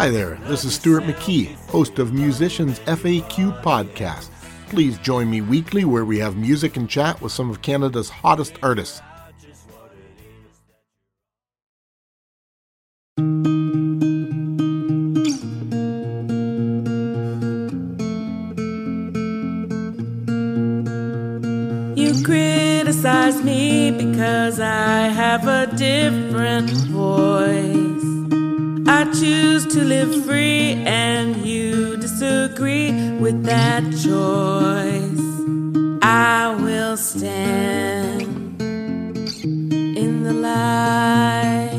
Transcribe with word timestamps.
Hi 0.00 0.08
there, 0.08 0.36
this 0.44 0.64
is 0.64 0.74
Stuart 0.76 1.02
McKee, 1.02 1.56
host 1.68 1.98
of 1.98 2.14
Musicians 2.14 2.78
FAQ 2.86 3.62
podcast. 3.62 4.30
Please 4.70 4.96
join 4.96 5.28
me 5.28 5.42
weekly 5.42 5.84
where 5.84 6.06
we 6.06 6.18
have 6.20 6.38
music 6.38 6.78
and 6.78 6.88
chat 6.88 7.20
with 7.20 7.32
some 7.32 7.50
of 7.50 7.60
Canada's 7.60 8.08
hottest 8.08 8.54
artists. 8.62 9.02
You 21.94 22.24
criticize 22.24 23.44
me 23.44 23.90
because 23.90 24.60
I 24.60 25.08
have 25.08 25.46
a 25.46 25.66
different 25.76 26.70
voice. 26.70 27.89
I 29.00 29.04
choose 29.04 29.64
to 29.68 29.82
live 29.82 30.26
free, 30.26 30.74
and 30.84 31.34
you 31.36 31.96
disagree 31.96 32.92
with 33.12 33.44
that 33.44 33.82
choice. 34.04 35.24
I 36.02 36.54
will 36.60 36.98
stand 36.98 38.60
in 38.60 40.22
the 40.22 40.34
light. 40.34 41.70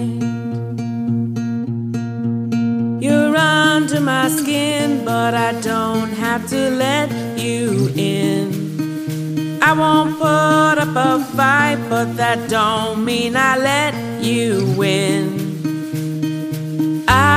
You're 2.99 3.37
under 3.37 4.01
my 4.01 4.27
skin, 4.27 5.05
but 5.05 5.35
I 5.35 5.51
don't 5.61 6.09
have 6.13 6.49
to 6.49 6.71
let 6.71 7.11
you 7.37 7.91
in. 7.95 9.61
I 9.61 9.73
won't 9.73 10.17
put 10.17 10.79
up 10.85 10.95
a 10.95 11.23
fight, 11.35 11.77
but 11.87 12.17
that 12.17 12.49
don't 12.49 13.05
mean 13.05 13.35
I 13.35 13.59
let 13.59 13.93
you 14.23 14.73
win. 14.75 15.40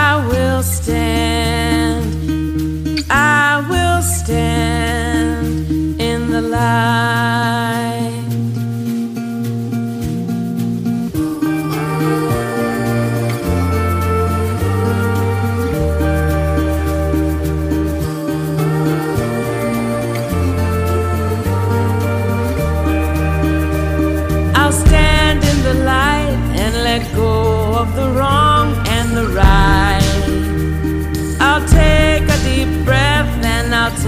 I 0.06 0.16
will 0.28 0.62
stand. 0.62 2.04
I 3.10 3.64
will 3.70 4.02
stand 4.02 5.98
in 5.98 6.30
the 6.30 6.42
light. 6.42 7.73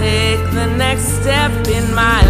Take 0.07 0.51
the 0.51 0.67
next 0.77 1.05
step 1.19 1.51
in 1.67 1.85
my 1.93 2.26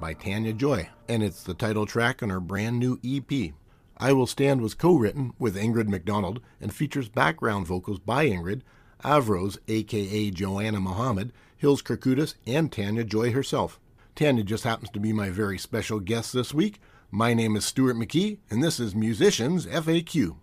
By 0.00 0.12
Tanya 0.12 0.52
Joy, 0.52 0.88
and 1.08 1.22
it's 1.22 1.42
the 1.42 1.54
title 1.54 1.86
track 1.86 2.22
on 2.22 2.30
her 2.30 2.40
brand 2.40 2.78
new 2.78 2.98
EP. 3.04 3.52
I 3.96 4.12
Will 4.12 4.26
Stand 4.26 4.60
was 4.60 4.74
co 4.74 4.96
written 4.96 5.32
with 5.38 5.56
Ingrid 5.56 5.88
McDonald 5.88 6.40
and 6.60 6.74
features 6.74 7.08
background 7.08 7.66
vocals 7.66 7.98
by 7.98 8.26
Ingrid, 8.26 8.62
Avros, 9.02 9.58
aka 9.68 10.30
Joanna 10.30 10.80
Muhammad, 10.80 11.32
Hills 11.56 11.82
Kirkudis, 11.82 12.34
and 12.46 12.70
Tanya 12.70 13.04
Joy 13.04 13.32
herself. 13.32 13.80
Tanya 14.14 14.42
just 14.42 14.64
happens 14.64 14.90
to 14.90 15.00
be 15.00 15.12
my 15.12 15.30
very 15.30 15.58
special 15.58 16.00
guest 16.00 16.32
this 16.32 16.52
week. 16.52 16.80
My 17.10 17.32
name 17.32 17.56
is 17.56 17.64
Stuart 17.64 17.94
McKee, 17.94 18.38
and 18.50 18.62
this 18.62 18.78
is 18.78 18.94
Musicians 18.94 19.66
FAQ. 19.66 20.36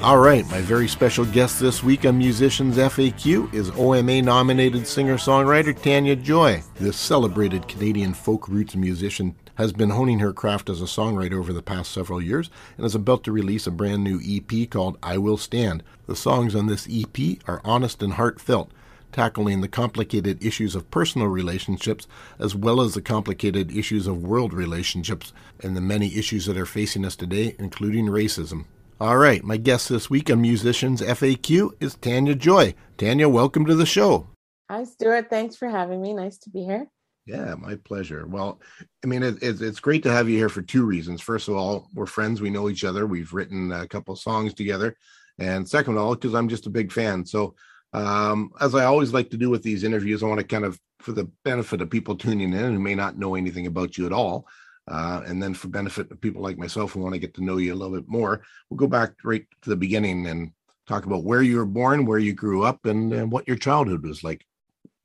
All 0.00 0.18
right, 0.18 0.48
my 0.48 0.60
very 0.60 0.86
special 0.86 1.24
guest 1.24 1.58
this 1.58 1.82
week 1.82 2.06
on 2.06 2.18
Musicians 2.18 2.76
FAQ 2.76 3.52
is 3.52 3.72
OMA 3.76 4.22
nominated 4.22 4.86
singer 4.86 5.16
songwriter 5.16 5.74
Tanya 5.82 6.14
Joy. 6.14 6.62
This 6.76 6.96
celebrated 6.96 7.66
Canadian 7.66 8.14
folk 8.14 8.46
roots 8.46 8.76
musician 8.76 9.34
has 9.56 9.72
been 9.72 9.90
honing 9.90 10.20
her 10.20 10.32
craft 10.32 10.70
as 10.70 10.80
a 10.80 10.84
songwriter 10.84 11.40
over 11.40 11.52
the 11.52 11.64
past 11.64 11.90
several 11.90 12.22
years 12.22 12.48
and 12.76 12.86
is 12.86 12.94
about 12.94 13.24
to 13.24 13.32
release 13.32 13.66
a 13.66 13.72
brand 13.72 14.04
new 14.04 14.20
EP 14.24 14.70
called 14.70 14.96
I 15.02 15.18
Will 15.18 15.36
Stand. 15.36 15.82
The 16.06 16.14
songs 16.14 16.54
on 16.54 16.66
this 16.66 16.86
EP 16.88 17.38
are 17.48 17.60
honest 17.64 18.00
and 18.00 18.12
heartfelt, 18.12 18.70
tackling 19.10 19.62
the 19.62 19.68
complicated 19.68 20.42
issues 20.44 20.76
of 20.76 20.92
personal 20.92 21.26
relationships 21.26 22.06
as 22.38 22.54
well 22.54 22.80
as 22.80 22.94
the 22.94 23.02
complicated 23.02 23.76
issues 23.76 24.06
of 24.06 24.22
world 24.22 24.52
relationships 24.52 25.32
and 25.60 25.76
the 25.76 25.80
many 25.80 26.14
issues 26.16 26.46
that 26.46 26.56
are 26.56 26.66
facing 26.66 27.04
us 27.04 27.16
today, 27.16 27.56
including 27.58 28.06
racism. 28.06 28.66
All 29.00 29.16
right, 29.16 29.44
my 29.44 29.58
guest 29.58 29.88
this 29.88 30.10
week 30.10 30.28
on 30.28 30.40
Musicians 30.40 31.00
FAQ 31.00 31.70
is 31.78 31.94
Tanya 31.94 32.34
Joy. 32.34 32.74
Tanya, 32.96 33.28
welcome 33.28 33.64
to 33.66 33.76
the 33.76 33.86
show. 33.86 34.26
Hi, 34.68 34.82
Stuart. 34.82 35.30
Thanks 35.30 35.54
for 35.54 35.68
having 35.68 36.02
me. 36.02 36.12
Nice 36.12 36.36
to 36.38 36.50
be 36.50 36.64
here. 36.64 36.88
Yeah, 37.24 37.54
my 37.54 37.76
pleasure. 37.76 38.26
Well, 38.26 38.60
I 39.04 39.06
mean, 39.06 39.22
it, 39.22 39.40
it, 39.40 39.62
it's 39.62 39.78
great 39.78 40.02
to 40.02 40.10
have 40.10 40.28
you 40.28 40.36
here 40.36 40.48
for 40.48 40.62
two 40.62 40.84
reasons. 40.84 41.20
First 41.20 41.46
of 41.46 41.54
all, 41.54 41.88
we're 41.94 42.06
friends. 42.06 42.40
We 42.40 42.50
know 42.50 42.68
each 42.68 42.82
other. 42.82 43.06
We've 43.06 43.32
written 43.32 43.70
a 43.70 43.86
couple 43.86 44.16
songs 44.16 44.52
together. 44.52 44.96
And 45.38 45.68
second 45.68 45.96
of 45.96 46.02
all, 46.02 46.16
because 46.16 46.34
I'm 46.34 46.48
just 46.48 46.66
a 46.66 46.70
big 46.70 46.90
fan. 46.90 47.24
So 47.24 47.54
Um, 47.92 48.50
as 48.60 48.74
I 48.74 48.84
always 48.84 49.12
like 49.12 49.30
to 49.30 49.36
do 49.36 49.48
with 49.48 49.62
these 49.62 49.84
interviews, 49.84 50.24
I 50.24 50.26
want 50.26 50.40
to 50.40 50.46
kind 50.46 50.64
of, 50.64 50.76
for 50.98 51.12
the 51.12 51.30
benefit 51.44 51.80
of 51.80 51.88
people 51.88 52.16
tuning 52.16 52.52
in 52.52 52.72
who 52.72 52.80
may 52.80 52.96
not 52.96 53.16
know 53.16 53.36
anything 53.36 53.66
about 53.66 53.96
you 53.96 54.06
at 54.06 54.12
all, 54.12 54.46
uh, 54.90 55.22
and 55.26 55.42
then 55.42 55.54
for 55.54 55.68
benefit 55.68 56.10
of 56.10 56.20
people 56.20 56.42
like 56.42 56.58
myself 56.58 56.92
who 56.92 57.00
want 57.00 57.14
to 57.14 57.20
get 57.20 57.34
to 57.34 57.44
know 57.44 57.58
you 57.58 57.72
a 57.72 57.76
little 57.76 57.96
bit 57.96 58.08
more, 58.08 58.42
we'll 58.68 58.78
go 58.78 58.86
back 58.86 59.12
right 59.24 59.46
to 59.62 59.70
the 59.70 59.76
beginning 59.76 60.26
and 60.26 60.52
talk 60.86 61.04
about 61.04 61.24
where 61.24 61.42
you 61.42 61.56
were 61.56 61.66
born, 61.66 62.06
where 62.06 62.18
you 62.18 62.32
grew 62.32 62.64
up, 62.64 62.86
and, 62.86 63.12
and 63.12 63.30
what 63.30 63.46
your 63.46 63.56
childhood 63.56 64.04
was 64.04 64.24
like. 64.24 64.44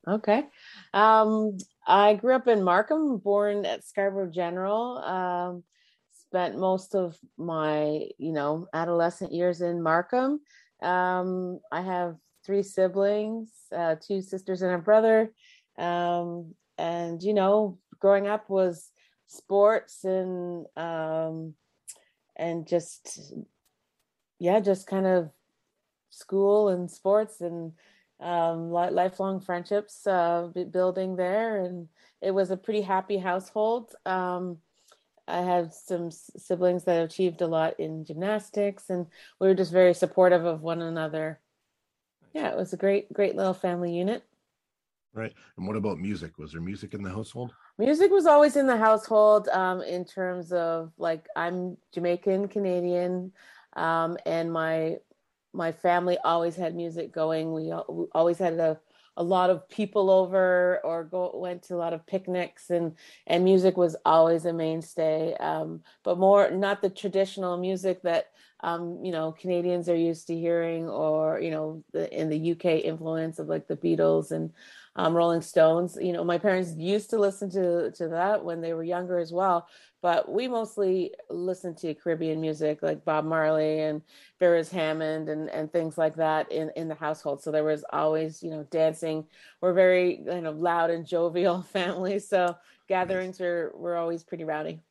Okay. 0.08 0.46
Um, 0.94 1.58
I 1.86 2.16
grew 2.16 2.36
up 2.36 2.48
in 2.48 2.64
Markham, 2.64 3.18
born 3.18 3.66
at 3.66 3.86
Scarborough 3.86 4.32
General. 4.32 4.98
Um, 5.00 5.64
spent 6.12 6.58
most 6.58 6.96
of 6.96 7.18
my, 7.38 8.08
you 8.18 8.32
know, 8.32 8.68
adolescent 8.74 9.32
years 9.32 9.62
in 9.62 9.82
Markham. 9.82 10.40
Um, 10.82 11.60
I 11.72 11.82
have 11.82 12.16
three 12.46 12.64
siblings, 12.64 13.50
uh, 13.76 13.96
two 14.02 14.22
sisters 14.22 14.62
and 14.62 14.74
a 14.74 14.78
brother. 14.78 15.32
Um, 15.78 16.56
and, 16.78 17.22
you 17.22 17.34
know, 17.34 17.78
growing 18.00 18.28
up 18.28 18.50
was 18.50 18.90
sports 19.34 20.04
and, 20.04 20.66
um, 20.78 21.56
and 22.36 22.68
just, 22.68 23.34
yeah, 24.40 24.60
just 24.60 24.88
kind 24.88 25.06
of 25.06 25.32
school 26.10 26.70
and 26.70 26.90
sports 26.90 27.42
and 27.42 27.74
um, 28.20 28.72
lifelong 28.72 29.40
friendships 29.40 30.06
uh, 30.08 30.50
building 30.72 31.16
there. 31.16 31.64
And 31.64 31.88
it 32.22 32.32
was 32.32 32.52
a 32.52 32.58
pretty 32.58 32.82
happy 32.82 33.18
household. 33.18 33.94
Um, 34.06 34.58
I 35.28 35.42
have 35.42 35.74
some 35.74 36.12
siblings 36.12 36.84
that 36.84 37.04
achieved 37.04 37.42
a 37.42 37.48
lot 37.48 37.80
in 37.80 38.04
gymnastics, 38.04 38.90
and 38.90 39.08
we 39.40 39.48
were 39.48 39.56
just 39.56 39.72
very 39.72 39.94
supportive 39.94 40.46
of 40.46 40.62
one 40.62 40.82
another. 40.82 41.40
Yeah, 42.34 42.50
it 42.50 42.58
was 42.58 42.74
a 42.74 42.78
great, 42.78 43.12
great 43.14 43.36
little 43.36 43.54
family 43.54 43.96
unit. 43.96 44.24
Right. 45.14 45.34
And 45.58 45.68
what 45.68 45.76
about 45.76 46.00
music? 46.00 46.38
Was 46.40 46.54
there 46.54 46.62
music 46.62 46.96
in 46.96 47.04
the 47.04 47.10
household? 47.10 47.54
Music 47.78 48.10
was 48.10 48.26
always 48.26 48.56
in 48.56 48.66
the 48.66 48.78
household 48.78 49.48
um, 49.50 49.82
in 49.82 50.06
terms 50.06 50.52
of 50.52 50.92
like 50.98 51.28
I'm 51.36 51.78
Jamaican 51.94 52.48
Canadian, 52.48 53.32
um, 53.76 54.18
and 54.26 54.52
my 54.52 54.98
my 55.54 55.72
family 55.72 56.18
always 56.24 56.56
had 56.56 56.76
music 56.76 57.14
going. 57.14 57.54
We, 57.54 57.72
we 57.90 58.08
always 58.14 58.40
had 58.40 58.54
a 58.54 58.80
a 59.18 59.24
lot 59.24 59.52
of 59.52 59.70
people 59.70 60.10
over 60.10 60.80
or 60.84 61.04
go 61.04 61.32
went 61.36 61.62
to 61.62 61.76
a 61.76 61.78
lot 61.78 61.94
of 61.94 62.06
picnics 62.08 62.72
and 62.72 62.96
and 63.28 63.44
music 63.44 63.78
was 63.78 63.96
always 64.06 64.46
a 64.46 64.54
mainstay 64.54 65.36
um, 65.36 65.82
but 66.04 66.18
more 66.18 66.50
not 66.50 66.82
the 66.82 66.90
traditional 66.90 67.58
music 67.58 68.02
that 68.02 68.32
um, 68.62 69.04
you 69.04 69.12
know 69.12 69.32
Canadians 69.34 69.90
are 69.90 69.96
used 69.96 70.28
to 70.28 70.36
hearing 70.36 70.90
or 70.90 71.40
you 71.40 71.52
know 71.52 71.84
the, 71.92 72.12
in 72.18 72.30
the 72.30 72.52
UK 72.54 72.84
influence 72.84 73.38
of 73.38 73.48
like 73.48 73.68
the 73.68 73.78
Beatles 73.78 74.32
and 74.32 74.52
um, 74.96 75.14
Rolling 75.14 75.42
Stones 75.42 75.98
you 76.02 76.14
know 76.14 76.24
my 76.24 76.38
parents 76.38 76.74
used 76.76 77.10
to 77.12 77.18
listen 77.18 77.50
to 77.52 77.92
to 77.92 78.08
that 78.10 78.44
when 78.44 78.62
they 78.62 78.74
were 78.74 78.84
younger 78.84 79.20
as 79.20 79.32
well 79.32 79.68
but 80.04 80.30
we 80.30 80.50
mostly 80.50 81.14
listened 81.30 81.78
to 81.78 81.94
Caribbean 81.94 82.42
music 82.42 82.84
like 82.84 83.06
Bob 83.06 83.24
Marley 83.24 83.80
and 83.80 84.02
Beres 84.40 84.70
Hammond 84.70 85.30
and, 85.30 85.50
and 85.50 85.72
things 85.72 85.98
like 85.98 86.18
that 86.18 86.52
in, 86.52 86.70
in 86.76 86.90
the 86.90 86.96
household. 86.96 87.42
So 87.42 87.52
there 87.52 87.64
was 87.64 87.86
always, 87.94 88.44
you 88.44 88.50
know, 88.50 88.68
dancing. 88.70 89.26
We're 89.62 89.72
very 89.72 90.20
you 90.20 90.42
know 90.42 90.52
loud 90.52 90.90
and 90.90 91.08
jovial 91.08 91.62
family. 91.74 92.20
So 92.20 92.54
gatherings 92.90 93.40
were, 93.40 93.72
were 93.76 93.96
always 93.96 94.26
pretty 94.26 94.44
rowdy. 94.44 94.82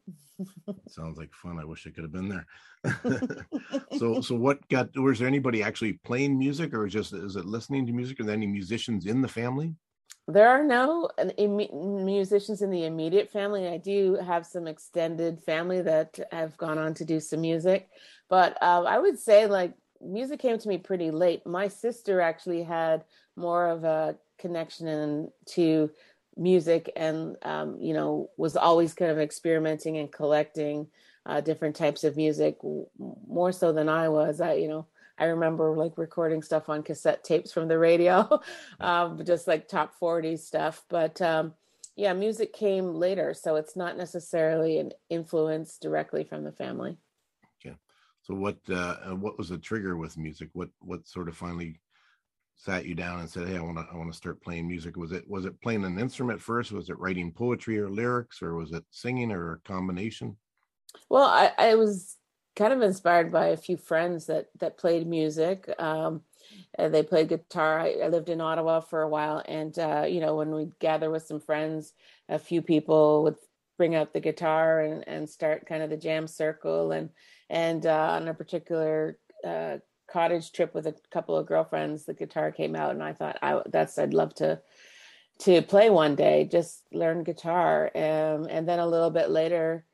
Sounds 0.88 1.18
like 1.18 1.34
fun. 1.34 1.58
I 1.60 1.64
wish 1.66 1.86
I 1.86 1.90
could 1.90 2.04
have 2.04 2.12
been 2.12 2.30
there. 2.30 2.46
so 3.98 4.22
so 4.22 4.34
what 4.34 4.66
got 4.70 4.88
was 4.96 5.18
there 5.18 5.28
anybody 5.28 5.62
actually 5.62 5.92
playing 5.92 6.38
music 6.38 6.72
or 6.72 6.88
just 6.88 7.12
is 7.12 7.36
it 7.36 7.44
listening 7.44 7.86
to 7.86 7.92
music? 7.92 8.18
Are 8.18 8.24
there 8.24 8.34
any 8.34 8.46
musicians 8.46 9.04
in 9.04 9.20
the 9.20 9.28
family? 9.28 9.74
There 10.28 10.48
are 10.48 10.62
no 10.62 11.10
musicians 11.38 12.62
in 12.62 12.70
the 12.70 12.84
immediate 12.84 13.30
family. 13.30 13.66
I 13.66 13.78
do 13.78 14.14
have 14.24 14.46
some 14.46 14.68
extended 14.68 15.42
family 15.42 15.82
that 15.82 16.18
have 16.30 16.56
gone 16.56 16.78
on 16.78 16.94
to 16.94 17.04
do 17.04 17.18
some 17.18 17.40
music, 17.40 17.88
but 18.28 18.56
uh, 18.62 18.84
I 18.84 18.98
would 18.98 19.18
say 19.18 19.46
like 19.46 19.74
music 20.00 20.40
came 20.40 20.58
to 20.58 20.68
me 20.68 20.78
pretty 20.78 21.10
late. 21.10 21.44
My 21.46 21.68
sister 21.68 22.20
actually 22.20 22.62
had 22.62 23.04
more 23.36 23.66
of 23.68 23.82
a 23.84 24.16
connection 24.38 25.30
to 25.46 25.90
music 26.36 26.90
and 26.96 27.36
um, 27.42 27.76
you 27.80 27.92
know 27.92 28.30
was 28.36 28.56
always 28.56 28.94
kind 28.94 29.10
of 29.10 29.18
experimenting 29.18 29.98
and 29.98 30.10
collecting 30.10 30.86
uh, 31.26 31.40
different 31.40 31.76
types 31.76 32.04
of 32.04 32.16
music 32.16 32.56
more 33.28 33.52
so 33.52 33.72
than 33.72 33.88
I 33.88 34.08
was. 34.08 34.40
I 34.40 34.54
you 34.54 34.68
know 34.68 34.86
I 35.22 35.26
remember 35.26 35.76
like 35.76 35.98
recording 35.98 36.42
stuff 36.42 36.68
on 36.68 36.82
cassette 36.82 37.22
tapes 37.22 37.52
from 37.52 37.68
the 37.68 37.78
radio, 37.78 38.40
um, 38.80 39.24
just 39.24 39.46
like 39.46 39.68
top 39.68 39.94
40 39.94 40.36
stuff. 40.36 40.82
But 40.88 41.22
um, 41.22 41.54
yeah, 41.94 42.12
music 42.12 42.52
came 42.52 42.96
later. 42.96 43.32
So 43.32 43.54
it's 43.54 43.76
not 43.76 43.96
necessarily 43.96 44.78
an 44.78 44.90
influence 45.10 45.78
directly 45.78 46.24
from 46.24 46.42
the 46.42 46.50
family. 46.50 46.96
Okay. 47.64 47.76
So 48.22 48.34
what 48.34 48.58
uh, 48.68 49.14
what 49.14 49.38
was 49.38 49.50
the 49.50 49.58
trigger 49.58 49.96
with 49.96 50.18
music? 50.18 50.48
What 50.54 50.70
what 50.80 51.06
sort 51.06 51.28
of 51.28 51.36
finally 51.36 51.80
sat 52.56 52.84
you 52.84 52.96
down 52.96 53.20
and 53.20 53.30
said, 53.30 53.46
"Hey, 53.46 53.58
I 53.58 53.60
want 53.60 53.78
to 53.78 53.86
I 53.92 53.96
want 53.96 54.10
to 54.10 54.16
start 54.16 54.42
playing 54.42 54.66
music"? 54.66 54.96
Was 54.96 55.12
it 55.12 55.28
was 55.30 55.44
it 55.44 55.60
playing 55.60 55.84
an 55.84 56.00
instrument 56.00 56.40
first? 56.40 56.72
Was 56.72 56.90
it 56.90 56.98
writing 56.98 57.30
poetry 57.30 57.78
or 57.78 57.88
lyrics, 57.88 58.42
or 58.42 58.56
was 58.56 58.72
it 58.72 58.82
singing 58.90 59.30
or 59.30 59.52
a 59.52 59.58
combination? 59.60 60.36
Well, 61.08 61.28
I, 61.28 61.52
I 61.58 61.74
was 61.76 62.16
kind 62.56 62.72
of 62.72 62.82
inspired 62.82 63.32
by 63.32 63.46
a 63.48 63.56
few 63.56 63.76
friends 63.76 64.26
that 64.26 64.48
that 64.60 64.78
played 64.78 65.06
music. 65.06 65.72
Um, 65.78 66.22
they 66.78 67.02
played 67.02 67.28
guitar. 67.28 67.80
I, 67.80 67.96
I, 68.04 68.08
lived 68.08 68.28
in 68.28 68.40
Ottawa 68.40 68.80
for 68.80 69.02
a 69.02 69.08
while, 69.08 69.42
and 69.46 69.78
uh, 69.78 70.04
you 70.08 70.20
know, 70.20 70.36
when 70.36 70.50
we'd 70.50 70.78
gather 70.78 71.10
with 71.10 71.26
some 71.26 71.40
friends, 71.40 71.92
a 72.28 72.38
few 72.38 72.62
people 72.62 73.22
would 73.22 73.36
bring 73.78 73.94
out 73.94 74.12
the 74.12 74.20
guitar 74.20 74.80
and, 74.80 75.06
and 75.08 75.28
start 75.28 75.66
kind 75.66 75.82
of 75.82 75.90
the 75.90 75.96
jam 75.96 76.26
circle. 76.26 76.92
And 76.92 77.10
and 77.48 77.86
uh, 77.86 78.18
on 78.20 78.28
a 78.28 78.34
particular 78.34 79.18
uh, 79.44 79.78
cottage 80.10 80.52
trip 80.52 80.74
with 80.74 80.86
a 80.86 80.94
couple 81.10 81.36
of 81.36 81.46
girlfriends, 81.46 82.04
the 82.04 82.14
guitar 82.14 82.52
came 82.52 82.76
out, 82.76 82.92
and 82.92 83.02
I 83.02 83.12
thought, 83.12 83.38
I 83.42 83.60
that's 83.70 83.98
I'd 83.98 84.14
love 84.14 84.34
to 84.36 84.60
to 85.40 85.62
play 85.62 85.90
one 85.90 86.14
day, 86.14 86.48
just 86.50 86.82
learn 86.92 87.24
guitar. 87.24 87.90
Um, 87.94 88.46
and 88.48 88.68
then 88.68 88.78
a 88.78 88.86
little 88.86 89.10
bit 89.10 89.30
later 89.30 89.84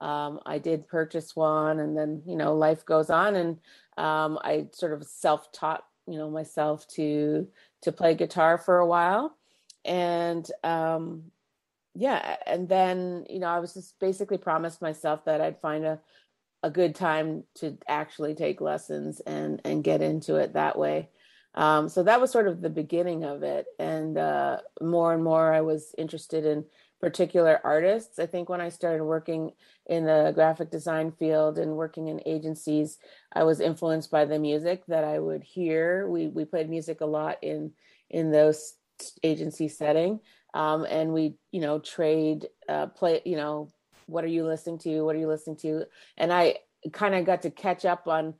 um, 0.00 0.40
I 0.44 0.58
did 0.58 0.88
purchase 0.88 1.34
one, 1.34 1.80
and 1.80 1.96
then 1.96 2.22
you 2.26 2.36
know 2.36 2.54
life 2.54 2.84
goes 2.84 3.10
on, 3.10 3.36
and 3.36 3.58
um, 3.96 4.38
I 4.42 4.68
sort 4.72 4.92
of 4.92 5.04
self-taught 5.04 5.84
you 6.06 6.18
know 6.18 6.30
myself 6.30 6.86
to 6.88 7.48
to 7.82 7.92
play 7.92 8.14
guitar 8.14 8.58
for 8.58 8.78
a 8.78 8.86
while, 8.86 9.36
and 9.84 10.48
um, 10.64 11.24
yeah, 11.94 12.36
and 12.46 12.68
then 12.68 13.26
you 13.30 13.38
know 13.38 13.48
I 13.48 13.58
was 13.60 13.74
just 13.74 13.98
basically 13.98 14.38
promised 14.38 14.82
myself 14.82 15.24
that 15.24 15.40
I'd 15.40 15.60
find 15.60 15.84
a 15.84 16.00
a 16.62 16.70
good 16.70 16.94
time 16.94 17.44
to 17.54 17.78
actually 17.88 18.34
take 18.34 18.60
lessons 18.60 19.20
and 19.20 19.60
and 19.64 19.84
get 19.84 20.02
into 20.02 20.36
it 20.36 20.54
that 20.54 20.78
way. 20.78 21.08
Um, 21.54 21.88
so 21.88 22.02
that 22.02 22.20
was 22.20 22.30
sort 22.30 22.48
of 22.48 22.60
the 22.60 22.68
beginning 22.68 23.24
of 23.24 23.42
it, 23.42 23.66
and 23.78 24.18
uh, 24.18 24.58
more 24.82 25.14
and 25.14 25.24
more 25.24 25.54
I 25.54 25.62
was 25.62 25.94
interested 25.96 26.44
in 26.44 26.66
particular 27.00 27.60
artists. 27.62 28.18
I 28.18 28.26
think 28.26 28.48
when 28.48 28.60
I 28.60 28.68
started 28.68 29.04
working 29.04 29.52
in 29.86 30.06
the 30.06 30.32
graphic 30.34 30.70
design 30.70 31.12
field 31.12 31.58
and 31.58 31.76
working 31.76 32.08
in 32.08 32.20
agencies, 32.26 32.98
I 33.32 33.44
was 33.44 33.60
influenced 33.60 34.10
by 34.10 34.24
the 34.24 34.38
music 34.38 34.84
that 34.86 35.04
I 35.04 35.18
would 35.18 35.42
hear. 35.42 36.08
We 36.08 36.28
we 36.28 36.44
played 36.44 36.70
music 36.70 37.00
a 37.00 37.06
lot 37.06 37.38
in 37.42 37.72
in 38.10 38.30
those 38.30 38.74
agency 39.22 39.68
setting, 39.68 40.20
um, 40.54 40.86
and 40.88 41.12
we 41.12 41.34
you 41.52 41.60
know 41.60 41.78
trade 41.78 42.48
uh, 42.68 42.86
play. 42.86 43.20
You 43.24 43.36
know, 43.36 43.72
what 44.06 44.24
are 44.24 44.28
you 44.28 44.46
listening 44.46 44.78
to? 44.78 45.02
What 45.02 45.16
are 45.16 45.20
you 45.20 45.28
listening 45.28 45.56
to? 45.58 45.84
And 46.16 46.32
I 46.32 46.58
kind 46.92 47.14
of 47.14 47.26
got 47.26 47.42
to 47.42 47.50
catch 47.50 47.84
up 47.84 48.08
on 48.08 48.34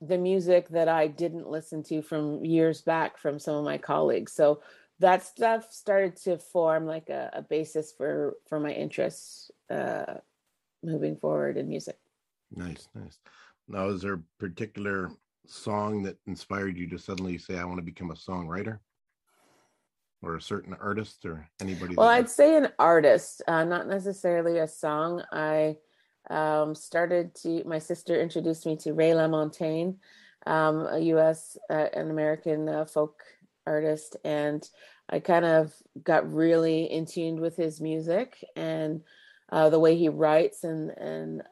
the 0.00 0.18
music 0.18 0.68
that 0.68 0.88
I 0.88 1.06
didn't 1.06 1.48
listen 1.48 1.82
to 1.84 2.02
from 2.02 2.44
years 2.44 2.82
back 2.82 3.16
from 3.16 3.38
some 3.38 3.54
of 3.54 3.64
my 3.64 3.78
colleagues. 3.78 4.32
So 4.32 4.60
that 5.00 5.24
stuff 5.24 5.72
started 5.72 6.16
to 6.16 6.38
form 6.38 6.86
like 6.86 7.08
a, 7.08 7.30
a 7.32 7.42
basis 7.42 7.92
for 7.92 8.34
for 8.48 8.60
my 8.60 8.72
interests 8.72 9.50
uh, 9.70 10.14
moving 10.82 11.16
forward 11.16 11.56
in 11.56 11.68
music. 11.68 11.98
Nice, 12.54 12.88
nice. 12.94 13.18
Now, 13.66 13.88
is 13.88 14.02
there 14.02 14.14
a 14.14 14.22
particular 14.38 15.10
song 15.46 16.02
that 16.04 16.16
inspired 16.26 16.76
you 16.76 16.88
to 16.88 16.98
suddenly 16.98 17.38
say, 17.38 17.58
"I 17.58 17.64
want 17.64 17.78
to 17.78 17.82
become 17.82 18.10
a 18.10 18.14
songwriter"? 18.14 18.78
or 20.24 20.36
a 20.36 20.42
certain 20.42 20.74
artist 20.80 21.24
or 21.24 21.48
anybody? 21.60 21.94
Well, 21.94 22.08
I'd 22.08 22.30
say 22.30 22.56
an 22.56 22.68
artist, 22.78 23.42
uh, 23.46 23.64
not 23.64 23.86
necessarily 23.86 24.58
a 24.58 24.68
song. 24.68 25.22
I 25.30 25.76
um, 26.30 26.74
started 26.74 27.34
to, 27.36 27.62
my 27.64 27.78
sister 27.78 28.20
introduced 28.20 28.66
me 28.66 28.76
to 28.78 28.94
Ray 28.94 29.10
LaMontagne, 29.10 29.96
um, 30.46 30.86
a 30.90 30.98
US, 30.98 31.56
uh, 31.70 31.88
an 31.92 32.10
American 32.10 32.68
uh, 32.68 32.84
folk 32.84 33.22
artist. 33.66 34.16
And 34.24 34.68
I 35.08 35.20
kind 35.20 35.44
of 35.44 35.72
got 36.02 36.32
really 36.32 36.84
in 36.84 37.06
tune 37.06 37.40
with 37.40 37.56
his 37.56 37.80
music 37.80 38.44
and 38.56 39.02
uh, 39.50 39.70
the 39.70 39.78
way 39.78 39.96
he 39.96 40.08
writes 40.08 40.64
and 40.64 40.90
and 40.90 41.42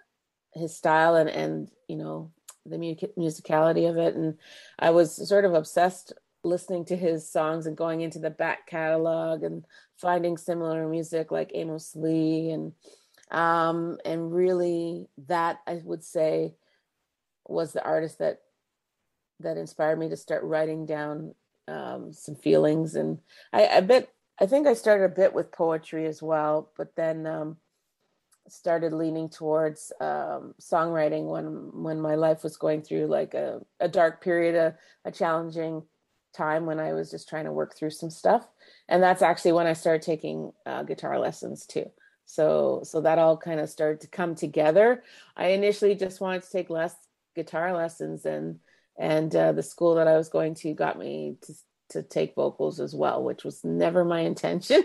his 0.54 0.76
style 0.76 1.16
and 1.16 1.28
and 1.28 1.71
you 1.88 1.97
know 1.97 2.31
the 2.66 2.76
musicality 2.76 3.88
of 3.88 3.97
it 3.97 4.14
and 4.14 4.38
i 4.78 4.90
was 4.90 5.28
sort 5.28 5.45
of 5.45 5.54
obsessed 5.54 6.12
listening 6.45 6.85
to 6.85 6.97
his 6.97 7.31
songs 7.31 7.66
and 7.66 7.76
going 7.76 8.00
into 8.00 8.19
the 8.19 8.31
back 8.31 8.66
catalog 8.66 9.42
and 9.42 9.64
finding 9.97 10.37
similar 10.37 10.88
music 10.88 11.31
like 11.31 11.52
Amos 11.54 11.95
Lee 11.95 12.50
and 12.50 12.73
um, 13.31 13.99
and 14.04 14.35
really 14.35 15.09
that 15.28 15.61
I 15.66 15.81
would 15.85 16.04
say 16.04 16.54
was 17.47 17.73
the 17.73 17.85
artist 17.85 18.19
that 18.19 18.40
that 19.40 19.57
inspired 19.57 19.99
me 19.99 20.09
to 20.09 20.16
start 20.16 20.45
writing 20.45 20.85
down 20.85 21.35
um, 21.69 22.12
some 22.12 22.35
feelings 22.35 22.95
and 22.95 23.19
I, 23.52 23.66
I 23.66 23.81
bet 23.81 24.09
I 24.40 24.47
think 24.47 24.66
I 24.66 24.75
started 24.75 25.04
a 25.04 25.09
bit 25.09 25.35
with 25.35 25.52
poetry 25.52 26.07
as 26.07 26.23
well, 26.23 26.73
but 26.76 26.97
then 26.97 27.26
um, 27.26 27.59
started 28.49 28.92
leaning 28.92 29.28
towards 29.28 29.92
um, 30.00 30.54
songwriting 30.61 31.26
when 31.26 31.83
when 31.83 32.00
my 32.00 32.14
life 32.14 32.42
was 32.42 32.57
going 32.57 32.83
through 32.83 33.07
like 33.07 33.35
a, 33.35 33.61
a 33.81 33.88
dark 33.88 34.23
period, 34.23 34.54
a, 34.54 34.75
a 35.04 35.12
challenging 35.12 35.83
time 36.35 36.66
when 36.66 36.81
I 36.81 36.92
was 36.92 37.11
just 37.11 37.28
trying 37.28 37.45
to 37.45 37.52
work 37.52 37.76
through 37.76 37.90
some 37.90 38.11
stuff. 38.11 38.47
And 38.88 39.02
that's 39.02 39.23
actually 39.23 39.52
when 39.52 39.66
I 39.66 39.75
started 39.75 40.02
taking 40.02 40.52
uh, 40.66 40.83
guitar 40.83 41.19
lessons 41.19 41.66
too. 41.66 41.90
So 42.25 42.81
so 42.85 43.00
that 43.02 43.19
all 43.19 43.37
kind 43.37 43.61
of 43.61 43.69
started 43.69 44.00
to 44.00 44.09
come 44.09 44.35
together. 44.35 45.02
I 45.37 45.49
initially 45.49 45.95
just 45.95 46.21
wanted 46.21 46.42
to 46.42 46.50
take 46.50 46.71
less 46.71 46.97
guitar 47.35 47.75
lessons 47.76 48.25
and 48.25 48.59
and 48.99 49.34
uh, 49.34 49.52
the 49.52 49.62
school 49.62 49.94
that 49.96 50.08
I 50.08 50.16
was 50.16 50.28
going 50.28 50.54
to 50.56 50.75
got 50.75 50.99
me 50.99 51.37
to 51.42 51.54
to 51.92 52.02
take 52.02 52.34
vocals 52.34 52.80
as 52.80 52.94
well, 52.94 53.22
which 53.22 53.44
was 53.44 53.62
never 53.64 54.04
my 54.04 54.20
intention. 54.20 54.82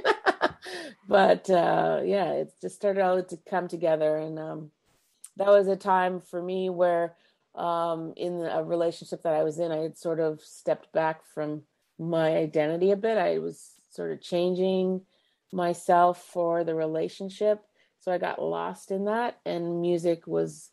but 1.08 1.50
uh, 1.50 2.02
yeah, 2.04 2.32
it 2.34 2.54
just 2.62 2.76
started 2.76 3.02
all 3.02 3.24
to 3.24 3.40
come 3.50 3.68
together, 3.68 4.18
and 4.18 4.38
um, 4.38 4.72
that 5.38 5.48
was 5.48 5.68
a 5.68 5.76
time 5.76 6.20
for 6.20 6.42
me 6.42 6.70
where, 6.70 7.16
um, 7.56 8.14
in 8.16 8.42
a 8.42 8.64
relationship 8.64 9.24
that 9.24 9.34
I 9.34 9.44
was 9.44 9.60
in, 9.60 9.72
I 9.72 9.78
had 9.78 9.98
sort 9.98 10.20
of 10.20 10.42
stepped 10.42 10.92
back 10.94 11.22
from 11.34 11.64
my 11.98 12.36
identity 12.36 12.92
a 12.92 12.98
bit. 12.98 13.18
I 13.18 13.40
was 13.40 13.72
sort 13.90 14.12
of 14.12 14.22
changing 14.22 15.02
myself 15.52 16.24
for 16.24 16.64
the 16.64 16.76
relationship, 16.76 17.64
so 18.00 18.12
I 18.12 18.18
got 18.18 18.42
lost 18.42 18.92
in 18.92 19.06
that, 19.06 19.40
and 19.46 19.82
music 19.82 20.28
was 20.28 20.72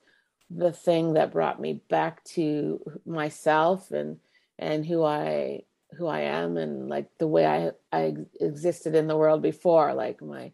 the 0.50 0.72
thing 0.72 1.14
that 1.14 1.32
brought 1.32 1.60
me 1.60 1.82
back 1.88 2.22
to 2.24 2.80
myself 3.06 3.90
and 3.90 4.18
and 4.58 4.84
who 4.86 5.02
I 5.02 5.62
who 5.96 6.06
I 6.06 6.20
am 6.22 6.56
and 6.56 6.88
like 6.88 7.08
the 7.18 7.26
way 7.26 7.46
I 7.46 7.70
I 7.92 8.14
existed 8.40 8.94
in 8.94 9.06
the 9.06 9.16
world 9.16 9.42
before, 9.42 9.94
like 9.94 10.22
my 10.22 10.52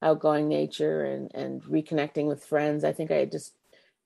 outgoing 0.00 0.48
nature 0.48 1.04
and 1.04 1.30
and 1.34 1.62
reconnecting 1.62 2.26
with 2.26 2.44
friends. 2.44 2.84
I 2.84 2.92
think 2.92 3.10
I 3.10 3.24
just 3.24 3.54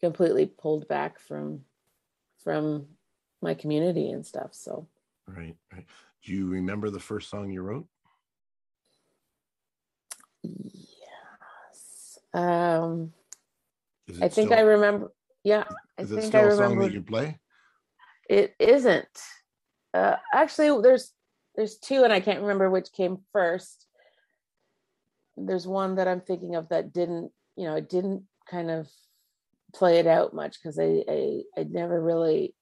completely 0.00 0.46
pulled 0.46 0.88
back 0.88 1.18
from 1.18 1.64
from 2.42 2.86
my 3.42 3.54
community 3.54 4.10
and 4.10 4.24
stuff. 4.24 4.54
So 4.54 4.86
right, 5.26 5.56
right. 5.72 5.86
Do 6.24 6.32
you 6.32 6.46
remember 6.46 6.90
the 6.90 7.00
first 7.00 7.30
song 7.30 7.50
you 7.50 7.62
wrote? 7.62 7.86
Yes. 10.42 12.18
Um 12.32 13.12
I 14.22 14.28
think 14.28 14.48
still, 14.48 14.58
I 14.58 14.62
remember 14.62 15.12
yeah. 15.46 15.64
I 15.98 16.02
is 16.02 16.10
think 16.10 16.22
it 16.22 16.26
still 16.26 16.40
I 16.40 16.44
a 16.44 16.48
remember 16.48 16.82
song 16.82 16.88
that 16.88 16.92
you 16.92 17.02
play? 17.02 17.38
it 18.28 18.54
isn't. 18.58 19.08
Uh, 19.94 20.16
actually, 20.34 20.82
there's 20.82 21.12
there's 21.54 21.78
two, 21.78 22.04
and 22.04 22.12
I 22.12 22.20
can't 22.20 22.40
remember 22.40 22.68
which 22.68 22.92
came 22.92 23.18
first. 23.32 23.86
There's 25.36 25.66
one 25.66 25.96
that 25.96 26.08
I'm 26.08 26.20
thinking 26.20 26.54
of 26.54 26.68
that 26.70 26.92
didn't, 26.92 27.30
you 27.56 27.64
know, 27.64 27.76
it 27.76 27.88
didn't 27.88 28.24
kind 28.50 28.70
of 28.70 28.88
play 29.74 29.98
it 29.98 30.06
out 30.06 30.34
much 30.34 30.56
because 30.60 30.78
I, 30.78 31.02
I 31.08 31.42
I 31.56 31.64
never 31.64 32.02
really 32.02 32.54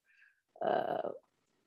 uh, 0.65 1.09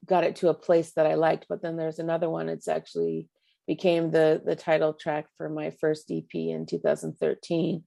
got 0.07 0.25
it 0.25 0.37
to 0.37 0.49
a 0.49 0.55
place 0.55 0.93
that 0.93 1.07
I 1.07 1.15
liked. 1.15 1.47
But 1.49 1.63
then 1.63 1.77
there's 1.77 1.99
another 1.99 2.31
one. 2.31 2.49
It's 2.49 2.69
actually 2.69 3.29
became 3.67 4.11
the 4.11 4.41
the 4.45 4.57
title 4.57 4.95
track 4.95 5.27
for 5.37 5.49
my 5.49 5.71
first 5.81 6.11
EP 6.11 6.35
in 6.35 6.67
2013, 6.67 7.85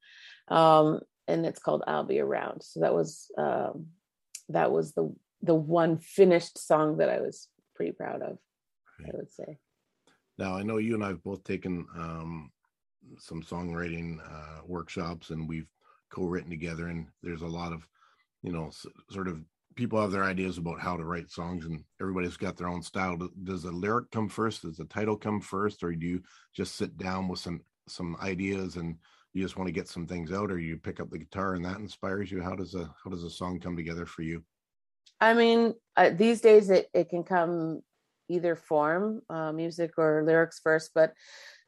um, 0.49 0.99
and 1.31 1.45
it's 1.45 1.59
called 1.59 1.83
"I'll 1.87 2.03
Be 2.03 2.19
Around." 2.19 2.61
So 2.63 2.81
that 2.81 2.93
was 2.93 3.31
um, 3.37 3.87
that 4.49 4.71
was 4.71 4.93
the 4.93 5.13
the 5.41 5.55
one 5.55 5.97
finished 5.97 6.57
song 6.57 6.97
that 6.97 7.09
I 7.09 7.19
was 7.19 7.47
pretty 7.75 7.93
proud 7.93 8.21
of. 8.21 8.37
Right. 8.99 9.13
I 9.13 9.17
would 9.17 9.31
say. 9.31 9.57
Now 10.37 10.55
I 10.55 10.63
know 10.63 10.77
you 10.77 10.93
and 10.95 11.03
I've 11.03 11.23
both 11.23 11.43
taken 11.43 11.85
um, 11.97 12.51
some 13.17 13.41
songwriting 13.41 14.19
uh, 14.19 14.61
workshops, 14.65 15.29
and 15.29 15.47
we've 15.47 15.69
co-written 16.11 16.49
together. 16.49 16.87
And 16.87 17.07
there's 17.23 17.41
a 17.41 17.47
lot 17.47 17.73
of, 17.73 17.87
you 18.43 18.51
know, 18.51 18.67
s- 18.67 18.85
sort 19.09 19.27
of 19.27 19.39
people 19.75 19.99
have 20.01 20.11
their 20.11 20.23
ideas 20.23 20.57
about 20.57 20.79
how 20.79 20.97
to 20.97 21.05
write 21.05 21.31
songs, 21.31 21.65
and 21.65 21.83
everybody's 21.99 22.37
got 22.37 22.57
their 22.57 22.67
own 22.67 22.81
style. 22.81 23.17
Does 23.43 23.63
the 23.63 23.71
lyric 23.71 24.11
come 24.11 24.29
first? 24.29 24.63
Does 24.63 24.77
the 24.77 24.85
title 24.85 25.17
come 25.17 25.41
first, 25.41 25.83
or 25.83 25.91
do 25.93 26.05
you 26.05 26.21
just 26.55 26.75
sit 26.75 26.97
down 26.97 27.27
with 27.27 27.39
some 27.39 27.61
some 27.87 28.15
ideas 28.21 28.75
and 28.75 28.97
you 29.33 29.41
just 29.41 29.57
want 29.57 29.67
to 29.67 29.73
get 29.73 29.87
some 29.87 30.05
things 30.05 30.31
out, 30.31 30.51
or 30.51 30.59
you 30.59 30.77
pick 30.77 30.99
up 30.99 31.09
the 31.09 31.17
guitar 31.17 31.55
and 31.55 31.65
that 31.65 31.79
inspires 31.79 32.31
you? 32.31 32.41
How 32.41 32.55
does 32.55 32.75
a 32.75 32.93
how 33.03 33.09
does 33.09 33.23
a 33.23 33.29
song 33.29 33.59
come 33.59 33.75
together 33.75 34.05
for 34.05 34.23
you? 34.23 34.43
I 35.19 35.33
mean, 35.33 35.73
uh, 35.95 36.09
these 36.09 36.41
days 36.41 36.69
it, 36.69 36.87
it 36.93 37.09
can 37.09 37.23
come 37.23 37.81
either 38.27 38.55
form, 38.55 39.21
uh, 39.29 39.51
music 39.51 39.91
or 39.97 40.23
lyrics 40.25 40.59
first, 40.63 40.91
but 40.95 41.13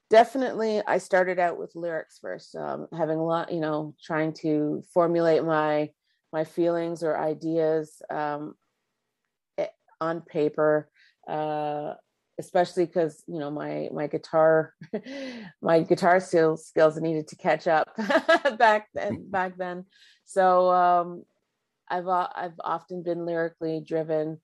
definitely 0.10 0.82
I 0.86 0.98
started 0.98 1.40
out 1.40 1.58
with 1.58 1.76
lyrics 1.76 2.20
first, 2.20 2.56
um, 2.56 2.88
having 2.94 3.18
a 3.18 3.26
lot, 3.26 3.52
you 3.52 3.60
know, 3.60 3.96
trying 4.04 4.34
to 4.42 4.84
formulate 4.94 5.44
my 5.44 5.90
my 6.32 6.44
feelings 6.44 7.04
or 7.04 7.18
ideas 7.18 8.02
um, 8.10 8.56
eh, 9.60 9.68
on 10.02 10.22
paper, 10.22 10.90
uh, 11.28 11.94
especially 12.40 12.86
because 12.86 13.24
you 13.28 13.40
know 13.40 13.52
my 13.52 13.90
my 13.94 14.08
guitar 14.08 14.74
my 15.62 15.82
guitar 15.82 16.20
skills 16.20 16.66
skills 16.66 16.98
needed 16.98 17.28
to 17.28 17.36
catch 17.36 17.68
up 17.68 17.88
back 18.58 18.88
then 18.94 19.26
back 19.32 19.58
then. 19.58 19.86
So 20.26 20.72
um, 20.72 21.24
I've 21.90 22.08
I've 22.08 22.60
often 22.64 23.04
been 23.04 23.26
lyrically 23.26 23.84
driven, 23.86 24.40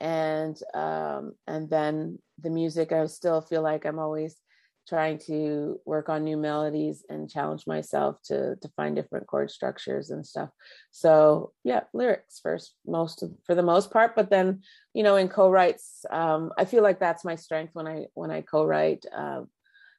and 0.00 0.58
um, 0.74 1.32
and 1.46 1.70
then 1.70 2.18
the 2.40 2.50
music. 2.50 2.92
I 2.92 3.06
still 3.06 3.40
feel 3.40 3.62
like 3.62 3.84
I'm 3.84 3.98
always 3.98 4.36
trying 4.90 5.18
to 5.18 5.80
work 5.86 6.08
on 6.08 6.24
new 6.24 6.36
melodies 6.36 7.04
and 7.08 7.30
challenge 7.30 7.64
myself 7.66 8.20
to 8.24 8.56
to 8.56 8.68
find 8.76 8.96
different 8.96 9.28
chord 9.28 9.50
structures 9.50 10.10
and 10.10 10.26
stuff. 10.26 10.50
So 10.90 11.52
yeah, 11.62 11.82
lyrics 11.94 12.40
first, 12.42 12.74
most 12.84 13.22
of, 13.22 13.30
for 13.46 13.54
the 13.54 13.62
most 13.62 13.92
part. 13.92 14.16
But 14.16 14.30
then 14.30 14.62
you 14.92 15.04
know, 15.04 15.16
in 15.16 15.28
co-writes, 15.28 16.04
um, 16.10 16.52
I 16.58 16.64
feel 16.64 16.82
like 16.82 16.98
that's 16.98 17.24
my 17.24 17.36
strength 17.36 17.74
when 17.74 17.86
I 17.86 18.06
when 18.14 18.32
I 18.32 18.40
co-write. 18.42 19.06
Uh, 19.16 19.42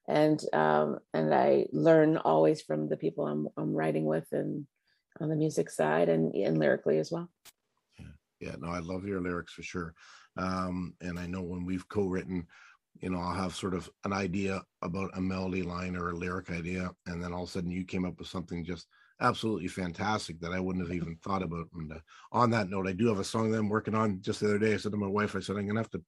and 0.07 0.43
um, 0.53 0.99
and 1.13 1.33
I 1.33 1.67
learn 1.71 2.17
always 2.17 2.61
from 2.61 2.89
the 2.89 2.97
people 2.97 3.25
I'm 3.25 3.47
I'm 3.57 3.73
writing 3.73 4.05
with, 4.05 4.27
and 4.33 4.67
on 5.21 5.29
the 5.29 5.35
music 5.35 5.69
side 5.69 6.09
and 6.09 6.35
and 6.35 6.57
lyrically 6.57 6.99
as 6.99 7.11
well. 7.11 7.29
Yeah, 7.97 8.13
yeah. 8.41 8.55
No, 8.59 8.67
I 8.67 8.79
love 8.79 9.05
your 9.05 9.21
lyrics 9.21 9.53
for 9.53 9.63
sure. 9.63 9.93
Um, 10.37 10.95
and 11.01 11.19
I 11.19 11.27
know 11.27 11.41
when 11.41 11.65
we've 11.65 11.87
co-written, 11.87 12.47
you 12.99 13.09
know, 13.09 13.19
I'll 13.19 13.33
have 13.33 13.55
sort 13.55 13.73
of 13.73 13.89
an 14.03 14.13
idea 14.13 14.61
about 14.81 15.11
a 15.15 15.21
melody 15.21 15.63
line 15.63 15.95
or 15.95 16.09
a 16.09 16.15
lyric 16.15 16.51
idea, 16.51 16.91
and 17.07 17.23
then 17.23 17.33
all 17.33 17.43
of 17.43 17.49
a 17.49 17.51
sudden 17.51 17.71
you 17.71 17.83
came 17.83 18.05
up 18.05 18.19
with 18.19 18.27
something 18.27 18.63
just 18.63 18.87
absolutely 19.21 19.67
fantastic 19.67 20.39
that 20.39 20.51
I 20.51 20.59
wouldn't 20.59 20.85
have 20.85 20.95
even 20.95 21.15
thought 21.23 21.43
about. 21.43 21.67
And 21.75 21.93
uh, 21.93 21.99
on 22.31 22.49
that 22.51 22.69
note, 22.69 22.87
I 22.87 22.93
do 22.93 23.07
have 23.07 23.19
a 23.19 23.23
song 23.23 23.51
that 23.51 23.59
I'm 23.59 23.69
working 23.69 23.95
on. 23.95 24.21
Just 24.21 24.39
the 24.39 24.47
other 24.47 24.59
day, 24.59 24.73
I 24.73 24.77
said 24.77 24.91
to 24.91 24.97
my 24.97 25.07
wife, 25.07 25.35
I 25.35 25.39
said 25.39 25.57
I'm 25.57 25.67
gonna 25.67 25.79
have 25.79 25.91
to 25.91 26.03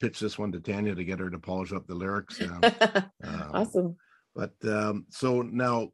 pitch 0.00 0.20
this 0.20 0.38
one 0.38 0.52
to 0.52 0.60
Tanya 0.60 0.94
to 0.94 1.04
get 1.04 1.20
her 1.20 1.30
to 1.30 1.38
polish 1.38 1.72
up 1.72 1.86
the 1.86 1.94
lyrics. 1.94 2.40
Um, 2.40 2.60
um, 3.24 3.50
awesome. 3.54 3.96
But 4.34 4.52
um, 4.64 5.06
so 5.08 5.42
now 5.42 5.90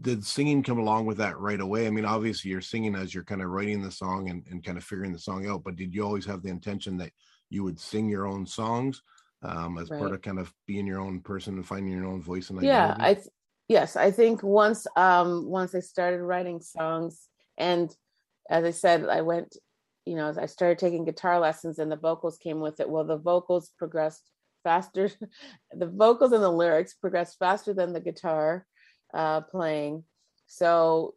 did 0.00 0.24
singing 0.24 0.62
come 0.62 0.78
along 0.78 1.06
with 1.06 1.18
that 1.18 1.38
right 1.38 1.60
away? 1.60 1.86
I 1.86 1.90
mean, 1.90 2.04
obviously 2.04 2.50
you're 2.50 2.60
singing 2.60 2.94
as 2.94 3.14
you're 3.14 3.24
kind 3.24 3.42
of 3.42 3.48
writing 3.48 3.82
the 3.82 3.90
song 3.90 4.28
and, 4.28 4.44
and 4.50 4.64
kind 4.64 4.76
of 4.76 4.84
figuring 4.84 5.12
the 5.12 5.18
song 5.18 5.46
out, 5.46 5.64
but 5.64 5.76
did 5.76 5.94
you 5.94 6.04
always 6.04 6.26
have 6.26 6.42
the 6.42 6.50
intention 6.50 6.96
that 6.98 7.12
you 7.48 7.64
would 7.64 7.80
sing 7.80 8.08
your 8.08 8.26
own 8.26 8.46
songs 8.46 9.02
um, 9.42 9.78
as 9.78 9.90
right. 9.90 9.98
part 9.98 10.12
of 10.12 10.22
kind 10.22 10.38
of 10.38 10.52
being 10.66 10.86
your 10.86 11.00
own 11.00 11.20
person 11.20 11.54
and 11.54 11.66
finding 11.66 11.92
your 11.92 12.06
own 12.06 12.22
voice 12.22 12.50
and 12.50 12.58
identity? 12.58 12.76
Yeah, 12.76 12.96
I 12.98 13.14
th- 13.14 13.28
yes, 13.68 13.96
I 13.96 14.10
think 14.10 14.42
once 14.42 14.86
um 14.96 15.46
once 15.46 15.74
I 15.74 15.80
started 15.80 16.22
writing 16.22 16.60
songs 16.60 17.28
and 17.58 17.94
as 18.50 18.64
I 18.64 18.72
said, 18.72 19.08
I 19.08 19.20
went, 19.20 19.56
you 20.04 20.16
know, 20.16 20.34
I 20.36 20.46
started 20.46 20.78
taking 20.78 21.04
guitar 21.04 21.38
lessons 21.38 21.78
and 21.78 21.90
the 21.90 21.96
vocals 21.96 22.36
came 22.36 22.60
with 22.60 22.80
it. 22.80 22.90
Well, 22.90 23.04
the 23.04 23.16
vocals 23.16 23.70
progressed 23.78 24.28
faster. 24.64 25.10
the 25.72 25.86
vocals 25.86 26.32
and 26.32 26.42
the 26.42 26.50
lyrics 26.50 26.94
progressed 26.94 27.38
faster 27.38 27.72
than 27.72 27.92
the 27.92 28.00
guitar 28.00 28.66
uh, 29.14 29.42
playing. 29.42 30.04
So, 30.46 31.14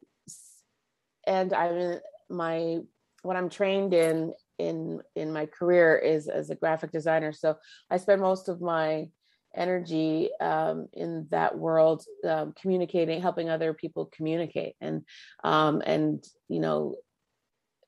and 1.26 1.54
I'm 1.54 1.76
in 1.76 2.00
my 2.30 2.80
what 3.24 3.36
I'm 3.36 3.50
trained 3.50 3.94
in 3.94 4.34
in 4.68 5.02
in 5.16 5.32
my 5.32 5.46
career 5.46 5.96
is 5.98 6.28
as 6.28 6.50
a 6.50 6.56
graphic 6.56 6.92
designer. 6.92 7.32
So 7.32 7.58
I 7.90 7.98
spend 7.98 8.22
most 8.22 8.50
of 8.50 8.62
my 8.62 9.10
energy 9.56 10.30
um, 10.42 10.88
in 10.94 11.28
that 11.30 11.58
world 11.58 12.04
um, 12.28 12.54
communicating 12.60 13.22
helping 13.22 13.50
other 13.50 13.74
people 13.74 14.10
communicate 14.16 14.76
and 14.82 15.04
um, 15.44 15.82
and 15.86 16.24
you 16.50 16.60
know 16.60 16.96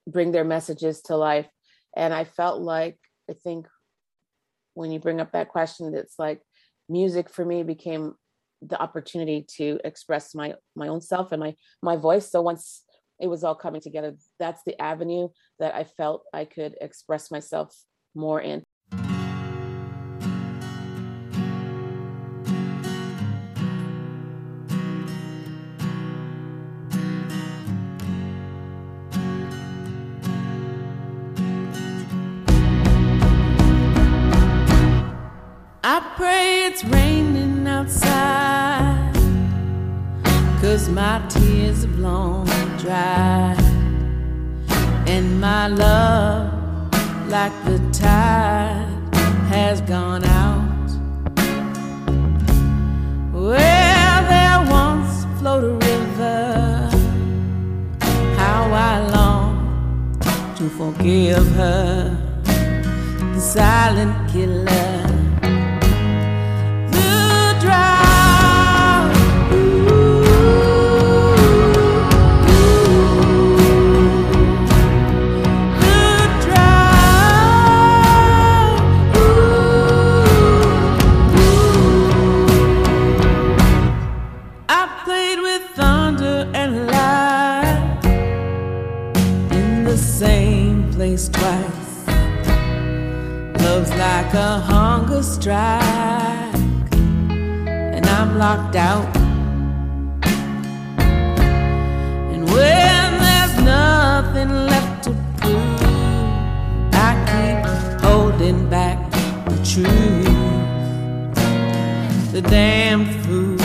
bring 0.07 0.31
their 0.31 0.43
messages 0.43 1.01
to 1.01 1.17
life 1.17 1.47
and 1.97 2.13
i 2.13 2.23
felt 2.23 2.61
like 2.61 2.99
i 3.27 3.33
think 3.33 3.65
when 4.75 4.91
you 4.91 4.99
bring 4.99 5.19
up 5.19 5.31
that 5.31 5.49
question, 5.49 5.95
it's 5.95 6.19
like 6.19 6.41
music 6.87 7.29
for 7.29 7.43
me 7.43 7.63
became 7.63 8.13
the 8.61 8.79
opportunity 8.79 9.45
to 9.57 9.79
express 9.83 10.35
my 10.35 10.53
my 10.75 10.87
own 10.87 11.01
self 11.01 11.31
and 11.31 11.39
my 11.39 11.55
my 11.81 11.95
voice. 11.95 12.29
So 12.29 12.41
once 12.41 12.83
it 13.19 13.27
was 13.27 13.43
all 13.43 13.55
coming 13.55 13.81
together, 13.81 14.15
that's 14.37 14.61
the 14.65 14.79
avenue 14.79 15.29
that 15.59 15.75
I 15.75 15.83
felt 15.83 16.23
I 16.33 16.45
could 16.45 16.75
express 16.81 17.31
myself 17.31 17.75
more 18.13 18.41
in. 18.41 18.63
I 35.87 36.01
pray 36.17 36.65
it's 36.65 36.83
raining 36.83 37.67
outside 37.67 39.13
Cause 40.59 40.89
my 40.89 41.23
tears 41.29 41.83
have 41.83 41.99
long 41.99 42.47
dried 42.79 43.54
my 45.39 45.67
love, 45.67 46.51
like 47.29 47.53
the 47.65 47.79
tide, 47.91 48.87
has 49.49 49.81
gone 49.81 50.23
out. 50.23 50.87
Where 53.33 54.17
there 54.31 54.61
once 54.71 55.25
flowed 55.39 55.63
a 55.63 55.73
river. 55.85 56.89
How 58.37 58.63
I 58.71 59.07
long 59.11 60.19
to 60.57 60.69
forgive 60.69 61.45
her. 61.55 62.17
The 63.33 63.41
silent 63.41 64.31
killer 64.31 64.74
like 94.25 94.33
a 94.33 94.59
hunger 94.59 95.21
strike, 95.21 95.75
and 96.95 98.05
I'm 98.05 98.39
locked 98.39 98.75
out. 98.75 99.15
And 102.33 102.43
when 102.49 103.19
there's 103.25 103.55
nothing 103.61 104.49
left 104.49 105.03
to 105.03 105.11
prove, 105.37 105.81
I 106.93 107.11
keep 107.29 107.65
holding 108.01 108.67
back 108.67 108.97
the 109.45 109.57
truth. 109.63 110.25
The 112.31 112.41
damn 112.41 113.05
fool. 113.21 113.64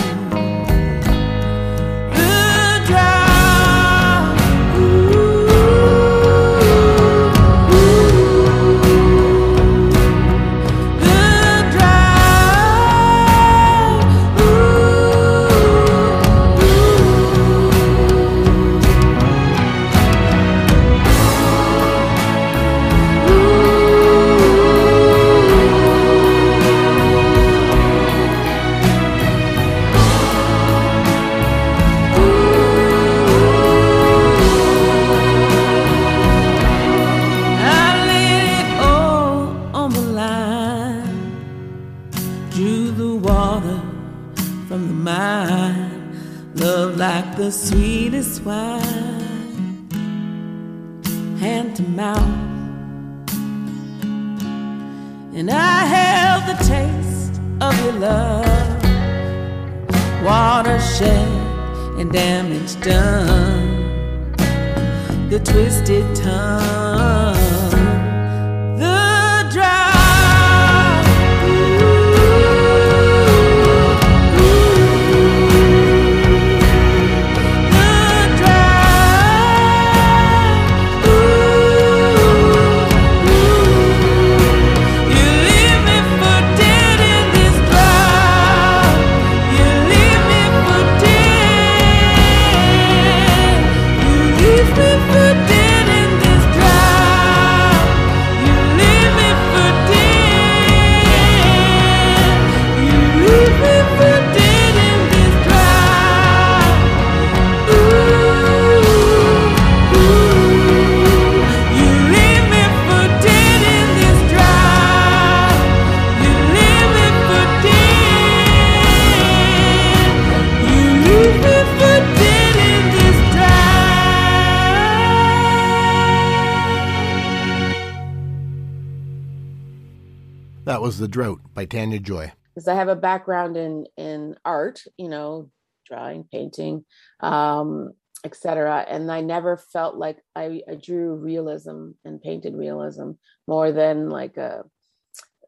That 130.81 130.87
was 130.87 130.99
The 130.99 131.09
Drought 131.09 131.43
by 131.53 131.67
Tanya 131.67 131.99
Joy. 131.99 132.33
because 132.55 132.67
I 132.67 132.75
have 132.75 132.89
a 132.89 132.97
background 132.97 133.59
in 133.59 133.85
in 133.99 134.35
art, 134.47 134.83
you 134.97 135.11
know, 135.11 135.51
drawing, 135.87 136.25
painting, 136.25 136.87
um, 137.21 137.93
etc. 138.25 138.87
And 138.89 139.13
I 139.13 139.21
never 139.21 139.59
felt 139.59 139.97
like 139.97 140.17
I, 140.35 140.63
I 140.67 140.77
drew 140.77 141.17
realism 141.17 141.91
and 142.07 142.23
painted 142.23 142.55
realism 142.55 143.11
more 143.47 143.73
than 143.73 144.09
like 144.09 144.39
a, 144.39 144.65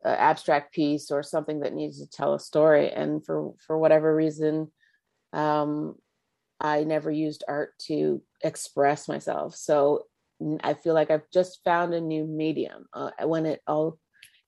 a 0.05 0.21
abstract 0.21 0.75
piece 0.75 1.11
or 1.11 1.23
something 1.23 1.61
that 1.61 1.73
needs 1.73 2.01
to 2.01 2.11
tell 2.11 2.35
a 2.35 2.38
story. 2.38 2.90
And 2.90 3.25
for 3.25 3.55
for 3.66 3.79
whatever 3.79 4.14
reason, 4.14 4.71
um, 5.33 5.95
I 6.61 6.85
never 6.85 7.11
used 7.11 7.42
art 7.49 7.73
to 7.87 8.21
express 8.45 9.09
myself. 9.09 9.57
So 9.57 10.03
I 10.62 10.75
feel 10.75 10.92
like 10.92 11.11
I've 11.11 11.31
just 11.33 11.64
found 11.64 11.95
a 11.95 12.03
new 12.03 12.27
medium. 12.27 12.85
Uh, 12.92 13.12
when 13.25 13.47
it 13.47 13.62
all 13.66 13.99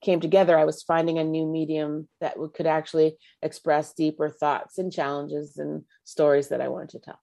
came 0.05 0.21
together, 0.21 0.59
I 0.59 0.65
was 0.65 0.83
finding 0.83 1.19
a 1.19 1.25
new 1.25 1.47
medium 1.47 2.09
that 2.21 2.37
could 2.55 2.67
actually 2.67 3.17
express 3.43 3.95
deeper 3.95 4.29
thoughts 4.29 4.79
and 4.79 4.93
challenges 4.93 5.59
and 5.59 5.83
stories 6.05 6.49
that 6.49 6.61
I 6.61 6.69
wanted 6.69 6.91
to 6.91 6.99
tell. 7.01 7.21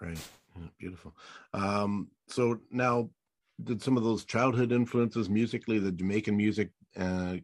Right. 0.00 0.18
Yeah, 0.56 0.68
beautiful. 0.78 1.16
Um, 1.52 2.08
so 2.28 2.60
now, 2.70 3.10
did 3.64 3.82
some 3.82 3.96
of 3.96 4.04
those 4.04 4.24
childhood 4.24 4.70
influences 4.70 5.28
musically, 5.28 5.78
the 5.78 5.90
Jamaican 5.90 6.36
music, 6.36 6.70
uh, 6.96 7.36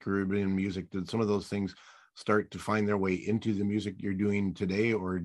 Caribbean 0.00 0.54
music, 0.54 0.90
did 0.90 1.10
some 1.10 1.20
of 1.20 1.26
those 1.26 1.48
things 1.48 1.74
start 2.14 2.50
to 2.52 2.58
find 2.58 2.86
their 2.86 2.98
way 2.98 3.14
into 3.14 3.52
the 3.52 3.64
music 3.64 3.96
you're 3.98 4.14
doing 4.14 4.54
today, 4.54 4.92
or 4.92 5.22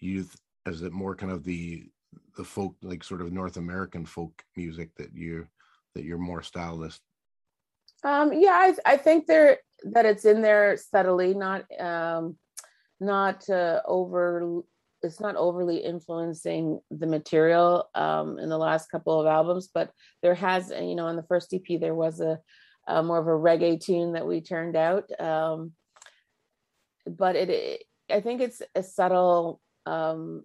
you 0.00 0.26
is 0.66 0.82
it 0.82 0.92
more 0.92 1.14
kind 1.14 1.32
of 1.32 1.44
the 1.44 1.90
the 2.36 2.44
folk, 2.44 2.74
like 2.82 3.04
sort 3.04 3.20
of 3.20 3.32
North 3.32 3.56
American 3.56 4.04
folk 4.04 4.42
music 4.56 4.94
that 4.96 5.14
you 5.14 5.46
that 5.94 6.04
you're 6.04 6.18
more 6.18 6.42
stylist? 6.42 7.02
Um, 8.04 8.32
yeah, 8.32 8.52
I, 8.52 8.74
I 8.84 8.96
think 8.96 9.26
there 9.26 9.58
that 9.92 10.06
it's 10.06 10.24
in 10.24 10.42
there 10.42 10.76
subtly, 10.76 11.34
not 11.34 11.64
um, 11.80 12.36
not 13.00 13.48
uh, 13.48 13.80
over. 13.86 14.62
It's 15.02 15.20
not 15.20 15.36
overly 15.36 15.78
influencing 15.78 16.80
the 16.90 17.06
material 17.06 17.88
um, 17.94 18.38
in 18.38 18.48
the 18.48 18.58
last 18.58 18.90
couple 18.90 19.20
of 19.20 19.26
albums, 19.26 19.68
but 19.72 19.90
there 20.22 20.34
has, 20.34 20.70
you 20.70 20.96
know, 20.96 21.08
in 21.08 21.16
the 21.16 21.22
first 21.22 21.54
EP 21.54 21.78
there 21.78 21.94
was 21.94 22.20
a, 22.20 22.40
a 22.88 23.02
more 23.02 23.18
of 23.18 23.26
a 23.26 23.30
reggae 23.30 23.78
tune 23.78 24.14
that 24.14 24.26
we 24.26 24.40
turned 24.40 24.74
out. 24.74 25.04
Um, 25.20 25.72
but 27.06 27.36
it, 27.36 27.50
it, 27.50 27.82
I 28.10 28.20
think 28.20 28.40
it's 28.40 28.62
a 28.74 28.82
subtle 28.82 29.60
um, 29.84 30.44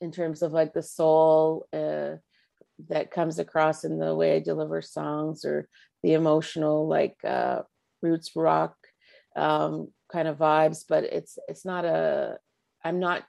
in 0.00 0.10
terms 0.10 0.42
of 0.42 0.52
like 0.52 0.72
the 0.72 0.82
soul 0.82 1.66
uh, 1.72 2.16
that 2.88 3.10
comes 3.10 3.38
across 3.38 3.84
in 3.84 3.98
the 3.98 4.14
way 4.14 4.36
I 4.36 4.40
deliver 4.40 4.82
songs 4.82 5.44
or 5.44 5.68
the 6.02 6.14
emotional 6.14 6.88
like 6.88 7.16
uh, 7.24 7.62
roots 8.02 8.32
rock 8.34 8.74
um, 9.36 9.88
kind 10.12 10.28
of 10.28 10.38
vibes. 10.38 10.84
But 10.88 11.04
it's 11.04 11.38
it's 11.48 11.64
not 11.64 11.84
a 11.84 12.38
I'm 12.84 12.98
not 12.98 13.24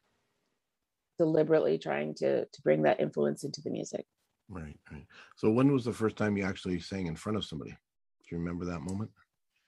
deliberately 1.18 1.78
trying 1.78 2.16
to 2.16 2.46
to 2.46 2.62
bring 2.64 2.84
that 2.84 3.00
influence 3.00 3.44
into 3.44 3.62
the 3.62 3.70
music. 3.70 4.06
Right, 4.50 4.78
right. 4.92 5.06
So 5.38 5.50
when 5.50 5.72
was 5.72 5.86
the 5.86 5.94
first 5.94 6.18
time 6.18 6.36
you 6.36 6.44
actually 6.44 6.80
sang 6.80 7.08
in 7.08 7.16
front 7.16 7.38
of 7.38 7.46
somebody? 7.46 7.72
Do 7.72 8.36
you 8.36 8.38
remember 8.38 8.66
that 8.66 8.82
moment? 8.82 9.12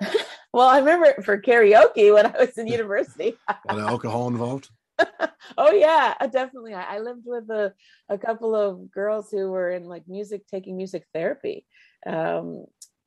well, 0.53 0.67
I 0.67 0.79
remember 0.79 1.21
for 1.23 1.41
karaoke 1.41 2.13
when 2.13 2.25
I 2.25 2.37
was 2.37 2.57
in 2.57 2.67
university. 2.79 3.37
Any 3.69 3.79
alcohol 3.79 4.27
involved? 4.27 4.69
oh 5.57 5.71
yeah, 5.71 6.13
uh, 6.19 6.27
definitely. 6.27 6.73
I, 6.73 6.95
I, 6.95 6.99
lived 6.99 7.23
with 7.25 7.49
a, 7.49 7.73
a 8.09 8.17
couple 8.17 8.55
of 8.55 8.91
girls 8.91 9.29
who 9.31 9.49
were 9.49 9.71
in 9.71 9.85
like 9.85 10.07
music, 10.07 10.47
taking 10.47 10.77
music 10.77 11.05
therapy. 11.13 11.65
Um, 12.05 12.65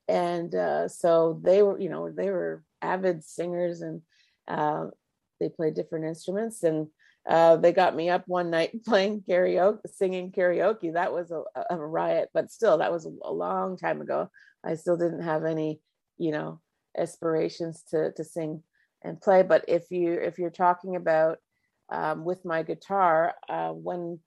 and 0.08 0.54
uh, 0.54 0.88
so 0.88 1.40
they 1.42 1.62
were, 1.62 1.78
you 1.80 1.88
know, 1.88 2.10
they 2.10 2.30
were 2.30 2.64
avid 2.82 3.24
singers 3.24 3.80
and 3.80 4.02
uh, 4.48 4.86
they 5.40 5.48
played 5.48 5.74
different 5.74 6.04
instruments. 6.04 6.62
And 6.62 6.88
uh, 7.28 7.56
they 7.56 7.72
got 7.72 7.96
me 7.96 8.08
up 8.08 8.24
one 8.26 8.50
night 8.50 8.72
playing 8.84 9.22
karaoke, 9.28 9.80
singing 9.86 10.32
karaoke. 10.32 10.92
That 10.92 11.12
was 11.12 11.30
a, 11.30 11.42
a 11.70 11.76
riot, 11.76 12.30
but 12.32 12.50
still, 12.50 12.78
that 12.78 12.92
was 12.92 13.04
a 13.04 13.32
long 13.32 13.76
time 13.76 14.00
ago. 14.00 14.30
I 14.64 14.74
still 14.74 14.96
didn't 14.96 15.22
have 15.22 15.44
any, 15.44 15.80
you 16.18 16.32
know, 16.32 16.60
aspirations 16.96 17.82
to 17.90 18.12
to 18.12 18.24
sing 18.24 18.62
and 19.02 19.20
play. 19.20 19.42
But 19.42 19.64
if 19.68 19.90
you 19.90 20.14
if 20.14 20.38
you're 20.38 20.50
talking 20.50 20.96
about 20.96 21.38
um, 21.90 22.24
with 22.24 22.44
my 22.44 22.62
guitar 22.62 23.34
uh, 23.48 23.70
when 23.70 24.18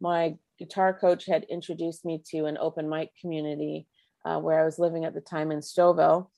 my 0.00 0.36
guitar 0.58 0.94
coach 0.98 1.26
had 1.26 1.44
introduced 1.44 2.04
me 2.04 2.22
to 2.30 2.46
an 2.46 2.58
open 2.58 2.88
mic 2.88 3.10
community 3.20 3.86
uh, 4.24 4.38
where 4.38 4.60
I 4.60 4.64
was 4.64 4.78
living 4.78 5.04
at 5.04 5.14
the 5.14 5.20
time 5.20 5.50
in 5.50 5.60
Stouffville 5.60 6.28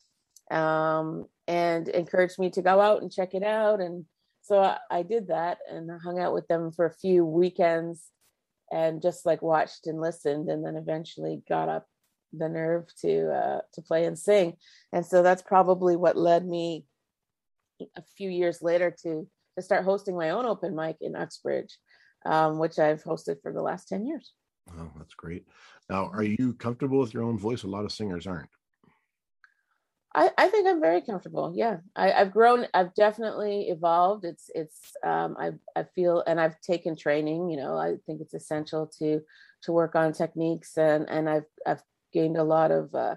um, 0.50 1.26
and 1.46 1.88
encouraged 1.88 2.38
me 2.38 2.50
to 2.50 2.62
go 2.62 2.80
out 2.80 3.02
and 3.02 3.12
check 3.12 3.34
it 3.34 3.42
out. 3.42 3.80
And 3.80 4.04
so 4.42 4.60
I, 4.62 4.78
I 4.90 5.02
did 5.02 5.28
that 5.28 5.58
and 5.70 5.90
hung 6.02 6.18
out 6.18 6.34
with 6.34 6.46
them 6.48 6.72
for 6.72 6.86
a 6.86 6.94
few 6.94 7.24
weekends 7.24 8.04
and 8.70 9.00
just 9.00 9.24
like 9.24 9.42
watched 9.42 9.86
and 9.86 10.00
listened 10.00 10.48
and 10.48 10.64
then 10.64 10.76
eventually 10.76 11.42
got 11.48 11.68
up 11.68 11.86
the 12.32 12.48
nerve 12.48 12.84
to 13.00 13.30
uh, 13.30 13.60
to 13.72 13.82
play 13.82 14.04
and 14.04 14.18
sing. 14.18 14.54
And 14.92 15.04
so 15.04 15.22
that's 15.22 15.42
probably 15.42 15.96
what 15.96 16.16
led 16.16 16.46
me 16.46 16.84
a 17.96 18.02
few 18.16 18.28
years 18.28 18.60
later 18.60 18.94
to 19.02 19.26
to 19.58 19.62
start 19.62 19.84
hosting 19.84 20.16
my 20.16 20.30
own 20.30 20.46
open 20.46 20.74
mic 20.74 20.96
in 21.00 21.16
Uxbridge, 21.16 21.76
um, 22.24 22.58
which 22.58 22.78
I've 22.78 23.02
hosted 23.02 23.42
for 23.42 23.52
the 23.52 23.62
last 23.62 23.88
10 23.88 24.06
years. 24.06 24.32
Oh, 24.78 24.90
that's 24.96 25.14
great. 25.14 25.46
Now, 25.90 26.10
are 26.12 26.22
you 26.22 26.54
comfortable 26.54 27.00
with 27.00 27.12
your 27.12 27.24
own 27.24 27.38
voice? 27.38 27.64
A 27.64 27.68
lot 27.68 27.84
of 27.84 27.92
singers 27.92 28.26
aren't. 28.26 28.50
I, 30.14 30.30
I 30.38 30.48
think 30.48 30.66
I'm 30.66 30.80
very 30.80 31.00
comfortable. 31.00 31.52
Yeah, 31.54 31.78
I, 31.94 32.10
have 32.10 32.32
grown. 32.32 32.66
I've 32.72 32.94
definitely 32.94 33.68
evolved. 33.68 34.24
It's 34.24 34.50
it's. 34.54 34.78
Um, 35.04 35.36
I 35.38 35.52
I 35.76 35.84
feel, 35.94 36.24
and 36.26 36.40
I've 36.40 36.60
taken 36.60 36.96
training. 36.96 37.50
You 37.50 37.58
know, 37.58 37.76
I 37.76 37.96
think 38.06 38.20
it's 38.20 38.34
essential 38.34 38.90
to 38.98 39.20
to 39.62 39.72
work 39.72 39.94
on 39.94 40.12
techniques, 40.12 40.76
and 40.78 41.08
and 41.08 41.28
I've 41.28 41.46
I've 41.66 41.82
gained 42.12 42.38
a 42.38 42.44
lot 42.44 42.70
of 42.70 42.94
uh, 42.94 43.16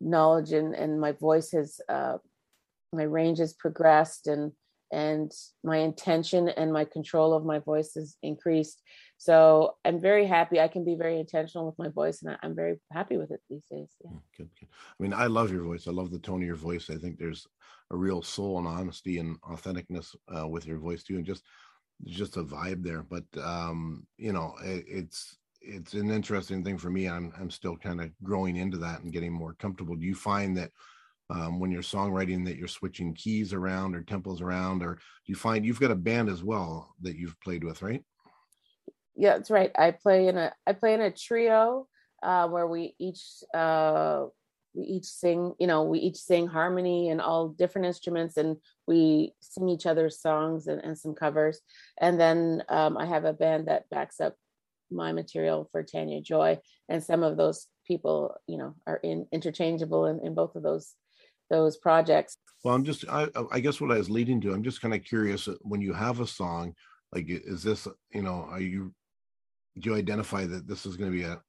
knowledge, 0.00 0.52
and 0.52 0.74
and 0.74 0.98
my 0.98 1.12
voice 1.12 1.52
has 1.52 1.78
uh, 1.90 2.16
my 2.92 3.02
range 3.02 3.38
has 3.38 3.52
progressed, 3.52 4.28
and 4.28 4.52
and 4.92 5.32
my 5.62 5.78
intention 5.78 6.48
and 6.48 6.72
my 6.72 6.84
control 6.84 7.34
of 7.34 7.44
my 7.44 7.58
voice 7.58 7.94
has 7.94 8.16
increased. 8.22 8.82
So 9.18 9.74
I'm 9.84 10.00
very 10.00 10.26
happy. 10.26 10.60
I 10.60 10.68
can 10.68 10.84
be 10.84 10.94
very 10.94 11.18
intentional 11.18 11.66
with 11.66 11.78
my 11.78 11.88
voice, 11.88 12.22
and 12.22 12.36
I'm 12.42 12.54
very 12.54 12.80
happy 12.92 13.16
with 13.16 13.30
it 13.30 13.40
these 13.50 13.64
days. 13.70 13.88
Yeah. 14.04 14.10
Mm, 14.10 14.20
good, 14.36 14.50
good. 14.58 14.68
I 14.70 15.02
mean, 15.02 15.12
I 15.12 15.26
love 15.26 15.50
your 15.50 15.62
voice. 15.62 15.86
I 15.86 15.90
love 15.90 16.10
the 16.10 16.18
tone 16.18 16.42
of 16.42 16.46
your 16.46 16.56
voice. 16.56 16.88
I 16.90 16.96
think 16.96 17.18
there's 17.18 17.46
a 17.90 17.96
real 17.96 18.22
soul 18.22 18.58
and 18.58 18.68
honesty 18.68 19.18
and 19.18 19.40
authenticness 19.42 20.14
uh, 20.34 20.46
with 20.46 20.66
your 20.66 20.78
voice 20.78 21.02
too, 21.02 21.16
and 21.16 21.26
just 21.26 21.42
just 22.04 22.36
a 22.36 22.44
vibe 22.44 22.82
there. 22.82 23.02
But 23.02 23.24
um, 23.42 24.06
you 24.16 24.32
know, 24.32 24.54
it, 24.64 24.84
it's 24.86 25.36
it's 25.60 25.94
an 25.94 26.10
interesting 26.10 26.62
thing 26.62 26.78
for 26.78 26.90
me. 26.90 27.08
I'm 27.08 27.32
I'm 27.38 27.50
still 27.50 27.76
kind 27.76 28.00
of 28.00 28.10
growing 28.22 28.56
into 28.56 28.78
that 28.78 29.02
and 29.02 29.12
getting 29.12 29.32
more 29.32 29.54
comfortable. 29.54 29.96
Do 29.96 30.06
you 30.06 30.14
find 30.14 30.56
that? 30.56 30.70
Um, 31.30 31.60
when 31.60 31.70
you're 31.70 31.82
songwriting 31.82 32.44
that 32.46 32.56
you're 32.56 32.68
switching 32.68 33.14
keys 33.14 33.52
around 33.52 33.94
or 33.94 34.02
tempos 34.02 34.40
around 34.40 34.82
or 34.82 34.98
you 35.26 35.34
find 35.34 35.64
you've 35.64 35.80
got 35.80 35.90
a 35.90 35.96
band 35.96 36.28
as 36.28 36.42
well 36.42 36.94
that 37.02 37.16
you've 37.16 37.38
played 37.40 37.64
with 37.64 37.82
right? 37.82 38.02
Yeah 39.16 39.34
that's 39.34 39.50
right. 39.50 39.70
I 39.76 39.90
play 39.90 40.28
in 40.28 40.38
a 40.38 40.52
i 40.66 40.72
play 40.72 40.94
in 40.94 41.00
a 41.00 41.10
trio 41.10 41.86
uh, 42.22 42.48
where 42.48 42.66
we 42.66 42.94
each 42.98 43.22
uh, 43.54 44.26
we 44.74 44.84
each 44.84 45.06
sing 45.06 45.54
you 45.58 45.66
know 45.66 45.82
we 45.84 45.98
each 45.98 46.16
sing 46.16 46.46
harmony 46.46 47.10
and 47.10 47.20
all 47.20 47.48
different 47.48 47.86
instruments 47.86 48.36
and 48.36 48.56
we 48.86 49.34
sing 49.40 49.68
each 49.68 49.86
other's 49.86 50.20
songs 50.20 50.66
and, 50.66 50.82
and 50.82 50.96
some 50.96 51.14
covers. 51.14 51.60
And 52.00 52.18
then 52.18 52.62
um, 52.68 52.96
i 52.96 53.04
have 53.06 53.24
a 53.24 53.32
band 53.32 53.68
that 53.68 53.88
backs 53.90 54.20
up 54.20 54.36
my 54.90 55.12
material 55.12 55.68
for 55.70 55.82
tanya 55.82 56.18
joy 56.22 56.58
and 56.88 57.04
some 57.04 57.22
of 57.22 57.36
those 57.36 57.66
people 57.86 58.34
you 58.46 58.56
know 58.56 58.74
are 58.86 58.96
in 58.96 59.26
interchangeable 59.32 60.06
in, 60.06 60.18
in 60.24 60.34
both 60.34 60.54
of 60.56 60.62
those 60.62 60.94
those 61.50 61.76
projects. 61.76 62.36
Well, 62.64 62.74
I'm 62.74 62.84
just, 62.84 63.08
I, 63.08 63.28
I 63.52 63.60
guess 63.60 63.80
what 63.80 63.92
I 63.92 63.98
was 63.98 64.10
leading 64.10 64.40
to, 64.42 64.52
I'm 64.52 64.62
just 64.62 64.80
kind 64.80 64.94
of 64.94 65.04
curious 65.04 65.48
uh, 65.48 65.54
when 65.62 65.80
you 65.80 65.92
have 65.92 66.20
a 66.20 66.26
song, 66.26 66.74
like, 67.12 67.26
is 67.28 67.62
this, 67.62 67.86
you 68.12 68.22
know, 68.22 68.46
are 68.50 68.60
you, 68.60 68.92
do 69.78 69.90
you 69.90 69.96
identify 69.96 70.44
that 70.46 70.66
this 70.66 70.84
is 70.84 70.96
going 70.96 71.10
to 71.10 71.16
be 71.16 71.24
a, 71.24 71.40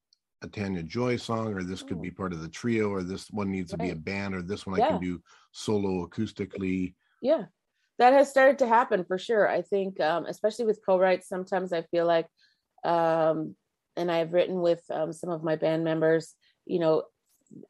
a 0.41 0.47
Tanya 0.47 0.83
Joy 0.83 1.17
song, 1.17 1.53
or 1.53 1.63
this 1.63 1.83
could 1.83 1.97
oh. 1.97 2.01
be 2.01 2.11
part 2.11 2.31
of 2.31 2.41
the 2.41 2.47
trio, 2.47 2.89
or 2.89 3.03
this 3.03 3.29
one 3.31 3.51
needs 3.51 3.73
right. 3.73 3.79
to 3.79 3.83
be 3.85 3.89
a 3.91 3.95
band, 3.95 4.35
or 4.35 4.41
this 4.41 4.65
one 4.65 4.79
yeah. 4.79 4.85
I 4.85 4.89
can 4.89 5.01
do 5.01 5.21
solo 5.51 6.07
acoustically? 6.07 6.93
Yeah, 7.21 7.45
that 7.97 8.13
has 8.13 8.29
started 8.29 8.59
to 8.59 8.67
happen 8.67 9.03
for 9.03 9.17
sure. 9.17 9.49
I 9.49 9.63
think, 9.63 9.99
um, 9.99 10.25
especially 10.27 10.65
with 10.65 10.79
co-writes, 10.85 11.27
sometimes 11.27 11.73
I 11.73 11.81
feel 11.81 12.05
like, 12.05 12.27
um, 12.85 13.55
and 13.97 14.09
I've 14.09 14.31
written 14.31 14.61
with 14.61 14.81
um, 14.89 15.11
some 15.11 15.31
of 15.31 15.43
my 15.43 15.57
band 15.57 15.83
members, 15.83 16.35
you 16.65 16.79
know, 16.79 17.03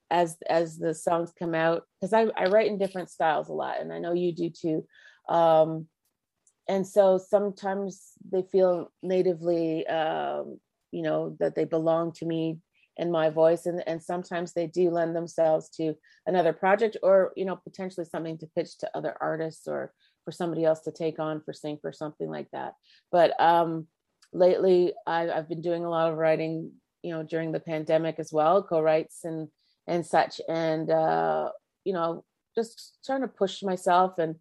as 0.09 0.37
as 0.49 0.77
the 0.77 0.93
songs 0.93 1.31
come 1.37 1.55
out 1.55 1.83
because 1.99 2.13
I, 2.13 2.23
I 2.37 2.45
write 2.45 2.67
in 2.67 2.77
different 2.77 3.09
styles 3.09 3.49
a 3.49 3.53
lot 3.53 3.79
and 3.79 3.93
i 3.93 3.99
know 3.99 4.13
you 4.13 4.33
do 4.33 4.49
too. 4.49 4.85
Um 5.27 5.87
and 6.67 6.85
so 6.85 7.17
sometimes 7.17 8.11
they 8.31 8.43
feel 8.51 8.91
natively 9.01 9.87
um 9.87 10.59
you 10.91 11.01
know 11.03 11.35
that 11.39 11.55
they 11.55 11.65
belong 11.65 12.11
to 12.13 12.25
me 12.25 12.59
and 12.97 13.11
my 13.11 13.29
voice 13.29 13.65
and 13.65 13.83
and 13.87 14.03
sometimes 14.03 14.53
they 14.53 14.67
do 14.67 14.89
lend 14.89 15.15
themselves 15.15 15.69
to 15.69 15.95
another 16.25 16.53
project 16.53 16.97
or 17.01 17.31
you 17.35 17.45
know 17.45 17.55
potentially 17.55 18.05
something 18.05 18.37
to 18.39 18.47
pitch 18.55 18.77
to 18.79 18.89
other 18.97 19.15
artists 19.21 19.67
or 19.67 19.93
for 20.25 20.31
somebody 20.31 20.65
else 20.65 20.81
to 20.81 20.91
take 20.91 21.19
on 21.19 21.41
for 21.41 21.53
sync 21.53 21.79
or 21.83 21.93
something 21.93 22.29
like 22.29 22.49
that. 22.51 22.73
But 23.11 23.39
um 23.39 23.87
lately 24.31 24.93
I, 25.07 25.29
i've 25.31 25.49
been 25.49 25.61
doing 25.61 25.83
a 25.83 25.89
lot 25.89 26.11
of 26.11 26.17
writing 26.17 26.71
you 27.01 27.11
know 27.11 27.23
during 27.23 27.51
the 27.51 27.59
pandemic 27.59 28.19
as 28.19 28.31
well 28.31 28.61
co-writes 28.61 29.21
and 29.23 29.47
and 29.89 30.05
such. 30.05 30.39
And 30.47 30.89
uh 30.89 31.49
you 31.83 31.93
know 31.93 32.23
just 32.55 32.97
trying 33.05 33.21
to 33.21 33.27
push 33.27 33.63
myself 33.63 34.17
and 34.17 34.35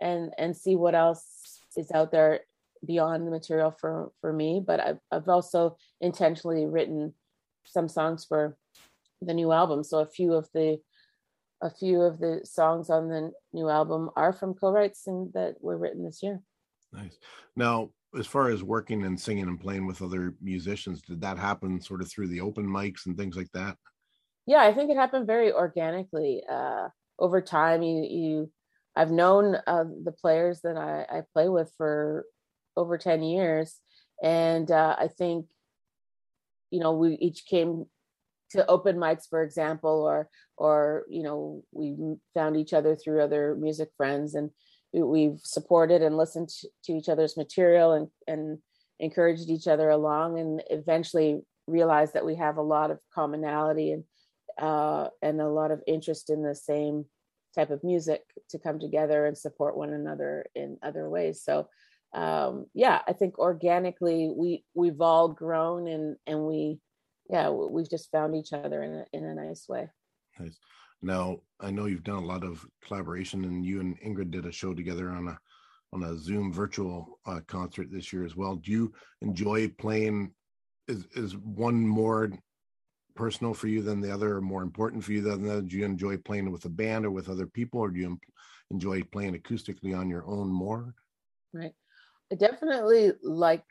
and 0.00 0.32
and 0.38 0.56
see 0.56 0.74
what 0.74 0.94
else 0.94 1.60
is 1.76 1.90
out 1.92 2.10
there 2.10 2.40
beyond 2.84 3.26
the 3.26 3.30
material 3.30 3.70
for 3.70 4.12
for 4.20 4.32
me. 4.32 4.62
But 4.64 4.80
i've, 4.80 4.98
I've 5.12 5.28
also 5.28 5.76
intentionally 6.00 6.66
written 6.66 7.14
some 7.64 7.88
songs 7.88 8.24
for 8.24 8.56
the 9.22 9.34
new 9.34 9.52
album. 9.52 9.84
So 9.84 9.98
a 10.00 10.06
few 10.06 10.34
of 10.34 10.48
the 10.52 10.80
a 11.62 11.70
few 11.70 12.02
of 12.02 12.18
the 12.18 12.40
songs 12.44 12.90
on 12.90 13.08
the 13.08 13.32
new 13.52 13.68
album 13.70 14.10
are 14.16 14.32
from 14.32 14.54
co-writes 14.54 15.06
and 15.06 15.32
that 15.32 15.54
were 15.60 15.78
written 15.78 16.04
this 16.04 16.22
year. 16.22 16.40
Nice. 16.92 17.16
Now 17.56 17.90
as 18.18 18.26
far 18.26 18.48
as 18.50 18.62
working 18.62 19.04
and 19.04 19.18
singing 19.18 19.48
and 19.48 19.60
playing 19.60 19.86
with 19.86 20.02
other 20.02 20.34
musicians 20.40 21.02
did 21.02 21.20
that 21.20 21.38
happen 21.38 21.80
sort 21.80 22.00
of 22.00 22.10
through 22.10 22.28
the 22.28 22.40
open 22.40 22.66
mics 22.66 23.06
and 23.06 23.16
things 23.16 23.36
like 23.36 23.50
that 23.52 23.76
yeah 24.46 24.62
i 24.62 24.72
think 24.72 24.90
it 24.90 24.96
happened 24.96 25.26
very 25.26 25.52
organically 25.52 26.42
uh, 26.50 26.88
over 27.18 27.40
time. 27.40 27.82
You 27.82 28.02
you 28.02 28.50
i've 28.96 29.10
known 29.10 29.56
uh, 29.66 29.84
the 30.04 30.12
players 30.12 30.60
that 30.62 30.76
I, 30.76 31.18
I 31.18 31.22
play 31.32 31.48
with 31.48 31.72
for 31.76 32.24
over 32.76 32.98
10 32.98 33.22
years 33.22 33.78
and 34.22 34.70
uh, 34.70 34.96
i 34.98 35.08
think 35.08 35.46
you 36.70 36.80
know 36.80 36.92
we 36.92 37.14
each 37.14 37.46
came 37.46 37.86
to 38.50 38.66
open 38.66 38.96
mics 38.96 39.28
for 39.28 39.42
example 39.42 40.02
or 40.02 40.28
or 40.56 41.04
you 41.08 41.22
know 41.22 41.62
we 41.72 41.96
found 42.34 42.56
each 42.56 42.72
other 42.72 42.94
through 42.94 43.22
other 43.22 43.56
music 43.56 43.90
friends 43.96 44.34
and 44.34 44.50
we've 44.92 45.40
supported 45.42 46.02
and 46.02 46.16
listened 46.16 46.48
to 46.84 46.92
each 46.92 47.08
other's 47.08 47.36
material 47.36 47.92
and 47.92 48.08
and 48.28 48.58
encouraged 49.00 49.50
each 49.50 49.66
other 49.66 49.90
along 49.90 50.38
and 50.38 50.62
eventually 50.70 51.40
realized 51.66 52.14
that 52.14 52.24
we 52.26 52.36
have 52.36 52.58
a 52.58 52.62
lot 52.62 52.90
of 52.90 53.00
commonality 53.12 53.90
and 53.90 54.04
uh, 54.60 55.08
and 55.22 55.40
a 55.40 55.48
lot 55.48 55.70
of 55.70 55.82
interest 55.86 56.30
in 56.30 56.42
the 56.42 56.54
same 56.54 57.04
type 57.54 57.70
of 57.70 57.84
music 57.84 58.22
to 58.50 58.58
come 58.58 58.80
together 58.80 59.26
and 59.26 59.38
support 59.38 59.76
one 59.76 59.92
another 59.92 60.46
in 60.54 60.76
other 60.82 61.08
ways. 61.08 61.42
So 61.42 61.68
um, 62.14 62.66
yeah 62.74 63.02
i 63.08 63.12
think 63.12 63.38
organically 63.38 64.32
we 64.34 64.64
we've 64.74 65.00
all 65.00 65.28
grown 65.28 65.88
and 65.88 66.16
and 66.26 66.46
we 66.46 66.78
yeah 67.28 67.50
we've 67.50 67.90
just 67.90 68.10
found 68.10 68.36
each 68.36 68.52
other 68.52 68.82
in 68.82 68.94
a, 68.94 69.04
in 69.12 69.24
a 69.24 69.34
nice 69.34 69.66
way. 69.68 69.88
Nice. 70.38 70.58
Now 71.02 71.38
i 71.60 71.70
know 71.70 71.86
you've 71.86 72.04
done 72.04 72.22
a 72.22 72.26
lot 72.26 72.44
of 72.44 72.64
collaboration 72.86 73.44
and 73.44 73.64
you 73.66 73.80
and 73.80 74.00
ingrid 74.00 74.30
did 74.30 74.46
a 74.46 74.52
show 74.52 74.74
together 74.74 75.10
on 75.10 75.28
a 75.28 75.38
on 75.92 76.04
a 76.04 76.16
zoom 76.16 76.52
virtual 76.52 77.20
uh, 77.26 77.40
concert 77.46 77.88
this 77.90 78.12
year 78.12 78.24
as 78.24 78.34
well. 78.34 78.56
Do 78.56 78.72
you 78.72 78.92
enjoy 79.20 79.68
playing 79.68 80.32
is 80.88 81.06
is 81.14 81.36
one 81.36 81.86
more 81.86 82.30
personal 83.14 83.54
for 83.54 83.68
you 83.68 83.82
than 83.82 84.00
the 84.00 84.12
other 84.12 84.36
or 84.36 84.40
more 84.40 84.62
important 84.62 85.04
for 85.04 85.12
you 85.12 85.20
than 85.20 85.42
the 85.42 85.52
other? 85.52 85.62
Do 85.62 85.76
you 85.76 85.84
enjoy 85.84 86.16
playing 86.16 86.50
with 86.50 86.64
a 86.64 86.70
band 86.70 87.06
or 87.06 87.10
with 87.10 87.28
other 87.28 87.46
people 87.46 87.80
or 87.80 87.90
do 87.90 88.00
you 88.00 88.18
enjoy 88.70 89.02
playing 89.02 89.38
acoustically 89.38 89.96
on 89.96 90.08
your 90.08 90.26
own 90.26 90.48
more? 90.48 90.94
Right. 91.52 91.74
I 92.32 92.36
definitely 92.36 93.12
like 93.22 93.62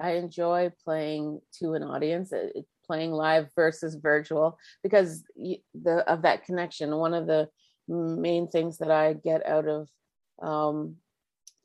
i 0.00 0.12
enjoy 0.12 0.72
playing 0.84 1.40
to 1.52 1.74
an 1.74 1.82
audience 1.84 2.32
playing 2.86 3.12
live 3.12 3.48
versus 3.54 3.94
virtual 3.94 4.58
because 4.82 5.24
the 5.82 6.04
of 6.10 6.22
that 6.22 6.44
connection. 6.44 6.96
One 6.96 7.14
of 7.14 7.26
the 7.26 7.48
main 7.88 8.48
things 8.48 8.78
that 8.78 8.90
i 8.90 9.12
get 9.12 9.46
out 9.46 9.68
of 9.68 9.88
um, 10.42 10.96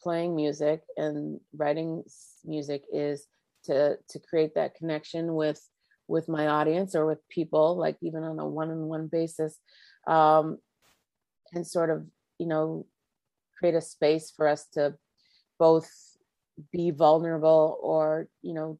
playing 0.02 0.36
music 0.36 0.82
and 0.98 1.40
writing 1.56 2.04
music 2.46 2.84
is 2.92 3.28
to 3.66 3.98
to 4.10 4.20
create 4.20 4.56
that 4.56 4.76
connection 4.76 5.34
with 5.34 5.62
with 6.10 6.28
my 6.28 6.48
audience 6.48 6.96
or 6.96 7.06
with 7.06 7.20
people 7.30 7.78
like 7.78 7.98
even 8.02 8.24
on 8.24 8.40
a 8.40 8.48
one-on-one 8.48 9.08
basis 9.08 9.58
um, 10.08 10.58
and 11.54 11.66
sort 11.66 11.90
of 11.90 12.06
you 12.40 12.48
know 12.48 12.86
create 13.58 13.76
a 13.76 13.82
space 13.82 14.32
for 14.36 14.48
us 14.48 14.66
to 14.74 14.96
both 15.58 15.90
be 16.72 16.92
vulnerable 16.92 17.78
or 17.82 18.28
you 18.42 18.54
know 18.54 18.80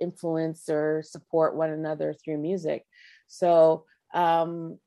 influence 0.00 0.68
or 0.68 1.02
support 1.04 1.54
one 1.54 1.70
another 1.70 2.14
through 2.14 2.38
music. 2.38 2.86
So 3.26 3.84
um, 4.14 4.78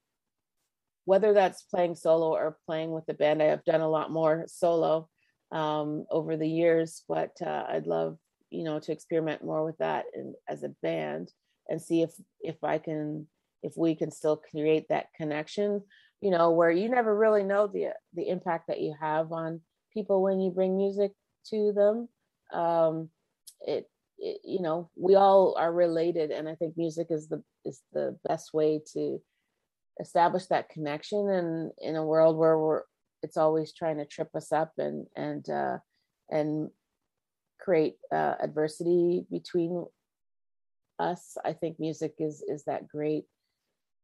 whether 1.06 1.34
that's 1.34 1.64
playing 1.64 1.96
solo 1.96 2.34
or 2.34 2.58
playing 2.66 2.92
with 2.92 3.06
the 3.06 3.14
band 3.14 3.42
i 3.42 3.46
have 3.46 3.64
done 3.66 3.82
a 3.82 3.90
lot 3.90 4.12
more 4.12 4.46
solo 4.48 5.08
um, 5.52 6.06
over 6.10 6.38
the 6.38 6.48
years 6.48 7.04
but 7.08 7.32
uh, 7.46 7.66
i'd 7.70 7.88
love 7.88 8.18
you 8.50 8.64
know 8.64 8.80
to 8.80 8.92
experiment 8.92 9.44
more 9.44 9.64
with 9.66 9.78
that 9.78 10.06
and 10.14 10.36
as 10.48 10.64
a 10.64 10.74
band 10.82 11.30
and 11.70 11.82
see 11.82 12.02
if 12.02 12.12
if 12.42 12.64
i 12.64 12.78
can 12.78 13.28
if 13.62 13.74
we 13.78 13.96
can 13.96 14.12
still 14.12 14.38
create 14.38 14.88
that 14.90 15.08
connection 15.16 15.82
you 16.24 16.32
know 16.32 16.52
where 16.52 16.72
you 16.72 16.88
never 16.88 17.16
really 17.16 17.44
know 17.44 17.68
the 17.68 17.90
the 18.14 18.30
impact 18.30 18.68
that 18.68 18.80
you 18.80 18.96
have 19.00 19.34
on 19.34 19.60
people 19.94 20.22
when 20.22 20.40
you 20.40 20.52
bring 20.52 20.78
music 20.78 21.12
to 21.50 21.74
them. 21.74 22.08
Um 22.58 23.10
it 23.62 23.90
it, 24.18 24.40
you 24.46 24.62
know 24.62 24.90
we 24.96 25.16
all 25.16 25.56
are 25.58 25.74
related 25.74 26.32
and 26.32 26.48
i 26.48 26.56
think 26.56 26.78
music 26.78 27.08
is 27.10 27.28
the 27.28 27.42
is 27.66 27.82
the 27.94 28.18
best 28.28 28.54
way 28.54 28.80
to 28.94 29.20
establish 30.00 30.46
that 30.46 30.70
connection 30.70 31.30
and 31.30 31.72
in 31.80 31.96
a 31.96 32.06
world 32.06 32.38
where 32.38 32.58
we're 32.58 32.82
it's 33.22 33.38
always 33.38 33.74
trying 33.74 33.98
to 33.98 34.06
trip 34.06 34.30
us 34.36 34.52
up 34.52 34.72
and 34.78 35.08
and 35.16 35.50
uh 35.50 35.78
and 36.30 36.70
create 37.60 37.96
uh, 38.12 38.36
adversity 38.42 39.26
between 39.32 39.86
us 41.10 41.38
i 41.44 41.54
think 41.54 41.80
music 41.80 42.14
is 42.20 42.44
is 42.48 42.64
that 42.66 42.88
great 42.88 43.26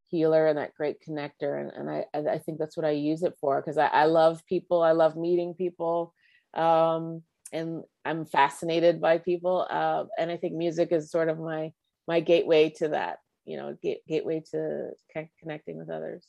healer 0.10 0.48
and 0.48 0.58
that 0.58 0.76
great 0.76 0.98
connector 1.08 1.62
and, 1.62 1.72
and 1.72 1.90
i 1.90 2.34
i 2.34 2.38
think 2.38 2.58
that's 2.58 2.78
what 2.78 2.86
i 2.86 2.92
use 2.92 3.22
it 3.24 3.36
for 3.40 3.62
because 3.62 3.78
I, 3.78 3.88
I 3.88 4.06
love 4.06 4.46
people 4.48 4.82
i 4.82 4.92
love 4.92 5.16
meeting 5.16 5.54
people 5.54 6.14
um 6.56 7.24
and 7.52 7.84
I'm 8.06 8.26
fascinated 8.26 9.02
by 9.02 9.18
people. 9.18 9.68
Uh, 9.70 10.06
and 10.18 10.32
I 10.32 10.38
think 10.38 10.54
music 10.54 10.92
is 10.92 11.12
sort 11.12 11.30
of 11.30 11.40
my 11.40 11.72
my 12.08 12.20
gateway 12.20 12.70
to 12.78 12.90
that. 12.90 13.20
You 13.46 13.58
know, 13.58 13.78
gateway 14.08 14.44
to 14.52 14.92
connecting 15.40 15.78
with 15.78 15.90
others. 15.90 16.26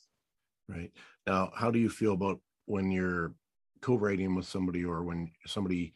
Right 0.67 0.91
now, 1.27 1.51
how 1.55 1.69
do 1.69 1.79
you 1.79 1.89
feel 1.89 2.13
about 2.13 2.39
when 2.65 2.91
you're 2.91 3.33
co-writing 3.81 4.35
with 4.35 4.45
somebody, 4.45 4.85
or 4.85 5.03
when 5.03 5.31
somebody 5.45 5.93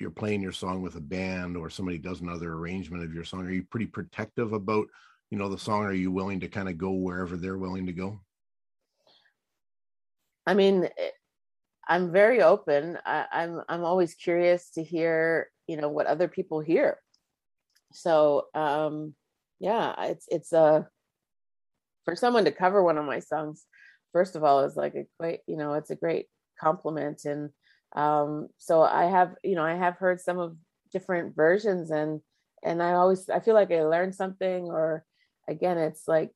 you're 0.00 0.10
playing 0.10 0.42
your 0.42 0.52
song 0.52 0.82
with 0.82 0.96
a 0.96 1.00
band, 1.00 1.56
or 1.56 1.70
somebody 1.70 1.98
does 1.98 2.20
another 2.20 2.52
arrangement 2.52 3.04
of 3.04 3.14
your 3.14 3.24
song? 3.24 3.46
Are 3.46 3.52
you 3.52 3.64
pretty 3.64 3.86
protective 3.86 4.52
about 4.52 4.86
you 5.30 5.38
know 5.38 5.48
the 5.48 5.58
song? 5.58 5.84
Are 5.84 5.92
you 5.92 6.10
willing 6.10 6.40
to 6.40 6.48
kind 6.48 6.68
of 6.68 6.78
go 6.78 6.92
wherever 6.92 7.36
they're 7.36 7.58
willing 7.58 7.86
to 7.86 7.92
go? 7.92 8.20
I 10.46 10.54
mean, 10.54 10.88
I'm 11.88 12.12
very 12.12 12.42
open. 12.42 12.98
I, 13.04 13.26
I'm 13.32 13.60
I'm 13.68 13.84
always 13.84 14.14
curious 14.14 14.70
to 14.70 14.82
hear, 14.82 15.50
you 15.66 15.76
know, 15.76 15.88
what 15.88 16.06
other 16.06 16.28
people 16.28 16.60
hear. 16.60 16.98
So 17.92 18.46
um 18.54 19.14
yeah, 19.58 19.94
it's 20.04 20.26
it's 20.30 20.52
a 20.52 20.58
uh, 20.58 20.82
for 22.04 22.16
someone 22.16 22.44
to 22.46 22.52
cover 22.52 22.82
one 22.82 22.98
of 22.98 23.04
my 23.04 23.20
songs, 23.20 23.66
first 24.12 24.34
of 24.34 24.42
all, 24.42 24.60
is 24.60 24.76
like 24.76 24.94
a 24.94 25.06
great, 25.18 25.40
you 25.46 25.56
know, 25.56 25.74
it's 25.74 25.90
a 25.90 25.96
great 25.96 26.26
compliment. 26.58 27.24
And 27.24 27.50
um 27.96 28.48
so 28.58 28.82
I 28.82 29.06
have, 29.06 29.34
you 29.42 29.56
know, 29.56 29.64
I 29.64 29.74
have 29.74 29.96
heard 29.96 30.20
some 30.20 30.38
of 30.38 30.56
different 30.92 31.34
versions 31.34 31.90
and 31.90 32.20
and 32.62 32.82
I 32.82 32.92
always 32.92 33.28
I 33.28 33.40
feel 33.40 33.54
like 33.54 33.70
I 33.72 33.82
learned 33.84 34.14
something 34.14 34.64
or 34.64 35.04
again 35.48 35.78
it's 35.78 36.06
like 36.06 36.30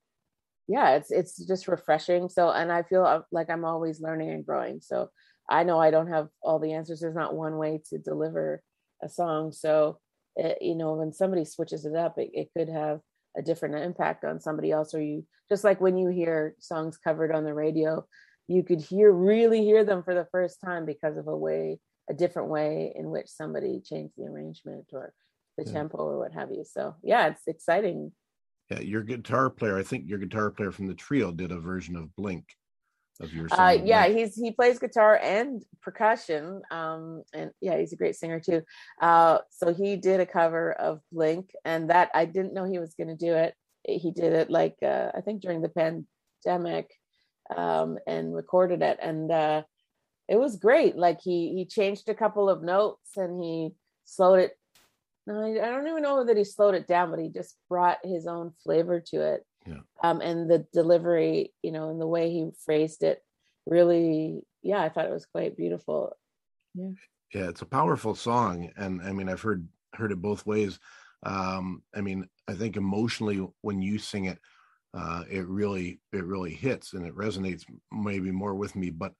yeah 0.66 0.96
it's 0.96 1.10
it's 1.10 1.36
just 1.46 1.68
refreshing 1.68 2.28
so 2.28 2.50
and 2.50 2.72
i 2.72 2.82
feel 2.82 3.04
uh, 3.04 3.20
like 3.30 3.50
i'm 3.50 3.66
always 3.66 4.00
learning 4.00 4.30
and 4.30 4.46
growing 4.46 4.80
so 4.80 5.10
I 5.48 5.64
know 5.64 5.78
I 5.78 5.90
don't 5.90 6.08
have 6.08 6.28
all 6.42 6.58
the 6.58 6.72
answers. 6.72 7.00
There's 7.00 7.14
not 7.14 7.34
one 7.34 7.56
way 7.56 7.82
to 7.90 7.98
deliver 7.98 8.62
a 9.02 9.08
song. 9.08 9.52
So, 9.52 9.98
it, 10.36 10.58
eh, 10.60 10.64
you 10.64 10.74
know, 10.74 10.94
when 10.94 11.12
somebody 11.12 11.44
switches 11.44 11.84
it 11.84 11.94
up, 11.94 12.18
it, 12.18 12.30
it 12.32 12.48
could 12.56 12.68
have 12.68 13.00
a 13.36 13.42
different 13.42 13.74
impact 13.76 14.24
on 14.24 14.40
somebody 14.40 14.70
else. 14.70 14.94
Or 14.94 15.02
you, 15.02 15.26
just 15.48 15.64
like 15.64 15.80
when 15.80 15.98
you 15.98 16.08
hear 16.08 16.54
songs 16.60 16.96
covered 16.96 17.32
on 17.32 17.44
the 17.44 17.54
radio, 17.54 18.06
you 18.48 18.62
could 18.62 18.80
hear, 18.80 19.10
really 19.10 19.64
hear 19.64 19.84
them 19.84 20.02
for 20.02 20.14
the 20.14 20.26
first 20.30 20.60
time 20.60 20.84
because 20.84 21.16
of 21.16 21.28
a 21.28 21.36
way, 21.36 21.78
a 22.10 22.14
different 22.14 22.48
way 22.48 22.92
in 22.94 23.10
which 23.10 23.28
somebody 23.28 23.80
changed 23.80 24.14
the 24.16 24.24
arrangement 24.24 24.86
or 24.92 25.12
the 25.56 25.64
yeah. 25.64 25.72
tempo 25.72 25.98
or 25.98 26.18
what 26.18 26.32
have 26.32 26.50
you. 26.50 26.64
So, 26.64 26.96
yeah, 27.02 27.28
it's 27.28 27.46
exciting. 27.46 28.12
Yeah, 28.70 28.80
your 28.80 29.02
guitar 29.02 29.50
player, 29.50 29.78
I 29.78 29.82
think 29.82 30.08
your 30.08 30.18
guitar 30.18 30.50
player 30.50 30.72
from 30.72 30.86
the 30.86 30.94
trio 30.94 31.32
did 31.32 31.52
a 31.52 31.60
version 31.60 31.96
of 31.96 32.14
Blink 32.16 32.46
of 33.20 33.32
your 33.32 33.48
song? 33.48 33.60
Uh, 33.60 33.70
yeah, 33.84 34.08
he's 34.08 34.34
he 34.34 34.50
plays 34.50 34.78
guitar 34.78 35.18
and 35.22 35.62
percussion. 35.82 36.62
Um, 36.70 37.22
and 37.32 37.50
yeah, 37.60 37.78
he's 37.78 37.92
a 37.92 37.96
great 37.96 38.16
singer 38.16 38.40
too. 38.40 38.62
Uh, 39.00 39.38
so 39.50 39.72
he 39.72 39.96
did 39.96 40.20
a 40.20 40.26
cover 40.26 40.72
of 40.72 41.00
Blink, 41.12 41.50
and 41.64 41.90
that 41.90 42.10
I 42.14 42.24
didn't 42.24 42.54
know 42.54 42.64
he 42.64 42.78
was 42.78 42.94
going 42.94 43.08
to 43.08 43.16
do 43.16 43.34
it. 43.34 43.54
He 43.86 44.10
did 44.10 44.32
it 44.32 44.50
like 44.50 44.76
uh, 44.82 45.10
I 45.14 45.20
think 45.20 45.42
during 45.42 45.62
the 45.62 46.04
pandemic, 46.44 46.90
um, 47.54 47.98
and 48.06 48.34
recorded 48.34 48.82
it, 48.82 48.98
and 49.00 49.30
uh, 49.30 49.62
it 50.28 50.36
was 50.36 50.56
great. 50.56 50.96
Like 50.96 51.20
he 51.20 51.54
he 51.54 51.64
changed 51.64 52.08
a 52.08 52.14
couple 52.14 52.48
of 52.48 52.62
notes 52.62 53.16
and 53.16 53.42
he 53.42 53.70
slowed 54.04 54.40
it. 54.40 54.58
No, 55.26 55.42
I 55.42 55.54
don't 55.54 55.88
even 55.88 56.02
know 56.02 56.24
that 56.24 56.36
he 56.36 56.44
slowed 56.44 56.74
it 56.74 56.86
down, 56.86 57.10
but 57.10 57.18
he 57.18 57.28
just 57.28 57.56
brought 57.68 57.98
his 58.04 58.26
own 58.26 58.52
flavor 58.62 59.00
to 59.00 59.22
it 59.22 59.46
yeah. 59.66 59.80
Um, 60.02 60.20
and 60.20 60.50
the 60.50 60.66
delivery, 60.72 61.52
you 61.62 61.72
know, 61.72 61.90
and 61.90 62.00
the 62.00 62.06
way 62.06 62.30
he 62.30 62.50
phrased 62.64 63.02
it, 63.02 63.22
really, 63.66 64.42
yeah, 64.62 64.82
I 64.82 64.88
thought 64.88 65.06
it 65.06 65.12
was 65.12 65.26
quite 65.26 65.56
beautiful. 65.56 66.16
Yeah. 66.74 66.90
Yeah, 67.32 67.48
it's 67.48 67.62
a 67.62 67.66
powerful 67.66 68.14
song, 68.14 68.70
and 68.76 69.02
I 69.02 69.10
mean, 69.10 69.28
I've 69.28 69.40
heard 69.40 69.66
heard 69.94 70.12
it 70.12 70.22
both 70.22 70.46
ways. 70.46 70.78
Um, 71.24 71.82
I 71.92 72.00
mean, 72.00 72.28
I 72.46 72.54
think 72.54 72.76
emotionally 72.76 73.44
when 73.60 73.82
you 73.82 73.98
sing 73.98 74.26
it, 74.26 74.38
uh, 74.94 75.24
it 75.28 75.46
really 75.48 76.00
it 76.12 76.24
really 76.24 76.54
hits 76.54 76.92
and 76.92 77.04
it 77.04 77.16
resonates 77.16 77.64
maybe 77.92 78.30
more 78.30 78.54
with 78.54 78.76
me. 78.76 78.90
But 78.90 79.12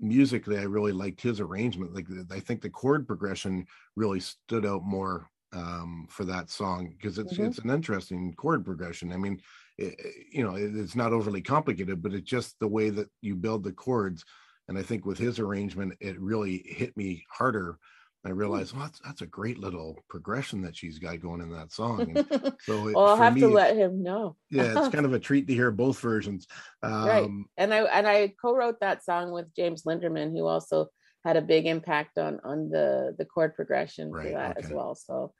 musically, 0.00 0.58
I 0.58 0.64
really 0.64 0.92
liked 0.92 1.20
his 1.20 1.40
arrangement. 1.40 1.94
Like 1.94 2.06
I 2.30 2.40
think 2.40 2.60
the 2.60 2.70
chord 2.70 3.06
progression 3.06 3.66
really 3.96 4.20
stood 4.20 4.66
out 4.66 4.84
more 4.84 5.28
um, 5.52 6.06
for 6.10 6.24
that 6.24 6.50
song 6.50 6.94
because 6.96 7.18
it's 7.18 7.34
mm-hmm. 7.34 7.44
it's 7.44 7.58
an 7.58 7.70
interesting 7.70 8.34
chord 8.34 8.64
progression. 8.64 9.12
I 9.12 9.16
mean, 9.16 9.40
it, 9.78 9.94
you 10.32 10.42
know, 10.42 10.56
it, 10.56 10.74
it's 10.74 10.96
not 10.96 11.12
overly 11.12 11.40
complicated, 11.40 12.02
but 12.02 12.14
it's 12.14 12.28
just 12.28 12.58
the 12.58 12.68
way 12.68 12.90
that 12.90 13.08
you 13.20 13.36
build 13.36 13.62
the 13.62 13.72
chords. 13.72 14.24
And 14.68 14.78
I 14.78 14.82
think 14.82 15.04
with 15.04 15.18
his 15.18 15.38
arrangement, 15.38 15.94
it 16.00 16.20
really 16.20 16.62
hit 16.66 16.96
me 16.96 17.24
harder 17.30 17.78
I 18.24 18.30
realized, 18.30 18.74
well, 18.74 18.84
that's, 18.84 19.00
that's 19.00 19.22
a 19.22 19.26
great 19.26 19.58
little 19.58 19.98
progression 20.08 20.62
that 20.62 20.76
she's 20.76 20.98
got 20.98 21.20
going 21.20 21.40
in 21.40 21.50
that 21.52 21.72
song. 21.72 22.02
And 22.02 22.54
so, 22.62 22.86
it, 22.88 22.94
well, 22.94 23.08
I'll 23.08 23.16
have 23.16 23.34
me, 23.34 23.40
to 23.40 23.48
let 23.48 23.76
him 23.76 24.02
know. 24.02 24.36
yeah, 24.48 24.78
it's 24.78 24.88
kind 24.94 25.04
of 25.04 25.12
a 25.12 25.18
treat 25.18 25.48
to 25.48 25.54
hear 25.54 25.72
both 25.72 25.98
versions. 25.98 26.46
Um, 26.82 27.06
right. 27.06 27.28
And 27.56 27.74
I 27.74 27.78
and 27.82 28.06
I 28.06 28.32
co-wrote 28.40 28.78
that 28.80 29.04
song 29.04 29.32
with 29.32 29.52
James 29.56 29.82
Linderman, 29.82 30.30
who 30.30 30.46
also 30.46 30.86
had 31.24 31.36
a 31.36 31.42
big 31.42 31.66
impact 31.66 32.18
on 32.18 32.40
on 32.44 32.68
the 32.70 33.14
the 33.18 33.24
chord 33.24 33.54
progression 33.56 34.10
Right, 34.12 34.26
for 34.26 34.32
that 34.34 34.58
as 34.58 34.70
well. 34.70 34.94
So 34.94 35.32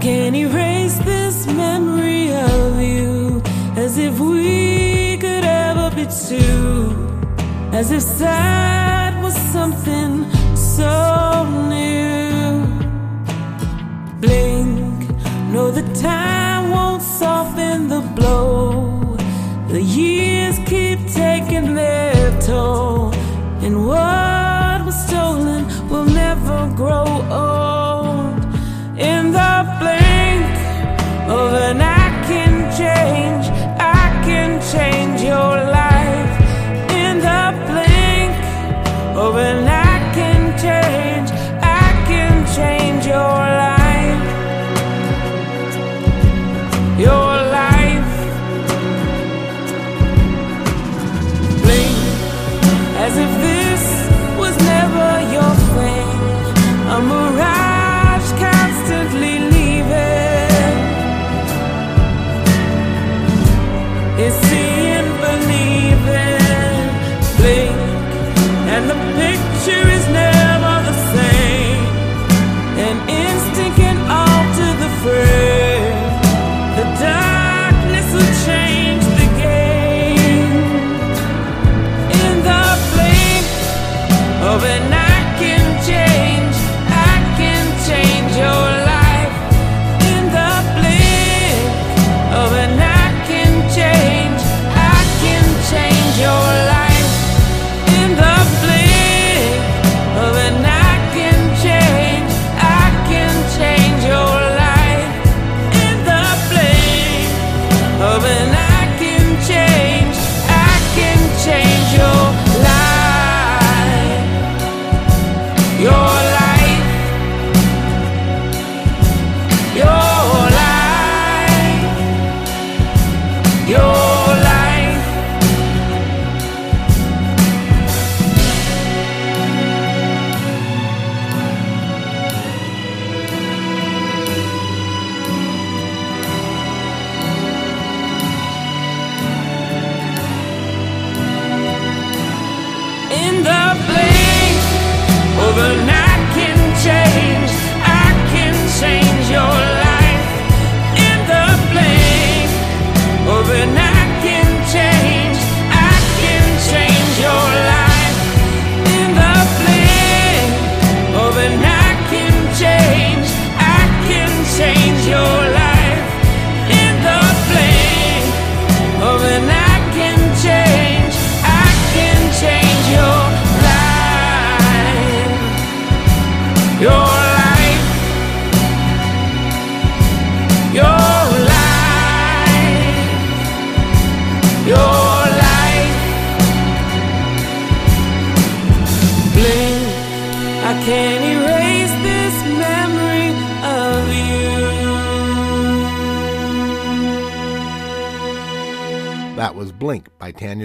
Can't 0.00 0.36
erase 0.36 0.98
this 0.98 1.46
memory 1.46 2.32
of 2.32 2.80
you 2.80 3.42
as 3.76 3.98
if 3.98 4.20
we 4.20 5.16
could 5.16 5.44
ever 5.44 5.90
be 5.96 6.04
two. 6.04 7.18
As 7.72 7.90
if 7.90 8.02
sad 8.02 9.20
was 9.20 9.34
something 9.34 10.30
so 10.54 11.44
new. 11.68 12.66
Blink, 14.20 15.10
know 15.52 15.72
the 15.72 15.82
time 16.00 16.70
won't 16.70 17.02
soften 17.02 17.88
the 17.88 18.02
blow. 18.14 19.16
The 19.68 19.82
years 19.82 20.56
keep 20.66 21.00
taking 21.08 21.74
their 21.74 22.40
toll, 22.40 23.12
and 23.60 23.88
what 23.88 24.84
was 24.86 24.96
stolen 25.08 25.66
will 25.88 26.04
never 26.04 26.72
grow 26.76 27.06
old. 27.30 27.65
Of 31.28 31.52
an 31.54 31.95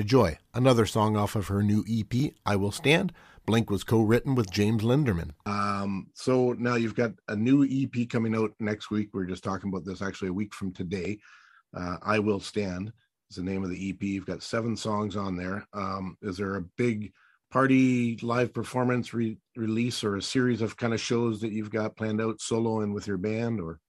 Joy, 0.03 0.37
another 0.53 0.85
song 0.85 1.15
off 1.15 1.35
of 1.35 1.47
her 1.47 1.63
new 1.63 1.83
EP, 1.89 2.33
I 2.45 2.55
Will 2.55 2.71
Stand. 2.71 3.13
Blink 3.45 3.69
was 3.69 3.83
co 3.83 4.01
written 4.01 4.35
with 4.35 4.51
James 4.51 4.83
Linderman. 4.83 5.31
Um, 5.45 6.07
so 6.13 6.53
now 6.53 6.75
you've 6.75 6.95
got 6.95 7.11
a 7.27 7.35
new 7.35 7.65
EP 7.65 8.07
coming 8.09 8.35
out 8.35 8.51
next 8.59 8.91
week. 8.91 9.09
We 9.13 9.21
are 9.23 9.25
just 9.25 9.43
talking 9.43 9.69
about 9.69 9.85
this 9.85 10.01
actually 10.01 10.29
a 10.29 10.33
week 10.33 10.53
from 10.53 10.71
today. 10.71 11.19
Uh, 11.75 11.97
I 12.01 12.19
Will 12.19 12.39
Stand 12.39 12.91
is 13.29 13.37
the 13.37 13.43
name 13.43 13.63
of 13.63 13.69
the 13.69 13.89
EP. 13.89 14.01
You've 14.01 14.25
got 14.25 14.43
seven 14.43 14.75
songs 14.77 15.15
on 15.15 15.35
there. 15.35 15.65
Um, 15.73 16.17
is 16.21 16.37
there 16.37 16.55
a 16.55 16.65
big 16.77 17.11
party 17.49 18.17
live 18.21 18.53
performance 18.53 19.13
re- 19.13 19.37
release 19.55 20.03
or 20.03 20.17
a 20.17 20.21
series 20.21 20.61
of 20.61 20.77
kind 20.77 20.93
of 20.93 21.01
shows 21.01 21.41
that 21.41 21.51
you've 21.51 21.71
got 21.71 21.97
planned 21.97 22.21
out 22.21 22.39
solo 22.41 22.81
and 22.81 22.93
with 22.93 23.07
your 23.07 23.17
band 23.17 23.59
or? 23.59 23.79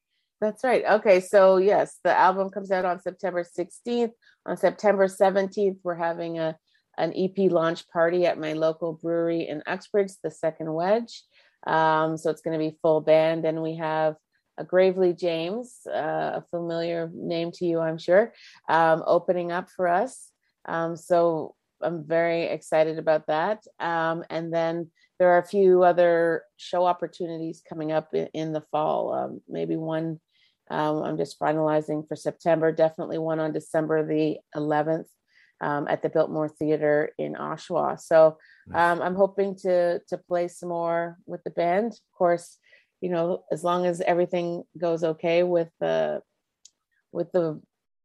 That's 0.42 0.64
right. 0.64 0.84
Okay, 0.84 1.20
so 1.20 1.58
yes, 1.58 2.00
the 2.02 2.18
album 2.18 2.50
comes 2.50 2.72
out 2.72 2.84
on 2.84 3.00
September 3.00 3.44
16th. 3.44 4.10
On 4.44 4.56
September 4.56 5.06
17th, 5.06 5.78
we're 5.84 5.94
having 5.94 6.40
a 6.40 6.56
an 6.98 7.14
EP 7.16 7.50
launch 7.50 7.88
party 7.88 8.26
at 8.26 8.40
my 8.40 8.52
local 8.52 8.92
brewery 8.92 9.46
in 9.48 9.62
Uxbridge, 9.66 10.10
the 10.20 10.32
Second 10.32 10.74
Wedge. 10.74 11.22
Um, 11.64 12.16
so 12.16 12.28
it's 12.28 12.42
going 12.42 12.58
to 12.58 12.70
be 12.70 12.76
full 12.82 13.00
band, 13.00 13.44
and 13.44 13.62
we 13.62 13.76
have 13.76 14.16
a 14.58 14.64
Gravely 14.64 15.12
James, 15.12 15.78
uh, 15.86 16.40
a 16.40 16.44
familiar 16.50 17.08
name 17.14 17.52
to 17.52 17.64
you, 17.64 17.78
I'm 17.78 17.96
sure, 17.96 18.34
um, 18.68 19.04
opening 19.06 19.52
up 19.52 19.70
for 19.70 19.86
us. 19.86 20.32
Um, 20.66 20.96
so 20.96 21.54
I'm 21.80 22.04
very 22.04 22.46
excited 22.46 22.98
about 22.98 23.28
that. 23.28 23.62
Um, 23.78 24.24
and 24.28 24.52
then 24.52 24.90
there 25.20 25.28
are 25.28 25.38
a 25.38 25.46
few 25.46 25.84
other 25.84 26.42
show 26.56 26.84
opportunities 26.84 27.62
coming 27.66 27.92
up 27.92 28.12
in, 28.12 28.26
in 28.34 28.52
the 28.52 28.64
fall. 28.72 29.14
Um, 29.14 29.40
maybe 29.48 29.76
one 29.76 30.18
um, 30.72 31.02
I'm 31.02 31.18
just 31.18 31.38
finalizing 31.38 32.08
for 32.08 32.16
September. 32.16 32.72
Definitely 32.72 33.18
one 33.18 33.40
on 33.40 33.52
December 33.52 34.06
the 34.06 34.38
11th. 34.56 35.06
um, 35.60 35.86
at 35.88 36.02
the 36.02 36.08
Biltmore 36.08 36.48
Theater 36.48 37.12
in 37.18 37.34
Oshawa. 37.34 38.00
So 38.00 38.36
um, 38.74 39.00
I'm 39.00 39.14
hoping 39.14 39.54
to 39.58 40.00
to 40.08 40.18
play 40.18 40.48
some 40.48 40.70
more 40.70 41.18
with 41.24 41.42
the 41.44 41.50
band. 41.50 41.92
Of 41.92 42.18
course, 42.18 42.58
you 43.00 43.10
know, 43.10 43.44
as 43.52 43.62
long 43.62 43.86
as 43.86 44.00
everything 44.00 44.64
goes 44.76 45.04
okay 45.04 45.44
with 45.44 45.70
the 45.78 46.20
with 47.12 47.30
the 47.32 47.60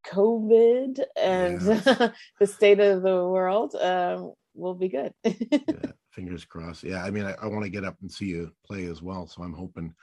COVID 0.06 1.00
and 1.16 1.60
the 2.40 2.46
state 2.46 2.80
of 2.80 3.02
the 3.02 3.26
world, 3.26 3.74
um, 3.74 4.32
we'll 4.54 4.74
be 4.74 4.88
good. 4.88 5.12
yeah, 5.24 5.92
fingers 6.12 6.44
crossed. 6.44 6.84
Yeah, 6.84 7.02
I 7.02 7.10
mean, 7.10 7.24
I, 7.24 7.34
I 7.42 7.46
want 7.46 7.64
to 7.64 7.70
get 7.70 7.84
up 7.84 7.96
and 8.02 8.10
see 8.10 8.26
you 8.26 8.52
play 8.64 8.86
as 8.86 9.02
well. 9.02 9.26
So 9.26 9.42
I'm 9.42 9.52
hoping 9.52 9.94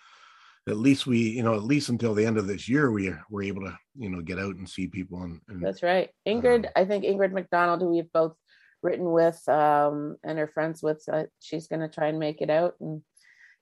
at 0.67 0.77
least 0.77 1.05
we, 1.05 1.19
you 1.19 1.43
know, 1.43 1.53
at 1.53 1.63
least 1.63 1.89
until 1.89 2.13
the 2.13 2.25
end 2.25 2.37
of 2.37 2.47
this 2.47 2.67
year, 2.67 2.91
we 2.91 3.13
were 3.29 3.43
able 3.43 3.61
to, 3.61 3.77
you 3.95 4.09
know, 4.09 4.21
get 4.21 4.39
out 4.39 4.55
and 4.55 4.67
see 4.67 4.87
people. 4.87 5.21
And, 5.21 5.39
and 5.47 5.61
That's 5.61 5.83
right. 5.83 6.09
Ingrid, 6.27 6.65
Um, 6.65 6.71
I 6.75 6.85
think 6.85 7.03
Ingrid 7.03 7.33
McDonald, 7.33 7.81
who 7.81 7.89
we've 7.89 8.11
both 8.11 8.35
written 8.81 9.11
with 9.11 9.47
um, 9.47 10.17
and 10.23 10.39
are 10.39 10.47
friends 10.47 10.81
with, 10.81 11.03
uh, 11.11 11.25
she's 11.39 11.67
going 11.67 11.81
to 11.81 11.87
try 11.87 12.07
and 12.07 12.19
make 12.19 12.41
it 12.41 12.49
out. 12.49 12.75
And 12.79 13.03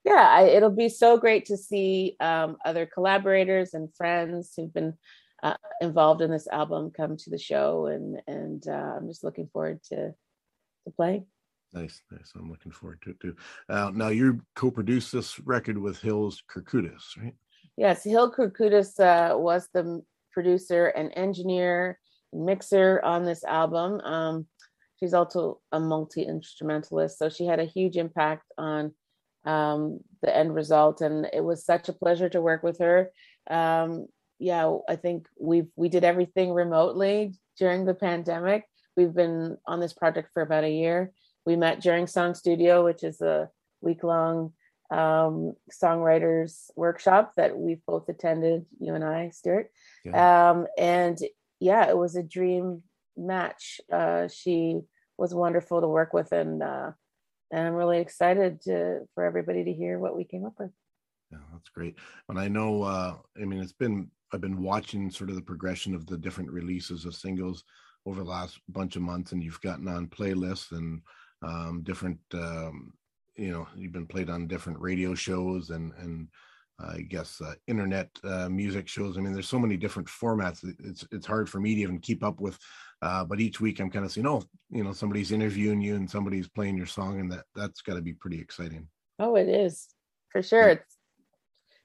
yeah, 0.05 0.27
I, 0.29 0.43
it'll 0.43 0.69
be 0.69 0.89
so 0.89 1.17
great 1.17 1.45
to 1.45 1.57
see 1.57 2.15
um, 2.19 2.57
other 2.65 2.85
collaborators 2.85 3.73
and 3.73 3.93
friends 3.95 4.53
who've 4.55 4.73
been 4.73 4.93
uh, 5.41 5.57
involved 5.81 6.21
in 6.21 6.31
this 6.31 6.47
album 6.47 6.91
come 6.95 7.17
to 7.17 7.29
the 7.29 7.37
show. 7.37 7.87
And 7.87 8.21
and 8.27 8.65
uh, 8.67 8.95
I'm 8.97 9.07
just 9.07 9.23
looking 9.23 9.49
forward 9.51 9.81
to 9.89 10.13
to 10.85 10.91
playing. 10.95 11.25
Nice, 11.73 12.01
nice. 12.11 12.31
I'm 12.35 12.49
looking 12.49 12.71
forward 12.71 13.01
to 13.03 13.11
it 13.11 13.19
too. 13.19 13.35
Uh, 13.67 13.91
now 13.93 14.09
you 14.09 14.41
co-produced 14.55 15.11
this 15.11 15.39
record 15.39 15.77
with 15.77 15.99
Hills 15.99 16.43
Kourkoutis, 16.53 17.17
right? 17.17 17.33
Yes, 17.77 18.03
Hill 18.03 18.31
Kourkoutis 18.31 18.99
uh, 18.99 19.37
was 19.37 19.67
the 19.73 20.03
producer 20.31 20.87
and 20.87 21.11
engineer, 21.15 21.99
mixer 22.31 23.01
on 23.03 23.25
this 23.25 23.43
album. 23.43 23.99
Um, 24.01 24.47
she's 24.99 25.15
also 25.15 25.61
a 25.71 25.79
multi 25.79 26.23
instrumentalist, 26.23 27.17
so 27.17 27.29
she 27.29 27.45
had 27.45 27.59
a 27.59 27.65
huge 27.65 27.97
impact 27.97 28.45
on 28.57 28.93
um, 29.45 29.99
the 30.21 30.35
end 30.35 30.53
result, 30.53 31.01
and 31.01 31.27
it 31.33 31.43
was 31.43 31.65
such 31.65 31.89
a 31.89 31.93
pleasure 31.93 32.29
to 32.29 32.41
work 32.41 32.61
with 32.61 32.79
her. 32.79 33.11
Um, 33.49 34.07
yeah, 34.39 34.77
I 34.87 34.95
think 34.95 35.27
we 35.39 35.63
we 35.75 35.89
did 35.89 36.03
everything 36.03 36.53
remotely 36.53 37.33
during 37.57 37.85
the 37.85 37.93
pandemic. 37.95 38.65
We've 38.95 39.13
been 39.13 39.57
on 39.65 39.79
this 39.79 39.93
project 39.93 40.29
for 40.33 40.43
about 40.43 40.63
a 40.63 40.69
year. 40.69 41.11
We 41.45 41.55
met 41.55 41.81
during 41.81 42.07
Song 42.07 42.35
Studio, 42.35 42.83
which 42.85 43.03
is 43.03 43.21
a 43.21 43.49
week 43.81 44.03
long 44.03 44.53
um, 44.91 45.55
songwriters 45.71 46.69
workshop 46.75 47.33
that 47.35 47.57
we've 47.57 47.85
both 47.87 48.09
attended, 48.09 48.65
you 48.79 48.93
and 48.93 49.03
I, 49.03 49.29
Stuart. 49.29 49.71
Yeah. 50.05 50.51
Um, 50.51 50.67
and 50.77 51.17
yeah, 51.59 51.89
it 51.89 51.97
was 51.97 52.15
a 52.15 52.23
dream 52.23 52.83
match. 53.17 53.81
Uh, 53.91 54.27
she 54.27 54.81
was 55.17 55.33
wonderful 55.33 55.81
to 55.81 55.87
work 55.87 56.13
with, 56.13 56.31
and 56.31 56.61
uh, 56.61 56.91
and 57.51 57.67
I'm 57.67 57.73
really 57.73 57.99
excited 57.99 58.61
to, 58.61 59.01
for 59.13 59.23
everybody 59.23 59.63
to 59.63 59.73
hear 59.73 59.99
what 59.99 60.15
we 60.15 60.23
came 60.23 60.45
up 60.45 60.55
with. 60.57 60.71
Yeah, 61.31 61.37
that's 61.51 61.69
great. 61.69 61.95
And 62.29 62.39
I 62.39 62.47
know, 62.47 62.83
uh, 62.83 63.15
I 63.39 63.45
mean, 63.45 63.61
it's 63.61 63.73
been, 63.73 64.09
I've 64.31 64.41
been 64.41 64.61
watching 64.61 65.11
sort 65.11 65.29
of 65.29 65.35
the 65.35 65.41
progression 65.41 65.93
of 65.93 66.05
the 66.07 66.17
different 66.17 66.49
releases 66.49 67.05
of 67.05 67.15
singles 67.15 67.63
over 68.05 68.23
the 68.23 68.29
last 68.29 68.59
bunch 68.69 68.95
of 68.95 69.03
months, 69.03 69.31
and 69.31 69.43
you've 69.43 69.61
gotten 69.61 69.87
on 69.87 70.07
playlists 70.07 70.71
and 70.71 71.01
um, 71.43 71.81
different, 71.83 72.19
um, 72.33 72.93
you 73.35 73.51
know, 73.51 73.67
you've 73.75 73.91
been 73.91 74.07
played 74.07 74.29
on 74.29 74.47
different 74.47 74.79
radio 74.79 75.13
shows 75.13 75.69
and, 75.69 75.91
and 75.99 76.27
I 76.79 77.01
guess 77.01 77.39
uh, 77.41 77.53
internet 77.67 78.09
uh, 78.23 78.49
music 78.49 78.87
shows. 78.87 79.17
I 79.17 79.21
mean, 79.21 79.33
there's 79.33 79.47
so 79.47 79.59
many 79.59 79.77
different 79.77 80.07
formats. 80.07 80.63
It's 80.83 81.05
it's 81.11 81.25
hard 81.25 81.49
for 81.49 81.59
me 81.59 81.75
to 81.75 81.81
even 81.81 81.99
keep 81.99 82.23
up 82.23 82.39
with. 82.39 82.57
Uh, 83.01 83.23
but 83.23 83.39
each 83.39 83.61
week 83.61 83.79
I'm 83.79 83.89
kind 83.89 84.05
of 84.05 84.11
seeing, 84.11 84.27
oh, 84.27 84.43
you 84.69 84.83
know, 84.83 84.93
somebody's 84.93 85.31
interviewing 85.31 85.81
you 85.81 85.95
and 85.95 86.09
somebody's 86.09 86.47
playing 86.47 86.77
your 86.77 86.85
song, 86.85 87.19
and 87.19 87.31
that 87.31 87.45
that's 87.55 87.81
got 87.81 87.95
to 87.95 88.01
be 88.01 88.13
pretty 88.13 88.39
exciting. 88.39 88.87
Oh, 89.19 89.35
it 89.35 89.47
is 89.47 89.87
for 90.29 90.41
sure. 90.41 90.69
It's 90.69 90.97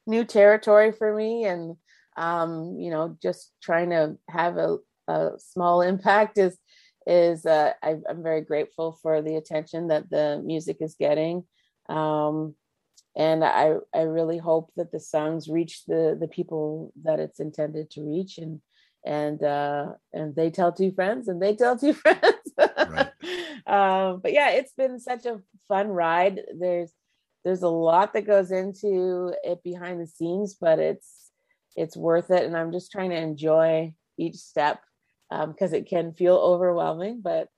new 0.06 0.24
territory 0.24 0.92
for 0.92 1.14
me, 1.14 1.44
and 1.44 1.76
um, 2.16 2.76
you 2.78 2.90
know, 2.90 3.16
just 3.22 3.52
trying 3.62 3.90
to 3.90 4.16
have 4.28 4.56
a, 4.56 4.78
a 5.06 5.32
small 5.38 5.82
impact 5.82 6.38
is 6.38 6.56
is 7.08 7.46
uh, 7.46 7.72
I, 7.82 7.96
I'm 8.08 8.22
very 8.22 8.42
grateful 8.42 8.92
for 9.02 9.22
the 9.22 9.36
attention 9.36 9.88
that 9.88 10.10
the 10.10 10.40
music 10.44 10.76
is 10.80 10.94
getting, 10.94 11.44
um, 11.88 12.54
and 13.16 13.42
I 13.42 13.76
I 13.94 14.02
really 14.02 14.36
hope 14.36 14.70
that 14.76 14.92
the 14.92 15.00
songs 15.00 15.48
reach 15.48 15.86
the 15.86 16.16
the 16.20 16.28
people 16.28 16.92
that 17.04 17.18
it's 17.18 17.40
intended 17.40 17.90
to 17.92 18.02
reach, 18.04 18.36
and 18.36 18.60
and 19.06 19.42
uh, 19.42 19.92
and 20.12 20.36
they 20.36 20.50
tell 20.50 20.70
two 20.70 20.92
friends, 20.92 21.28
and 21.28 21.40
they 21.40 21.56
tell 21.56 21.78
two 21.78 21.92
friends. 22.04 22.22
Right. 22.58 23.08
um, 23.66 24.20
but 24.20 24.34
yeah, 24.34 24.50
it's 24.50 24.74
been 24.74 25.00
such 25.00 25.24
a 25.24 25.40
fun 25.66 25.88
ride. 25.88 26.42
There's 26.60 26.92
there's 27.42 27.62
a 27.62 27.68
lot 27.68 28.12
that 28.12 28.26
goes 28.26 28.50
into 28.50 29.32
it 29.42 29.62
behind 29.62 29.98
the 29.98 30.06
scenes, 30.06 30.56
but 30.60 30.78
it's 30.78 31.30
it's 31.74 31.96
worth 31.96 32.30
it, 32.30 32.44
and 32.44 32.54
I'm 32.54 32.70
just 32.70 32.92
trying 32.92 33.10
to 33.10 33.16
enjoy 33.16 33.94
each 34.18 34.36
step 34.36 34.82
because 35.30 35.72
it 35.72 35.88
can 35.88 36.12
feel 36.12 36.36
overwhelming. 36.36 37.20
But 37.20 37.48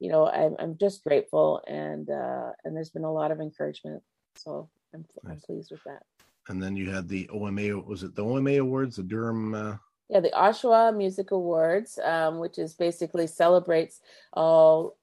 you 0.00 0.10
know, 0.10 0.28
I'm 0.28 0.56
I'm 0.58 0.78
just 0.78 1.02
grateful, 1.04 1.62
and 1.66 2.08
uh, 2.08 2.50
and 2.64 2.76
there's 2.76 2.90
been 2.90 3.04
a 3.04 3.12
lot 3.12 3.30
of 3.30 3.40
encouragement, 3.40 4.02
so 4.36 4.68
I'm 4.94 5.04
I'm 5.28 5.40
pleased 5.40 5.70
with 5.70 5.82
that. 5.84 6.02
And 6.48 6.62
then 6.62 6.76
you 6.76 6.90
had 6.90 7.08
the 7.08 7.28
OMA, 7.28 7.78
was 7.78 8.02
it 8.02 8.14
the 8.14 8.24
OMA 8.24 8.52
Awards, 8.52 8.96
the 8.96 9.02
Durham? 9.02 9.54
Uh, 9.54 9.76
Yeah, 10.08 10.20
the 10.20 10.30
Oshawa 10.30 10.96
Music 10.96 11.30
Awards, 11.30 11.98
um, 12.02 12.38
which 12.38 12.58
is 12.58 12.74
basically 12.74 13.26
celebrates 13.26 14.00
all 14.32 14.96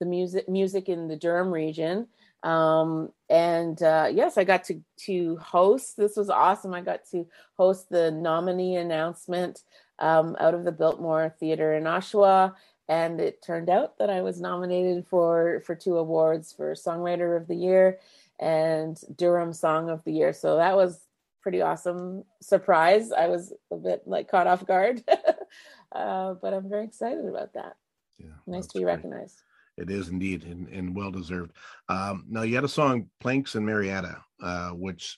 the 0.00 0.06
music 0.06 0.48
music 0.48 0.88
in 0.88 1.08
the 1.08 1.16
Durham 1.16 1.52
region. 1.52 2.08
Um, 2.42 3.12
and 3.28 3.80
uh, 3.82 4.08
yes, 4.12 4.38
I 4.38 4.44
got 4.44 4.64
to 4.64 4.80
to 5.06 5.36
host. 5.36 5.96
This 5.96 6.16
was 6.16 6.30
awesome. 6.30 6.74
I 6.74 6.80
got 6.80 7.04
to 7.10 7.26
host 7.56 7.90
the 7.90 8.10
nominee 8.10 8.76
announcement 8.76 9.62
um, 9.98 10.36
out 10.40 10.54
of 10.54 10.64
the 10.64 10.72
Biltmore 10.72 11.34
Theater 11.40 11.74
in 11.74 11.84
Oshawa, 11.84 12.54
and 12.88 13.20
it 13.20 13.42
turned 13.42 13.68
out 13.68 13.98
that 13.98 14.10
I 14.10 14.22
was 14.22 14.40
nominated 14.40 15.06
for 15.06 15.62
for 15.66 15.74
two 15.74 15.96
awards 15.98 16.52
for 16.52 16.74
Songwriter 16.74 17.36
of 17.36 17.46
the 17.46 17.56
Year 17.56 17.98
and 18.38 18.98
Durham 19.16 19.52
Song 19.52 19.90
of 19.90 20.02
the 20.04 20.12
Year. 20.12 20.32
So 20.32 20.56
that 20.56 20.76
was 20.76 21.00
pretty 21.42 21.60
awesome 21.60 22.24
surprise. 22.40 23.12
I 23.12 23.26
was 23.28 23.52
a 23.70 23.76
bit 23.76 24.02
like 24.06 24.30
caught 24.30 24.46
off 24.46 24.66
guard, 24.66 25.02
uh, 25.92 26.34
but 26.34 26.54
I'm 26.54 26.68
very 26.68 26.84
excited 26.84 27.26
about 27.26 27.54
that. 27.54 27.76
yeah, 28.18 28.28
Nice 28.46 28.66
to 28.68 28.78
be 28.78 28.84
great. 28.84 28.94
recognized. 28.96 29.42
It 29.76 29.90
is 29.90 30.08
indeed, 30.08 30.42
and, 30.44 30.66
and 30.68 30.96
well 30.96 31.12
deserved. 31.12 31.52
Um, 31.88 32.24
now 32.28 32.42
you 32.42 32.54
had 32.56 32.64
a 32.64 32.68
song, 32.68 33.08
"Planks 33.20 33.54
and 33.54 33.64
Marietta," 33.64 34.20
uh, 34.42 34.70
which 34.70 35.16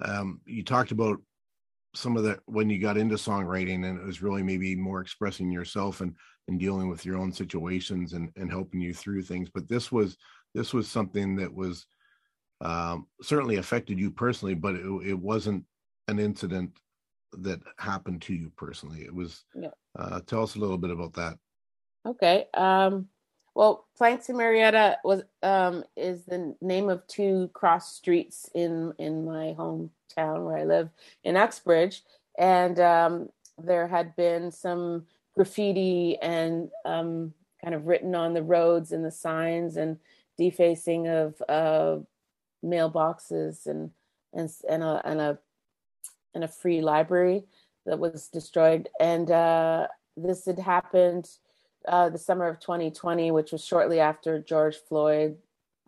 um, 0.00 0.40
you 0.44 0.62
talked 0.62 0.90
about 0.90 1.20
some 1.94 2.16
of 2.16 2.24
the 2.24 2.38
when 2.46 2.70
you 2.70 2.78
got 2.78 2.96
into 2.96 3.16
songwriting, 3.16 3.86
and 3.86 3.98
it 3.98 4.04
was 4.04 4.22
really 4.22 4.42
maybe 4.42 4.74
more 4.74 5.00
expressing 5.00 5.50
yourself 5.50 6.00
and 6.00 6.14
and 6.48 6.60
dealing 6.60 6.88
with 6.88 7.04
your 7.04 7.16
own 7.16 7.32
situations 7.32 8.12
and 8.12 8.30
and 8.36 8.50
helping 8.50 8.80
you 8.80 8.92
through 8.92 9.22
things. 9.22 9.48
But 9.52 9.68
this 9.68 9.90
was 9.90 10.16
this 10.54 10.72
was 10.72 10.88
something 10.88 11.36
that 11.36 11.52
was 11.52 11.86
um, 12.60 13.06
certainly 13.22 13.56
affected 13.56 13.98
you 13.98 14.10
personally, 14.10 14.54
but 14.54 14.74
it, 14.74 14.86
it 15.04 15.18
wasn't 15.18 15.64
an 16.08 16.18
incident 16.18 16.70
that 17.38 17.60
happened 17.78 18.22
to 18.22 18.34
you 18.34 18.52
personally. 18.56 19.02
It 19.02 19.14
was. 19.14 19.44
Yeah. 19.54 19.70
Uh, 19.96 20.20
tell 20.26 20.42
us 20.42 20.56
a 20.56 20.58
little 20.58 20.78
bit 20.78 20.90
about 20.90 21.14
that. 21.14 21.38
Okay. 22.06 22.46
Um, 22.54 23.08
well, 23.54 23.86
Planks 23.96 24.28
and 24.28 24.38
Marietta 24.38 24.98
was 25.04 25.22
um, 25.42 25.84
is 25.96 26.24
the 26.24 26.54
name 26.60 26.88
of 26.88 27.06
two 27.06 27.50
cross 27.52 27.94
streets 27.94 28.50
in 28.54 28.92
in 28.98 29.24
my 29.24 29.54
hometown 29.56 30.44
where 30.44 30.58
I 30.58 30.64
live 30.64 30.90
in 31.22 31.36
Uxbridge, 31.36 32.02
and 32.36 32.80
um, 32.80 33.28
there 33.56 33.86
had 33.86 34.16
been 34.16 34.50
some 34.50 35.06
graffiti 35.36 36.18
and 36.20 36.70
um, 36.84 37.32
kind 37.62 37.74
of 37.74 37.86
written 37.86 38.14
on 38.14 38.34
the 38.34 38.42
roads 38.42 38.92
and 38.92 39.04
the 39.04 39.10
signs 39.10 39.76
and 39.76 39.98
defacing 40.36 41.06
of 41.06 41.40
uh, 41.48 41.98
mailboxes 42.64 43.66
and 43.66 43.90
and 44.32 44.50
and 44.68 44.82
a 44.82 45.00
and 45.04 45.20
a 45.20 45.38
and 46.34 46.42
a 46.42 46.48
free 46.48 46.80
library 46.80 47.44
that 47.86 48.00
was 48.00 48.28
destroyed. 48.28 48.88
And 48.98 49.30
uh, 49.30 49.86
this 50.16 50.46
had 50.46 50.58
happened 50.58 51.28
uh, 51.86 52.08
the 52.08 52.18
summer 52.18 52.48
of 52.48 52.60
2020, 52.60 53.30
which 53.30 53.52
was 53.52 53.64
shortly 53.64 54.00
after 54.00 54.38
George 54.38 54.76
Floyd 54.76 55.36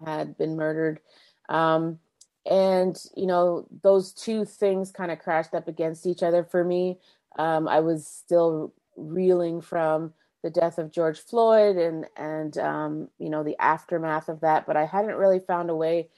had 0.05 0.37
been 0.37 0.57
murdered. 0.57 1.01
Um, 1.49 1.99
and, 2.45 2.97
you 3.17 3.27
know, 3.27 3.67
those 3.83 4.13
two 4.13 4.45
things 4.45 4.93
kind 4.93 5.11
of 5.11 5.19
crashed 5.19 5.55
up 5.55 5.69
against 5.69 6.07
each 6.07 6.23
other 6.23 6.45
for 6.45 6.63
me. 6.63 6.99
Um, 7.39 7.67
I 7.67 7.81
was 7.81 8.07
still 8.07 8.73
reeling 8.97 9.61
from 9.61 10.13
the 10.43 10.51
death 10.51 10.79
of 10.79 10.93
George 10.93 11.19
Floyd 11.19 11.77
and, 11.77 12.07
and 12.17 12.57
um, 12.59 13.09
you 13.19 13.29
know, 13.29 13.43
the 13.43 13.57
aftermath 13.59 14.29
of 14.29 14.41
that, 14.41 14.67
but 14.67 14.77
I 14.77 14.85
hadn't 14.85 15.17
really 15.17 15.41
found 15.41 15.71
a 15.71 15.75
way 15.75 16.09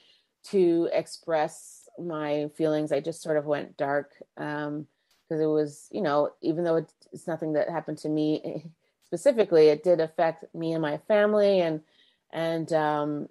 to 0.51 0.89
express 0.93 1.89
my 1.97 2.49
feelings. 2.55 2.91
I 2.91 2.99
just 2.99 3.21
sort 3.21 3.37
of 3.37 3.45
went 3.45 3.77
dark 3.77 4.13
because 4.35 5.41
it 5.41 5.47
was, 5.47 5.87
you 5.91 6.01
know, 6.01 6.31
even 6.41 6.63
though 6.63 6.85
it's 7.11 7.27
nothing 7.27 7.53
that 7.53 7.69
happened 7.69 7.97
to 7.99 8.09
me, 8.09 8.65
specifically, 9.09 9.69
it 9.69 9.83
did 9.83 9.99
affect 9.99 10.45
me 10.53 10.73
and 10.73 10.81
my 10.83 10.97
family 11.07 11.61
and 11.61 11.81
and 12.31 12.71
um, 12.73 13.27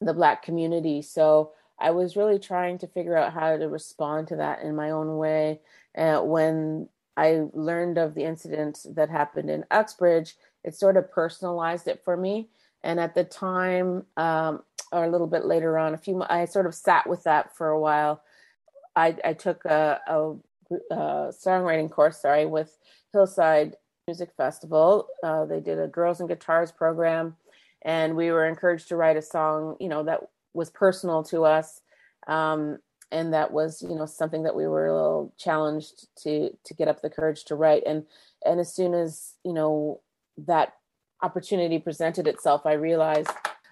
the 0.00 0.12
Black 0.12 0.42
community. 0.42 1.02
So 1.02 1.52
I 1.78 1.92
was 1.92 2.16
really 2.16 2.40
trying 2.40 2.78
to 2.78 2.88
figure 2.88 3.16
out 3.16 3.32
how 3.32 3.56
to 3.56 3.68
respond 3.68 4.26
to 4.28 4.36
that 4.36 4.62
in 4.62 4.74
my 4.74 4.90
own 4.90 5.16
way. 5.16 5.60
Uh, 5.96 6.20
when 6.20 6.88
I 7.16 7.44
learned 7.52 7.96
of 7.96 8.14
the 8.14 8.24
incident 8.24 8.80
that 8.96 9.08
happened 9.08 9.50
in 9.50 9.64
Uxbridge, 9.70 10.34
it 10.64 10.74
sort 10.74 10.96
of 10.96 11.12
personalized 11.12 11.86
it 11.86 12.02
for 12.04 12.16
me. 12.16 12.48
And 12.82 12.98
at 12.98 13.14
the 13.14 13.22
time, 13.22 14.06
um, 14.16 14.64
or 14.90 15.04
a 15.04 15.10
little 15.10 15.28
bit 15.28 15.44
later 15.44 15.78
on, 15.78 15.94
a 15.94 15.98
few, 15.98 16.24
I 16.28 16.44
sort 16.46 16.66
of 16.66 16.74
sat 16.74 17.08
with 17.08 17.22
that 17.22 17.56
for 17.56 17.68
a 17.68 17.80
while. 17.80 18.20
I, 18.96 19.16
I 19.24 19.32
took 19.32 19.64
a, 19.64 20.00
a, 20.08 20.34
a, 20.90 20.96
songwriting 21.32 21.90
course, 21.90 22.20
sorry, 22.20 22.46
with 22.46 22.76
Hillside 23.12 23.76
Music 24.06 24.30
Festival. 24.36 25.08
Uh, 25.22 25.46
they 25.46 25.60
did 25.60 25.78
a 25.78 25.88
Girls 25.88 26.20
and 26.20 26.28
Guitars 26.28 26.70
program, 26.70 27.36
and 27.82 28.14
we 28.14 28.30
were 28.30 28.46
encouraged 28.46 28.88
to 28.88 28.96
write 28.96 29.16
a 29.16 29.22
song, 29.22 29.76
you 29.80 29.88
know, 29.88 30.02
that 30.02 30.20
was 30.52 30.68
personal 30.68 31.22
to 31.24 31.44
us. 31.44 31.80
Um, 32.26 32.78
and 33.10 33.32
that 33.32 33.52
was 33.52 33.82
you 33.82 33.94
know 33.94 34.06
something 34.06 34.42
that 34.42 34.56
we 34.56 34.66
were 34.66 34.86
a 34.86 34.94
little 34.94 35.34
challenged 35.38 36.06
to 36.22 36.50
to 36.64 36.74
get 36.74 36.88
up 36.88 37.00
the 37.00 37.10
courage 37.10 37.44
to 37.44 37.54
write 37.54 37.82
and 37.86 38.04
and 38.46 38.58
as 38.58 38.74
soon 38.74 38.94
as 38.94 39.34
you 39.44 39.52
know 39.52 40.00
that 40.38 40.72
opportunity 41.22 41.78
presented 41.78 42.26
itself 42.26 42.62
i 42.64 42.72
realized 42.72 43.30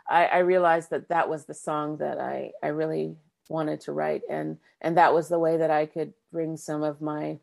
I, 0.09 0.27
I 0.27 0.39
realized 0.41 0.91
that 0.91 1.09
that 1.09 1.31
was 1.31 1.47
the 1.47 1.55
song 1.55 1.97
that 1.97 2.21
i 2.21 2.53
i 2.63 2.69
really 2.69 3.17
wanted 3.49 3.81
to 3.81 3.93
write 3.93 4.21
and 4.31 4.59
and 4.83 4.99
that 4.99 5.15
was 5.15 5.31
the 5.31 5.39
way 5.39 5.57
that 5.57 5.71
i 5.71 5.87
could 5.87 6.13
bring 6.31 6.59
some 6.59 6.83
of 6.83 7.01
my 7.01 7.39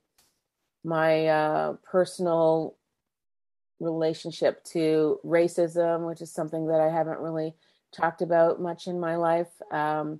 my 0.84 1.28
uh, 1.28 1.74
personal 1.92 2.76
relationship 3.80 4.63
to 4.63 5.19
racism 5.25 6.07
which 6.07 6.21
is 6.21 6.32
something 6.32 6.67
that 6.67 6.82
i 6.82 6.89
haven't 6.89 7.19
really 7.19 7.53
talked 7.91 8.21
about 8.21 8.61
much 8.61 8.88
in 8.88 8.99
my 8.99 9.15
life 9.15 9.51
um, 9.71 10.19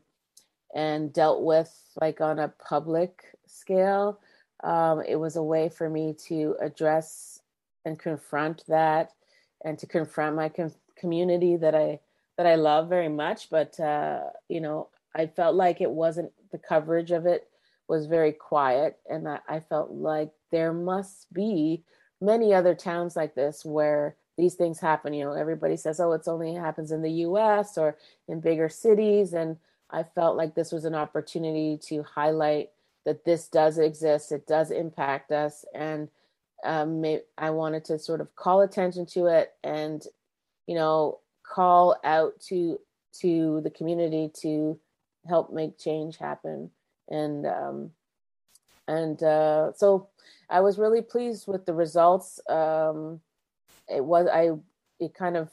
and 0.76 1.14
dealt 1.14 1.44
with 1.44 1.74
like 2.00 2.22
on 2.22 2.40
a 2.40 2.54
public 2.68 3.24
scale. 3.48 4.20
Um, 4.64 5.02
it 5.08 5.16
was 5.16 5.36
a 5.36 5.44
way 5.44 5.70
for 5.70 5.90
me 5.90 6.16
to 6.28 6.56
address 6.62 7.42
and 7.86 7.98
confront 7.98 8.64
that 8.68 9.12
and 9.64 9.78
to 9.80 9.88
confront 9.88 10.36
my 10.36 10.50
com- 10.50 10.74
community 10.98 11.58
that 11.58 11.76
I 11.76 12.00
that 12.38 12.46
I 12.46 12.56
love 12.56 12.88
very 12.90 13.10
much. 13.10 13.50
But 13.50 13.80
uh, 13.80 14.22
you 14.48 14.62
know, 14.62 14.90
I 15.16 15.28
felt 15.28 15.56
like 15.56 15.82
it 15.82 15.92
wasn't 15.92 16.32
the 16.52 16.58
coverage 16.58 17.12
of 17.12 17.26
it 17.26 17.48
was 17.88 18.06
very 18.06 18.32
quiet, 18.32 18.98
and 19.10 19.28
I, 19.28 19.40
I 19.48 19.60
felt 19.62 19.92
like 19.92 20.32
there 20.52 20.74
must 20.74 21.32
be 21.34 21.84
many 22.22 22.54
other 22.54 22.76
towns 22.76 23.16
like 23.16 23.36
this 23.36 23.64
where 23.66 24.16
these 24.38 24.56
things 24.56 24.80
happen. 24.80 25.14
You 25.14 25.26
know, 25.26 25.34
everybody 25.34 25.78
says, 25.78 26.00
"Oh, 26.00 26.14
it's 26.14 26.28
only 26.28 26.54
happens 26.54 26.92
in 26.92 27.02
the 27.02 27.12
U.S. 27.28 27.78
or 27.78 27.98
in 28.28 28.40
bigger 28.42 28.70
cities," 28.70 29.34
and 29.34 29.58
I 29.90 30.04
felt 30.04 30.38
like 30.38 30.56
this 30.56 30.72
was 30.72 30.86
an 30.86 30.96
opportunity 30.96 31.78
to 31.88 32.04
highlight 32.04 32.70
that 33.06 33.26
this 33.26 33.48
does 33.48 33.78
exist, 33.78 34.32
it 34.32 34.46
does 34.46 34.72
impact 34.72 35.32
us, 35.32 35.66
and 35.74 36.10
um, 36.64 37.04
I 37.38 37.50
wanted 37.50 37.86
to 37.86 38.00
sort 38.00 38.22
of 38.22 38.36
call 38.36 38.62
attention 38.62 39.06
to 39.08 39.28
it 39.28 39.54
and, 39.64 40.04
you 40.68 40.76
know, 40.76 41.20
call 41.44 41.96
out 42.04 42.40
to 42.48 42.80
to 43.22 43.62
the 43.62 43.72
community 43.72 44.30
to 44.42 44.80
help 45.28 45.52
make 45.52 45.80
change 45.80 46.18
happen. 46.18 46.70
And 47.10 47.46
um, 47.46 47.92
and 48.90 49.22
uh, 49.22 49.72
so 49.74 50.10
I 50.50 50.62
was 50.62 50.80
really 50.80 51.02
pleased 51.02 51.48
with 51.48 51.66
the 51.66 51.74
results. 51.74 52.40
Um, 52.50 53.22
it 53.88 54.04
was 54.04 54.28
I 54.28 54.50
it 55.00 55.14
kind 55.14 55.38
of 55.38 55.50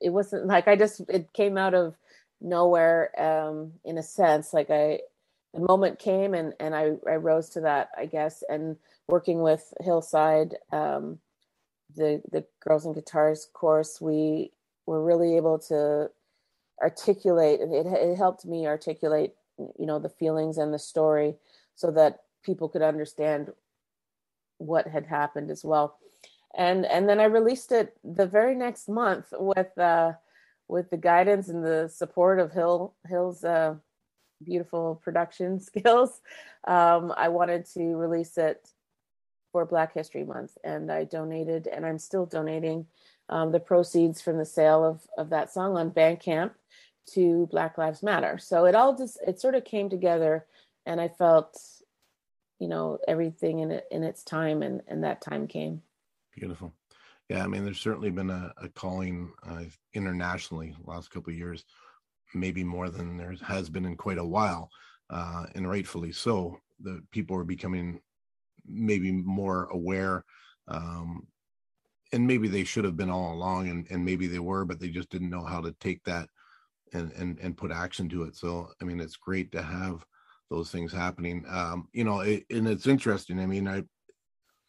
it 0.00 0.10
wasn't 0.10 0.46
like 0.46 0.66
I 0.66 0.76
just 0.76 1.00
it 1.08 1.32
came 1.32 1.56
out 1.56 1.74
of 1.74 1.94
nowhere 2.40 3.10
um, 3.20 3.72
in 3.84 3.98
a 3.98 4.02
sense. 4.02 4.52
Like 4.52 4.70
I, 4.70 5.00
the 5.54 5.60
moment 5.60 6.00
came 6.00 6.34
and 6.34 6.54
and 6.58 6.74
I 6.74 6.92
I 7.08 7.16
rose 7.16 7.50
to 7.50 7.60
that, 7.60 7.90
I 7.96 8.06
guess. 8.06 8.42
And 8.48 8.76
working 9.08 9.42
with 9.42 9.72
Hillside, 9.80 10.56
um, 10.72 11.20
the 11.94 12.20
the 12.32 12.44
Girls 12.66 12.84
and 12.84 12.96
Guitars 12.96 13.46
course, 13.52 14.00
we 14.00 14.50
were 14.86 15.04
really 15.04 15.36
able 15.36 15.60
to 15.70 16.10
articulate, 16.82 17.60
it 17.60 17.86
it 17.86 18.16
helped 18.16 18.44
me 18.44 18.66
articulate, 18.66 19.34
you 19.78 19.86
know, 19.86 20.00
the 20.00 20.08
feelings 20.08 20.58
and 20.58 20.74
the 20.74 20.78
story, 20.78 21.36
so 21.76 21.90
that 21.92 22.20
people 22.46 22.68
could 22.70 22.82
understand 22.82 23.52
what 24.58 24.86
had 24.86 25.04
happened 25.04 25.50
as 25.50 25.62
well. 25.62 25.98
And 26.56 26.86
and 26.86 27.06
then 27.06 27.20
I 27.20 27.24
released 27.24 27.72
it 27.72 27.94
the 28.02 28.26
very 28.26 28.54
next 28.54 28.88
month 28.88 29.26
with. 29.32 29.76
Uh, 29.76 30.12
with 30.68 30.90
the 30.90 30.96
guidance 30.96 31.48
and 31.48 31.64
the 31.64 31.88
support 31.88 32.38
of 32.38 32.52
Hill 32.52 32.94
Hill's 33.08 33.44
uh, 33.44 33.74
beautiful 34.42 35.00
production 35.02 35.60
skills, 35.70 36.20
um, 36.66 37.12
I 37.16 37.28
wanted 37.28 37.66
to 37.74 37.96
release 37.96 38.36
it 38.38 38.68
for 39.52 39.64
Black 39.64 39.94
History 39.94 40.24
Month, 40.24 40.58
and 40.64 40.90
I 40.90 41.04
donated, 41.04 41.66
and 41.66 41.86
I'm 41.86 41.98
still 41.98 42.26
donating 42.26 42.86
um, 43.28 43.52
the 43.52 43.60
proceeds 43.60 44.20
from 44.20 44.38
the 44.38 44.44
sale 44.44 44.84
of 44.84 45.02
of 45.16 45.30
that 45.30 45.52
song 45.52 45.76
on 45.76 45.90
Bandcamp 45.90 46.50
to 47.14 47.46
Black 47.50 47.78
Lives 47.78 48.02
Matter. 48.02 48.38
So 48.38 48.64
it 48.64 48.74
all 48.74 48.96
just 48.96 49.18
it 49.26 49.40
sort 49.40 49.54
of 49.54 49.64
came 49.64 49.88
together, 49.88 50.46
and 50.84 51.00
I 51.00 51.08
felt, 51.08 51.58
you 52.58 52.68
know, 52.68 52.98
everything 53.06 53.60
in 53.60 53.70
it 53.70 53.86
in 53.90 54.02
its 54.02 54.22
time, 54.22 54.62
and 54.62 54.82
and 54.88 55.04
that 55.04 55.20
time 55.20 55.46
came. 55.46 55.82
Beautiful. 56.34 56.72
Yeah, 57.28 57.42
I 57.42 57.48
mean, 57.48 57.64
there's 57.64 57.80
certainly 57.80 58.10
been 58.10 58.30
a, 58.30 58.52
a 58.62 58.68
calling 58.68 59.32
uh, 59.48 59.64
internationally 59.94 60.76
last 60.84 61.10
couple 61.10 61.32
of 61.32 61.38
years, 61.38 61.64
maybe 62.34 62.62
more 62.62 62.88
than 62.88 63.16
there 63.16 63.34
has 63.44 63.68
been 63.68 63.84
in 63.84 63.96
quite 63.96 64.18
a 64.18 64.24
while, 64.24 64.70
uh, 65.10 65.46
and 65.54 65.68
rightfully 65.68 66.12
so. 66.12 66.58
The 66.80 67.02
people 67.10 67.36
are 67.36 67.44
becoming 67.44 68.00
maybe 68.64 69.10
more 69.10 69.64
aware, 69.66 70.24
um, 70.68 71.26
and 72.12 72.26
maybe 72.26 72.48
they 72.48 72.64
should 72.64 72.84
have 72.84 72.96
been 72.96 73.10
all 73.10 73.32
along, 73.32 73.68
and, 73.68 73.86
and 73.90 74.04
maybe 74.04 74.26
they 74.26 74.38
were, 74.38 74.64
but 74.64 74.78
they 74.78 74.90
just 74.90 75.10
didn't 75.10 75.30
know 75.30 75.44
how 75.44 75.60
to 75.60 75.72
take 75.80 76.04
that 76.04 76.28
and 76.92 77.10
and 77.12 77.38
and 77.40 77.56
put 77.56 77.72
action 77.72 78.08
to 78.10 78.22
it. 78.24 78.36
So, 78.36 78.68
I 78.80 78.84
mean, 78.84 79.00
it's 79.00 79.16
great 79.16 79.50
to 79.52 79.62
have 79.62 80.04
those 80.50 80.70
things 80.70 80.92
happening. 80.92 81.44
Um, 81.48 81.88
you 81.92 82.04
know, 82.04 82.20
it, 82.20 82.44
and 82.50 82.68
it's 82.68 82.86
interesting. 82.86 83.40
I 83.40 83.46
mean, 83.46 83.66
I 83.68 83.82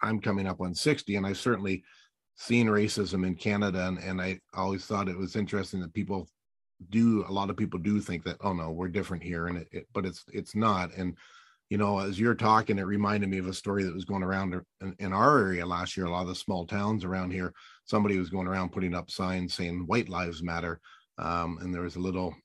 I'm 0.02 0.20
coming 0.20 0.48
up 0.48 0.62
on 0.62 0.76
60, 0.76 1.16
and 1.16 1.26
I 1.26 1.34
certainly 1.34 1.84
seen 2.36 2.68
racism 2.68 3.26
in 3.26 3.36
Canada, 3.36 3.88
and, 3.88 3.98
and 3.98 4.22
I 4.22 4.40
always 4.54 4.86
thought 4.86 5.10
it 5.10 5.18
was 5.18 5.36
interesting 5.36 5.82
that 5.82 5.94
people 5.94 6.28
do 6.90 7.26
a 7.28 7.32
lot 7.32 7.50
of 7.50 7.58
people 7.58 7.80
do 7.80 8.00
think 8.00 8.24
that 8.24 8.38
oh 8.42 8.54
no 8.54 8.72
we're 8.72 8.88
different 8.88 9.24
here 9.24 9.48
and 9.48 9.58
it, 9.58 9.68
it, 9.72 9.88
but 9.94 10.06
it's 10.06 10.24
it's 10.32 10.56
not 10.56 10.94
and 10.96 11.18
you 11.70 11.78
know 11.78 12.00
as 12.00 12.20
you're 12.20 12.36
talking 12.36 12.78
it 12.78 12.84
reminded 12.84 13.30
me 13.30 13.40
of 13.40 13.48
a 13.48 13.54
story 13.54 13.84
that 13.84 13.94
was 13.94 14.06
going 14.06 14.24
around 14.24 14.54
in, 14.82 14.96
in, 15.00 15.12
our 15.12 15.40
area 15.40 15.66
last 15.66 15.98
year 15.98 16.06
a 16.06 16.10
lot 16.10 16.22
of 16.22 16.28
the 16.28 16.36
small 16.36 16.66
towns 16.66 17.04
around 17.04 17.32
here 17.32 17.52
somebody 17.86 18.18
was 18.18 18.30
going 18.30 18.48
around 18.48 18.72
putting 18.72 18.94
up 18.94 19.10
signs 19.10 19.54
saying 19.54 19.88
white 19.88 20.08
lives 20.08 20.44
matter 20.44 20.80
um, 21.18 21.58
and 21.62 21.74
there 21.74 21.82
was 21.82 21.96
a 21.96 22.00
little 22.00 22.36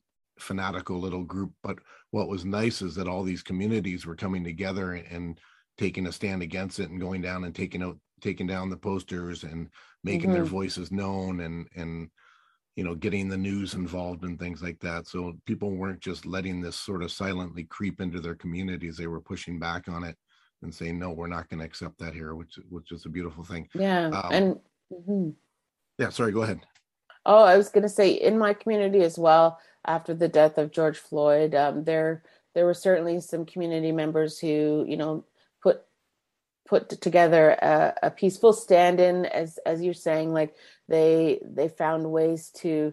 fanatical 0.43 1.01
little 1.01 1.25
group 1.25 1.53
but 1.63 1.79
what 2.11 2.29
was 2.29 2.45
nice 2.45 2.83
is 2.83 2.95
that 2.95 3.09
all 3.09 3.23
these 3.23 3.43
communities 3.43 4.05
were 4.05 4.17
coming 4.17 4.45
together 4.45 4.93
and, 4.93 5.39
taking 5.79 6.07
a 6.07 6.13
stand 6.13 6.43
against 6.43 6.79
it 6.79 6.91
and 6.91 7.01
going 7.01 7.23
down 7.23 7.45
and 7.45 7.55
taking 7.55 7.83
out 7.83 7.99
taking 8.21 8.47
down 8.47 8.71
the 8.71 8.77
posters 8.77 9.43
and 9.43 9.69
making 10.05 10.29
mm-hmm. 10.29 10.35
their 10.35 10.45
voices 10.45 10.93
known 10.93 11.41
and 11.41 11.67
and 11.75 12.09
you 12.77 12.85
know 12.85 12.95
getting 12.95 13.29
the 13.29 13.37
news 13.37 13.75
involved 13.75 14.25
and 14.25 14.39
things 14.39 14.63
like 14.63 14.79
that 14.81 15.07
so 15.07 15.33
people 15.47 15.71
weren't 15.71 16.01
just 16.01 16.25
letting 16.25 16.61
this 16.61 16.77
sort 16.77 17.03
of 17.03 17.11
silently 17.11 17.65
creep 17.65 18.01
into 18.01 18.21
their 18.21 18.35
communities 18.35 18.97
they 18.97 19.07
were 19.07 19.21
pushing 19.21 19.59
back 19.59 19.89
on 19.89 20.05
it 20.05 20.17
and 20.63 20.75
saying 20.75 20.99
no 20.99 21.11
we're 21.11 21.27
not 21.27 21.49
going 21.49 21.59
to 21.59 21.67
accept 21.67 21.99
that 21.99 22.15
here 22.15 22.35
which 22.35 22.59
which 22.69 22.93
is 22.93 23.05
a 23.07 23.11
beautiful 23.11 23.45
thing 23.45 23.69
yeah 23.75 24.07
um, 24.07 24.33
and 24.33 24.61
mm-hmm. 24.93 25.31
yeah 25.99 26.09
sorry 26.09 26.33
go 26.33 26.43
ahead 26.43 26.61
oh 27.27 27.43
i 27.43 27.57
was 27.57 27.69
going 27.69 27.83
to 27.83 27.89
say 27.89 28.11
in 28.11 28.39
my 28.39 28.55
community 28.55 29.01
as 29.01 29.19
well 29.19 29.59
after 29.85 30.15
the 30.15 30.29
death 30.29 30.59
of 30.59 30.73
george 30.73 30.99
floyd 30.99 31.55
um, 31.55 31.85
there 31.85 32.23
there 32.55 32.67
were 32.67 32.75
certainly 32.75 33.21
some 33.21 33.45
community 33.45 33.93
members 33.93 34.39
who 34.39 34.85
you 34.89 34.97
know 34.97 35.25
put 35.63 35.83
put 36.67 36.89
together 37.01 37.51
a, 37.51 37.95
a 38.05 38.11
peaceful 38.11 38.53
stand-in 38.53 39.27
as 39.27 39.59
as 39.67 39.83
you're 39.83 39.95
saying 39.95 40.33
like 40.33 40.55
they 40.89 41.41
they 41.45 41.69
found 41.69 42.11
ways 42.11 42.51
to 42.51 42.93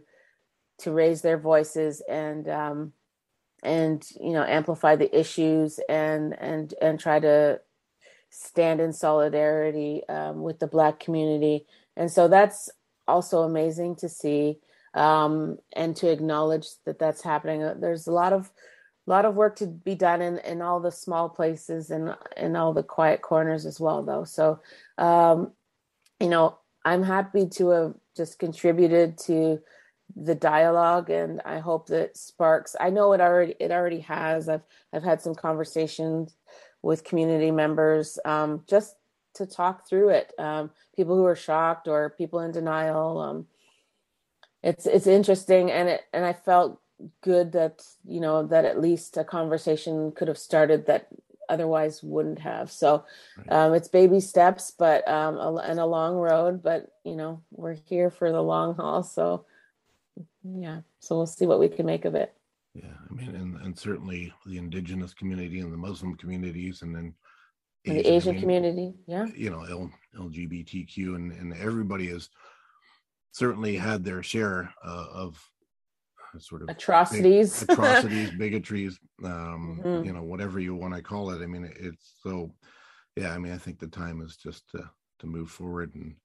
to 0.78 0.92
raise 0.92 1.22
their 1.22 1.38
voices 1.38 2.02
and 2.10 2.48
um 2.48 2.94
and 3.64 4.08
you 4.20 4.32
know 4.32 4.44
amplify 4.44 4.96
the 4.96 5.18
issues 5.18 5.80
and 5.90 6.38
and 6.40 6.74
and 6.82 7.00
try 7.00 7.20
to 7.20 7.60
stand 8.30 8.80
in 8.80 8.94
solidarity 8.94 10.04
um, 10.08 10.42
with 10.42 10.60
the 10.60 10.68
black 10.68 11.00
community. 11.00 11.66
And 11.96 12.12
so 12.12 12.28
that's 12.28 12.70
also 13.08 13.42
amazing 13.42 13.96
to 13.98 14.10
see 14.10 14.60
um, 14.94 15.58
and 15.74 15.96
to 15.96 16.12
acknowledge 16.12 16.68
that 16.86 17.00
that's 17.00 17.22
happening 17.22 17.62
there's 17.80 18.08
a 18.08 18.12
lot 18.12 18.34
of 18.34 18.52
a 19.08 19.10
lot 19.10 19.26
of 19.26 19.36
work 19.36 19.56
to 19.56 19.66
be 19.66 19.96
done 19.96 20.22
in, 20.22 20.38
in 20.40 20.62
all 20.62 20.80
the 20.80 20.92
small 20.92 21.30
places 21.30 21.90
and 21.90 22.16
in 22.38 22.56
all 22.56 22.74
the 22.74 22.84
quiet 22.84 23.22
corners 23.22 23.66
as 23.66 23.80
well 23.80 24.04
though 24.04 24.24
so 24.24 24.60
um, 24.98 25.52
you 26.20 26.30
know 26.30 26.58
I'm 26.86 27.04
happy 27.04 27.48
to 27.48 27.70
have 27.70 27.94
just 28.16 28.40
contributed 28.40 29.18
to 29.20 29.60
the 30.16 30.36
dialogue 30.36 31.10
and 31.10 31.42
I 31.46 31.60
hope 31.60 31.88
that 31.88 32.18
sparks 32.18 32.76
I 32.80 32.90
know 32.90 33.14
it 33.14 33.22
already 33.22 33.56
it 33.60 33.72
already 33.72 34.00
has. 34.02 34.50
I've 34.50 34.64
I've 34.94 35.04
had 35.04 35.22
some 35.22 35.36
conversations 35.36 36.36
with 36.82 37.04
community 37.04 37.52
members 37.52 38.18
um, 38.26 38.64
just 38.68 38.96
to 39.36 39.46
talk 39.46 39.88
through 39.88 40.10
it. 40.10 40.34
Um, 40.40 40.72
people 40.96 41.16
who 41.16 41.26
are 41.26 41.36
shocked 41.36 41.88
or 41.88 42.10
people 42.18 42.40
in 42.40 42.52
denial. 42.52 43.20
Um, 43.20 43.48
it's 44.64 44.86
it's 44.86 45.08
interesting 45.08 45.72
and 45.72 45.90
it 45.90 46.02
and 46.14 46.26
I 46.26 46.34
felt 46.34 46.82
good 47.22 47.54
that 47.54 47.82
you 48.06 48.20
know 48.20 48.46
that 48.48 48.66
at 48.66 48.82
least 48.82 49.18
a 49.18 49.24
conversation 49.24 50.12
could 50.12 50.28
have 50.28 50.38
started 50.38 50.86
that 50.88 51.08
otherwise 51.48 52.04
wouldn't 52.04 52.40
have. 52.40 52.72
So 52.72 53.06
um, 53.50 53.74
it's 53.74 53.88
baby 53.88 54.20
steps, 54.20 54.72
but 54.78 55.08
um, 55.08 55.38
a, 55.38 55.56
and 55.56 55.80
a 55.80 55.86
long 55.86 56.16
road. 56.16 56.62
But 56.62 56.92
you 57.04 57.16
know 57.16 57.42
we're 57.52 57.74
here 57.74 58.10
for 58.10 58.32
the 58.32 58.42
long 58.42 58.76
haul. 58.76 59.04
So 59.04 59.46
yeah, 60.44 60.82
so 61.00 61.16
we'll 61.16 61.26
see 61.26 61.46
what 61.46 61.60
we 61.60 61.70
can 61.70 61.86
make 61.86 62.06
of 62.06 62.16
it. 62.16 62.34
Yeah, 62.74 62.94
I 63.10 63.14
mean, 63.14 63.36
and, 63.36 63.56
and 63.62 63.78
certainly 63.78 64.32
the 64.46 64.58
indigenous 64.58 65.14
community 65.14 65.60
and 65.60 65.74
the 65.74 65.78
Muslim 65.78 66.16
communities, 66.16 66.82
and 66.82 66.96
then 66.96 67.14
Asian, 67.86 67.98
the 67.98 68.10
Asian 68.10 68.40
community, 68.40 68.94
yeah, 69.08 69.26
you 69.36 69.50
know, 69.50 69.64
L, 69.64 69.92
LGBTQ, 70.18 71.16
and 71.16 71.32
and 71.32 71.54
everybody 71.54 72.08
has 72.08 72.30
certainly 73.32 73.78
had 73.78 74.04
their 74.04 74.24
share 74.24 74.74
uh, 74.84 75.06
of 75.14 75.40
sort 76.38 76.62
of 76.62 76.70
atrocities, 76.70 77.64
big, 77.64 77.72
atrocities, 77.80 78.32
bigotries, 78.32 78.98
um, 79.24 79.82
mm-hmm. 79.84 80.06
you 80.06 80.14
know, 80.14 80.24
whatever 80.24 80.60
you 80.60 80.76
want 80.76 80.94
to 80.94 81.02
call 81.02 81.32
it. 81.32 81.42
I 81.42 81.46
mean, 81.46 81.72
it's 81.80 82.14
so, 82.22 82.52
yeah. 83.16 83.32
I 83.32 83.38
mean, 83.38 83.54
I 83.54 83.58
think 83.58 83.80
the 83.80 83.88
time 83.88 84.22
is 84.22 84.38
just 84.38 84.70
to 84.72 84.90
to 85.20 85.28
move 85.28 85.50
forward, 85.50 85.94
and 85.96 86.16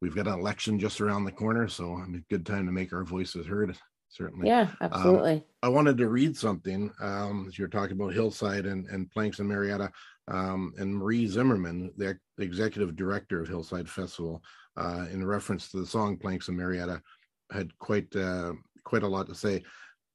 we've 0.00 0.14
got 0.14 0.28
an 0.28 0.34
election 0.34 0.78
just 0.78 1.00
around 1.00 1.24
the 1.24 1.32
corner, 1.32 1.68
so 1.68 1.94
I 1.94 2.06
mean, 2.06 2.24
good 2.30 2.46
time 2.46 2.66
to 2.66 2.72
make 2.72 2.92
our 2.92 3.04
voices 3.04 3.46
heard. 3.46 3.76
Certainly. 4.08 4.46
Yeah, 4.46 4.68
um, 4.80 4.92
absolutely. 4.92 5.32
Um, 5.32 5.44
I 5.62 5.68
wanted 5.68 5.98
to 5.98 6.08
read 6.08 6.36
something. 6.36 6.92
Um, 7.02 7.46
as 7.48 7.58
you're 7.58 7.68
talking 7.68 7.96
about 7.96 8.14
Hillside 8.14 8.64
and, 8.64 8.86
and 8.86 9.10
Planks 9.10 9.40
and 9.40 9.48
Marietta, 9.48 9.90
um, 10.28 10.72
and 10.78 10.94
Marie 10.94 11.26
Zimmerman, 11.26 11.92
the 11.96 12.16
executive 12.38 12.96
director 12.96 13.40
of 13.40 13.48
Hillside 13.48 13.88
Festival, 13.88 14.42
uh, 14.76 15.06
in 15.10 15.24
reference 15.24 15.70
to 15.70 15.80
the 15.80 15.86
song 15.86 16.16
Planks 16.16 16.48
and 16.48 16.56
Marietta, 16.56 17.00
had 17.50 17.76
quite 17.78 18.14
uh, 18.14 18.52
quite 18.84 19.02
a 19.02 19.08
lot 19.08 19.26
to 19.28 19.34
say. 19.34 19.62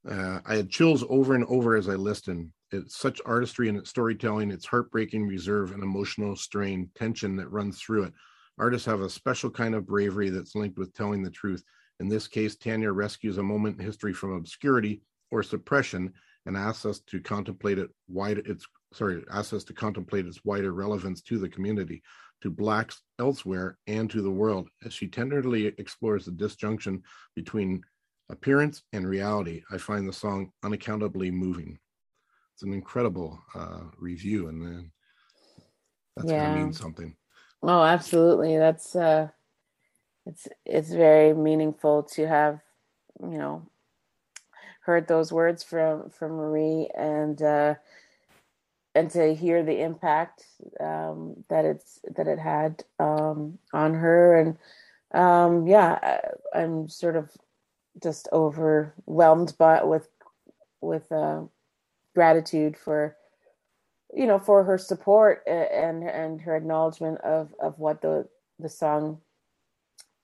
Uh, 0.09 0.39
I 0.45 0.55
had 0.55 0.69
chills 0.69 1.03
over 1.09 1.35
and 1.35 1.45
over 1.45 1.75
as 1.75 1.87
I 1.87 1.93
listened. 1.95 2.51
It's 2.71 2.97
such 2.97 3.21
artistry 3.25 3.67
in 3.69 3.75
its 3.75 3.89
storytelling, 3.89 4.49
its 4.49 4.65
heartbreaking 4.65 5.27
reserve 5.27 5.71
and 5.71 5.83
emotional 5.83 6.35
strain, 6.35 6.89
tension 6.95 7.35
that 7.35 7.51
runs 7.51 7.79
through 7.79 8.03
it. 8.03 8.13
Artists 8.57 8.85
have 8.85 9.01
a 9.01 9.09
special 9.09 9.49
kind 9.49 9.75
of 9.75 9.85
bravery 9.85 10.29
that's 10.29 10.55
linked 10.55 10.77
with 10.77 10.93
telling 10.93 11.21
the 11.21 11.29
truth. 11.29 11.63
In 11.99 12.07
this 12.07 12.27
case, 12.27 12.55
Tanya 12.55 12.91
rescues 12.91 13.37
a 13.37 13.43
moment 13.43 13.79
in 13.79 13.85
history 13.85 14.13
from 14.13 14.33
obscurity 14.33 15.01
or 15.29 15.43
suppression 15.43 16.13
and 16.45 16.57
asks 16.57 16.85
us 16.85 16.99
to 17.01 17.19
contemplate 17.19 17.77
it 17.77 17.89
wide 18.07 18.39
its 18.39 18.65
sorry, 18.93 19.23
asks 19.31 19.53
us 19.53 19.63
to 19.65 19.73
contemplate 19.73 20.25
its 20.25 20.43
wider 20.43 20.73
relevance 20.73 21.21
to 21.21 21.37
the 21.37 21.49
community, 21.49 22.01
to 22.41 22.49
blacks 22.49 23.01
elsewhere, 23.19 23.77
and 23.87 24.09
to 24.09 24.21
the 24.21 24.31
world 24.31 24.69
as 24.85 24.93
she 24.93 25.07
tenderly 25.07 25.67
explores 25.67 26.25
the 26.25 26.31
disjunction 26.31 27.03
between 27.35 27.83
appearance 28.29 28.83
and 28.93 29.07
reality, 29.07 29.63
I 29.71 29.77
find 29.77 30.07
the 30.07 30.13
song 30.13 30.51
unaccountably 30.63 31.31
moving. 31.31 31.77
It's 32.53 32.63
an 32.63 32.73
incredible 32.73 33.39
uh, 33.53 33.81
review, 33.97 34.47
and 34.47 34.61
then 34.61 34.91
that's 36.15 36.31
yeah. 36.31 36.47
gonna 36.47 36.63
mean 36.63 36.73
something. 36.73 37.15
Oh, 37.63 37.83
absolutely. 37.83 38.57
That's 38.57 38.95
uh, 38.95 39.29
it's 40.25 40.47
it's 40.65 40.91
very 40.91 41.33
meaningful 41.33 42.03
to 42.03 42.27
have, 42.27 42.61
you 43.21 43.37
know, 43.37 43.67
heard 44.81 45.07
those 45.07 45.31
words 45.31 45.63
from 45.63 46.09
from 46.09 46.33
Marie 46.33 46.89
and 46.95 47.41
uh, 47.41 47.75
and 48.93 49.09
to 49.11 49.33
hear 49.33 49.63
the 49.63 49.81
impact 49.81 50.45
um, 50.79 51.43
that 51.49 51.65
it's 51.65 51.99
that 52.15 52.27
it 52.27 52.39
had 52.39 52.83
um, 52.99 53.57
on 53.73 53.93
her. 53.93 54.37
And 54.37 54.57
um, 55.13 55.67
yeah, 55.67 55.99
I, 56.53 56.59
I'm 56.59 56.89
sort 56.89 57.15
of 57.15 57.29
just 58.01 58.27
overwhelmed 58.33 59.55
by 59.57 59.83
with 59.83 60.07
with 60.81 61.11
uh, 61.11 61.41
gratitude 62.15 62.77
for 62.77 63.15
you 64.13 64.25
know 64.25 64.39
for 64.39 64.63
her 64.63 64.77
support 64.77 65.43
and 65.47 66.03
and 66.03 66.41
her 66.41 66.55
acknowledgement 66.55 67.19
of 67.21 67.53
of 67.61 67.79
what 67.79 68.01
the 68.01 68.27
the 68.59 68.69
song 68.69 69.19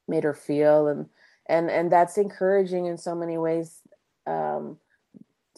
made 0.07 0.23
her 0.23 0.33
feel. 0.33 0.87
And 0.87 1.07
and 1.47 1.69
and 1.69 1.91
that's 1.91 2.17
encouraging 2.17 2.85
in 2.85 2.97
so 2.97 3.15
many 3.15 3.37
ways 3.37 3.81
um, 4.25 4.77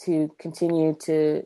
to 0.02 0.30
continue 0.38 0.96
to 1.02 1.44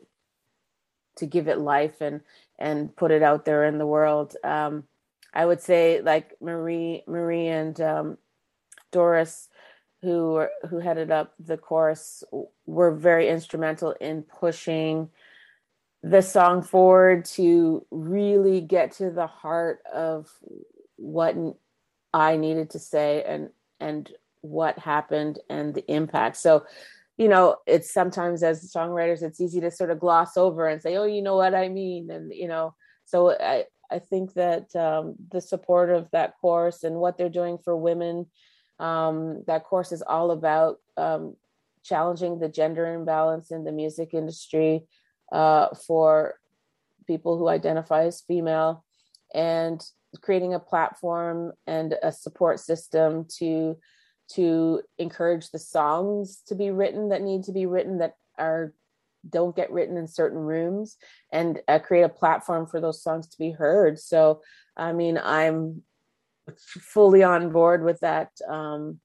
to 1.16 1.26
give 1.26 1.48
it 1.48 1.60
life 1.60 2.02
and 2.02 2.22
and 2.60 2.96
put 2.96 3.12
it 3.12 3.24
out 3.24 3.46
there 3.46 3.66
in 3.66 3.78
the 3.78 3.86
world 3.86 4.36
um, 4.44 4.84
i 5.34 5.46
would 5.46 5.62
say 5.62 6.02
like 6.02 6.36
marie 6.42 7.04
marie 7.08 7.48
and 7.48 7.80
um, 7.82 8.18
doris 8.92 9.50
who 10.02 10.46
who 10.70 10.80
headed 10.80 11.12
up 11.12 11.34
the 11.40 11.58
chorus 11.58 12.24
were 12.66 12.92
very 12.92 13.30
instrumental 13.30 13.92
in 14.02 14.22
pushing 14.24 15.10
the 16.04 16.22
song 16.22 16.62
forward 16.62 17.24
to 17.24 17.86
really 17.90 18.60
get 18.60 18.92
to 18.92 19.10
the 19.10 19.26
heart 19.26 19.80
of 19.92 20.30
what 20.98 21.36
I 22.14 22.36
needed 22.36 22.72
to 22.72 22.80
say 22.80 23.24
and 23.24 23.50
and 23.80 24.12
what 24.42 24.78
happened 24.78 25.40
and 25.50 25.74
the 25.74 25.90
impact. 25.90 26.36
So, 26.38 26.66
you 27.18 27.28
know, 27.28 27.58
it's 27.68 27.94
sometimes 27.94 28.44
as 28.44 28.74
songwriters, 28.74 29.22
it's 29.22 29.40
easy 29.40 29.62
to 29.62 29.72
sort 29.72 29.92
of 29.92 30.00
gloss 30.00 30.36
over 30.38 30.68
and 30.68 30.82
say, 30.82 30.96
"Oh, 30.96 31.06
you 31.06 31.22
know 31.22 31.36
what 31.36 31.54
I 31.54 31.70
mean," 31.70 32.10
and 32.10 32.34
you 32.34 32.48
know. 32.48 32.76
So 33.06 33.32
I 33.32 33.66
I 33.92 34.00
think 34.00 34.34
that 34.34 34.76
um, 34.76 35.16
the 35.32 35.42
support 35.42 35.90
of 35.90 36.10
that 36.12 36.34
course 36.42 36.84
and 36.84 36.96
what 36.96 37.18
they're 37.18 37.30
doing 37.30 37.58
for 37.64 37.76
women 37.76 38.26
um, 38.80 39.44
that 39.48 39.64
course 39.64 39.92
is 39.92 40.02
all 40.02 40.32
about 40.32 40.78
um, 40.98 41.36
challenging 41.84 42.40
the 42.40 42.50
gender 42.50 42.94
imbalance 42.94 43.52
in 43.52 43.64
the 43.64 43.72
music 43.72 44.14
industry 44.14 44.84
uh, 45.32 45.68
for 45.88 46.36
people 47.08 47.38
who 47.38 47.48
identify 47.48 48.06
as 48.06 48.22
female 48.22 48.84
and 49.34 49.82
creating 50.22 50.54
a 50.54 50.60
platform 50.60 51.52
and 51.68 51.96
a 52.04 52.12
support 52.12 52.60
system 52.60 53.26
to 53.38 53.78
to 54.32 54.82
encourage 54.98 55.50
the 55.52 55.60
songs 55.60 56.42
to 56.48 56.56
be 56.56 56.72
written 56.72 57.10
that 57.10 57.22
need 57.22 57.44
to 57.44 57.52
be 57.52 57.66
written 57.66 58.00
that 58.00 58.14
are 58.38 58.74
don't 59.30 59.56
get 59.56 59.72
written 59.72 59.96
in 59.96 60.08
certain 60.08 60.40
rooms 60.40 60.98
and 61.32 61.62
uh, 61.70 61.80
create 61.80 62.04
a 62.04 62.10
platform 62.10 62.66
for 62.66 62.82
those 62.82 63.02
songs 63.02 63.28
to 63.28 63.38
be 63.38 63.52
heard. 63.52 64.00
So 64.00 64.42
i 64.76 64.92
mean 64.92 65.20
i'm 65.24 65.84
fully 66.58 67.24
on 67.24 67.52
board 67.52 67.84
with 67.84 68.00
that 68.00 68.30
um, 68.48 69.00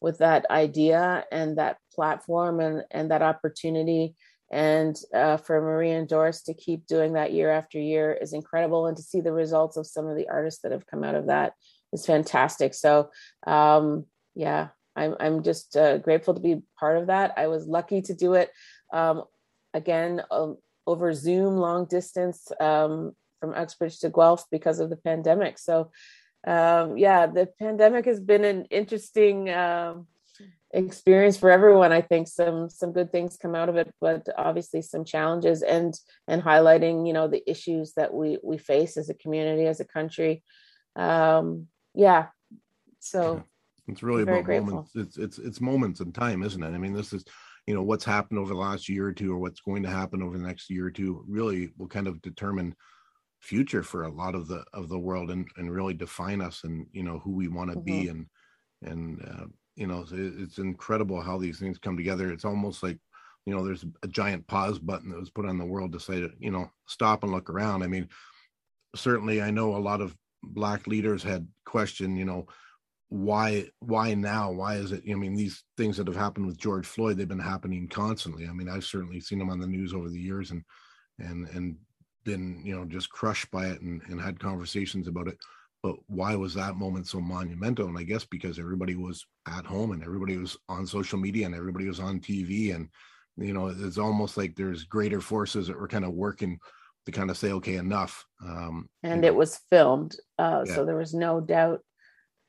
with 0.00 0.18
that 0.18 0.46
idea 0.50 1.24
and 1.30 1.58
that 1.58 1.78
platform 1.94 2.60
and 2.60 2.84
and 2.90 3.10
that 3.10 3.22
opportunity. 3.22 4.14
And 4.52 4.96
uh, 5.14 5.36
for 5.36 5.60
Marie 5.60 5.92
and 5.92 6.08
Doris 6.08 6.42
to 6.44 6.54
keep 6.54 6.84
doing 6.86 7.12
that 7.12 7.32
year 7.32 7.52
after 7.52 7.78
year 7.78 8.12
is 8.12 8.32
incredible. 8.32 8.86
And 8.86 8.96
to 8.96 9.02
see 9.02 9.20
the 9.20 9.32
results 9.32 9.76
of 9.76 9.86
some 9.86 10.08
of 10.08 10.16
the 10.16 10.28
artists 10.28 10.62
that 10.62 10.72
have 10.72 10.86
come 10.86 11.04
out 11.04 11.14
of 11.14 11.26
that 11.26 11.52
is 11.92 12.04
fantastic. 12.04 12.74
So 12.74 13.10
um, 13.46 14.06
yeah 14.34 14.68
I'm, 14.96 15.14
I'm 15.20 15.42
just 15.42 15.76
uh, 15.76 15.98
grateful 15.98 16.34
to 16.34 16.40
be 16.40 16.62
part 16.78 16.98
of 16.98 17.06
that 17.08 17.34
I 17.36 17.46
was 17.46 17.66
lucky 17.66 18.02
to 18.02 18.14
do 18.14 18.34
it 18.34 18.50
um, 18.92 19.24
again 19.74 20.22
uh, 20.30 20.52
over 20.86 21.12
Zoom 21.12 21.56
long 21.56 21.86
distance 21.86 22.50
um, 22.60 23.12
from 23.40 23.54
Uxbridge 23.54 24.00
to 24.00 24.10
Guelph 24.10 24.44
because 24.50 24.80
of 24.80 24.90
the 24.90 24.96
pandemic 24.96 25.58
so 25.58 25.90
um, 26.46 26.96
yeah, 26.96 27.26
the 27.26 27.48
pandemic 27.58 28.06
has 28.06 28.20
been 28.20 28.44
an 28.44 28.64
interesting 28.70 29.50
um, 29.50 30.06
experience 30.72 31.36
for 31.36 31.50
everyone. 31.50 31.92
I 31.92 32.00
think 32.00 32.28
some 32.28 32.70
some 32.70 32.92
good 32.92 33.12
things 33.12 33.36
come 33.36 33.54
out 33.54 33.68
of 33.68 33.76
it, 33.76 33.92
but 34.00 34.26
obviously 34.36 34.82
some 34.82 35.04
challenges 35.04 35.62
and 35.62 35.94
and 36.28 36.42
highlighting 36.42 37.06
you 37.06 37.12
know 37.12 37.28
the 37.28 37.48
issues 37.50 37.92
that 37.94 38.14
we 38.14 38.38
we 38.42 38.56
face 38.56 38.96
as 38.96 39.10
a 39.10 39.14
community, 39.14 39.66
as 39.66 39.80
a 39.80 39.84
country. 39.84 40.42
Um, 40.96 41.66
yeah, 41.94 42.28
so 43.00 43.44
it's 43.88 44.02
really 44.02 44.22
about 44.22 44.44
grateful. 44.44 44.66
moments. 44.66 44.92
It's 44.94 45.16
it's 45.16 45.38
it's 45.38 45.60
moments 45.60 46.00
in 46.00 46.12
time, 46.12 46.42
isn't 46.42 46.62
it? 46.62 46.74
I 46.74 46.78
mean, 46.78 46.92
this 46.92 47.12
is 47.12 47.24
you 47.66 47.74
know 47.74 47.82
what's 47.82 48.04
happened 48.04 48.38
over 48.38 48.52
the 48.52 48.60
last 48.60 48.88
year 48.88 49.06
or 49.06 49.12
two, 49.12 49.32
or 49.32 49.38
what's 49.38 49.60
going 49.60 49.82
to 49.82 49.90
happen 49.90 50.22
over 50.22 50.36
the 50.36 50.46
next 50.46 50.70
year 50.70 50.86
or 50.86 50.90
two. 50.90 51.24
Really, 51.28 51.70
will 51.76 51.88
kind 51.88 52.06
of 52.06 52.20
determine 52.22 52.74
future 53.40 53.82
for 53.82 54.04
a 54.04 54.12
lot 54.12 54.34
of 54.34 54.48
the 54.48 54.64
of 54.74 54.88
the 54.88 54.98
world 54.98 55.30
and 55.30 55.48
and 55.56 55.72
really 55.72 55.94
define 55.94 56.40
us 56.40 56.64
and 56.64 56.86
you 56.92 57.02
know 57.02 57.18
who 57.18 57.30
we 57.30 57.48
want 57.48 57.70
to 57.70 57.76
mm-hmm. 57.76 58.02
be 58.02 58.08
and 58.08 58.26
and 58.82 59.22
uh, 59.22 59.46
you 59.76 59.86
know 59.86 60.04
it's 60.12 60.58
incredible 60.58 61.20
how 61.20 61.38
these 61.38 61.58
things 61.58 61.78
come 61.78 61.96
together 61.96 62.30
it's 62.30 62.44
almost 62.44 62.82
like 62.82 62.98
you 63.46 63.54
know 63.54 63.64
there's 63.64 63.84
a 64.02 64.08
giant 64.08 64.46
pause 64.46 64.78
button 64.78 65.08
that 65.08 65.18
was 65.18 65.30
put 65.30 65.46
on 65.46 65.58
the 65.58 65.64
world 65.64 65.92
to 65.92 66.00
say 66.00 66.28
you 66.38 66.50
know 66.50 66.70
stop 66.86 67.22
and 67.22 67.32
look 67.32 67.48
around 67.48 67.82
i 67.82 67.86
mean 67.86 68.06
certainly 68.94 69.40
i 69.40 69.50
know 69.50 69.74
a 69.74 69.78
lot 69.78 70.02
of 70.02 70.14
black 70.42 70.86
leaders 70.86 71.22
had 71.22 71.46
questioned 71.64 72.18
you 72.18 72.24
know 72.24 72.46
why 73.10 73.66
why 73.80 74.14
now? 74.14 74.52
Why 74.52 74.76
is 74.76 74.92
it 74.92 75.02
i 75.10 75.14
mean 75.14 75.34
these 75.34 75.64
things 75.76 75.96
that 75.96 76.06
have 76.06 76.16
happened 76.16 76.46
with 76.46 76.56
george 76.56 76.86
floyd 76.86 77.16
they've 77.16 77.26
been 77.28 77.38
happening 77.40 77.88
constantly. 77.88 78.46
I 78.46 78.52
mean 78.52 78.68
i've 78.68 78.84
certainly 78.84 79.20
seen 79.20 79.38
them 79.40 79.50
on 79.50 79.58
the 79.58 79.66
news 79.66 79.92
over 79.92 80.08
the 80.08 80.18
years 80.20 80.52
and 80.52 80.62
and 81.18 81.48
and 81.48 81.76
been 82.24 82.62
you 82.64 82.76
know 82.76 82.84
just 82.84 83.10
crushed 83.10 83.50
by 83.50 83.66
it 83.66 83.80
and, 83.80 84.00
and 84.08 84.20
had 84.20 84.38
conversations 84.38 85.08
about 85.08 85.26
it. 85.26 85.38
But 85.82 85.96
why 86.06 86.36
was 86.36 86.54
that 86.54 86.76
moment 86.76 87.08
so 87.08 87.20
monumental? 87.20 87.88
And 87.88 87.98
i 87.98 88.04
guess 88.04 88.24
because 88.24 88.58
everybody 88.60 88.94
was 88.94 89.26
at 89.48 89.66
home 89.66 89.90
and 89.90 90.04
everybody 90.04 90.36
was 90.36 90.56
on 90.68 90.86
social 90.86 91.18
media 91.18 91.46
and 91.46 91.54
everybody 91.54 91.88
was 91.88 91.98
on 92.00 92.20
tv 92.20 92.74
and 92.74 92.88
you 93.36 93.52
know 93.52 93.68
it's 93.68 93.98
almost 93.98 94.36
like 94.36 94.54
there's 94.54 94.84
greater 94.84 95.20
forces 95.20 95.66
that 95.66 95.78
were 95.80 95.88
kind 95.88 96.04
of 96.04 96.12
working 96.12 96.58
to 97.06 97.12
kind 97.12 97.30
of 97.30 97.36
say 97.38 97.50
okay 97.52 97.74
enough. 97.76 98.24
Um 98.44 98.88
and 99.02 99.24
it 99.24 99.34
was 99.34 99.58
filmed 99.68 100.14
uh 100.38 100.62
Yeah. 100.64 100.74
so 100.74 100.84
there 100.84 100.96
was 100.96 101.12
no 101.12 101.40
doubt 101.40 101.80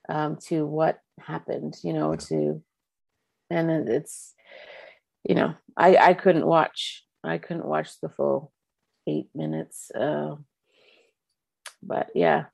um 0.10 0.38
to 0.38 0.66
what 0.66 1.00
happened 1.20 1.76
you 1.84 1.94
know 1.94 2.12
Yeah. 2.12 2.18
to 2.18 2.64
and 3.50 3.90
it's 3.90 4.34
you 5.28 5.36
know 5.36 5.54
i 5.78 5.98
i 5.98 6.14
couldn't 6.14 6.46
watch 6.46 7.06
i 7.24 7.38
couldn't 7.38 7.66
watch 7.66 8.00
the 8.02 8.10
full 8.10 8.52
eight 9.08 9.30
minutes 9.36 9.92
uh 9.92 10.36
but 11.84 12.10
yeah 12.16 12.46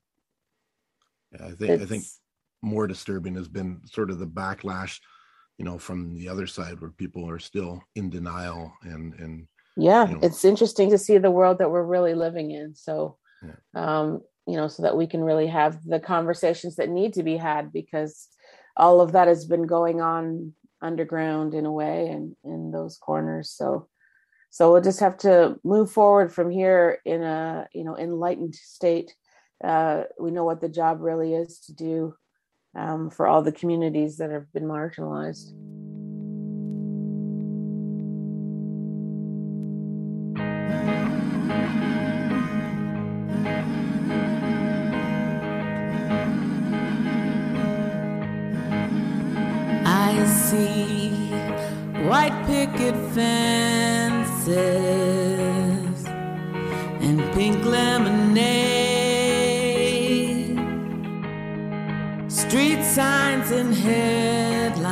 yeah, 1.32 1.46
i 1.46 1.52
think 1.52 1.82
i 1.82 1.86
think 1.86 2.04
more 2.62 2.86
disturbing 2.86 3.36
has 3.36 3.48
been 3.48 3.80
sort 3.86 4.10
of 4.10 4.18
the 4.18 4.26
backlash 4.26 5.00
you 5.58 5.64
know 5.64 5.78
from 5.78 6.14
the 6.14 6.28
other 6.28 6.46
side 6.46 6.80
where 6.80 6.90
people 6.90 7.28
are 7.28 7.38
still 7.38 7.82
in 7.94 8.10
denial 8.10 8.72
and 8.82 9.14
and 9.14 9.46
yeah 9.76 10.08
you 10.08 10.14
know. 10.14 10.20
it's 10.22 10.44
interesting 10.44 10.90
to 10.90 10.98
see 10.98 11.18
the 11.18 11.30
world 11.30 11.58
that 11.58 11.70
we're 11.70 11.82
really 11.84 12.14
living 12.14 12.50
in 12.50 12.74
so 12.74 13.16
Yeah. 13.42 13.56
um 13.74 14.20
you 14.48 14.56
know 14.56 14.66
so 14.66 14.82
that 14.82 14.96
we 14.96 15.06
can 15.06 15.22
really 15.22 15.46
have 15.46 15.78
the 15.84 16.00
conversations 16.00 16.76
that 16.76 16.88
need 16.88 17.12
to 17.12 17.22
be 17.22 17.36
had 17.36 17.70
because 17.72 18.28
all 18.76 19.00
of 19.00 19.12
that 19.12 19.28
has 19.28 19.44
been 19.44 19.66
going 19.66 20.00
on 20.00 20.54
underground 20.80 21.52
in 21.52 21.66
a 21.66 21.72
way 21.72 22.08
and 22.08 22.34
in 22.44 22.70
those 22.70 22.96
corners. 22.96 23.50
So 23.50 23.88
so 24.50 24.72
we'll 24.72 24.80
just 24.80 25.00
have 25.00 25.18
to 25.18 25.56
move 25.62 25.92
forward 25.92 26.32
from 26.32 26.50
here 26.50 26.98
in 27.04 27.22
a 27.22 27.68
you 27.74 27.84
know 27.84 27.96
enlightened 27.96 28.54
state. 28.54 29.14
Uh 29.62 30.04
we 30.18 30.30
know 30.30 30.44
what 30.44 30.62
the 30.62 30.68
job 30.68 31.00
really 31.00 31.34
is 31.34 31.60
to 31.66 31.74
do 31.74 32.14
um, 32.74 33.10
for 33.10 33.26
all 33.26 33.42
the 33.42 33.52
communities 33.52 34.16
that 34.18 34.30
have 34.30 34.50
been 34.52 34.64
marginalized 34.64 35.52
see 50.58 51.10
white 52.10 52.36
picket 52.46 52.96
fences 53.14 54.48
and 57.06 57.18
pink 57.34 57.64
lemonade, 57.64 58.58
street 62.40 62.82
signs 62.84 63.50
and 63.50 63.74
headlines 63.74 64.84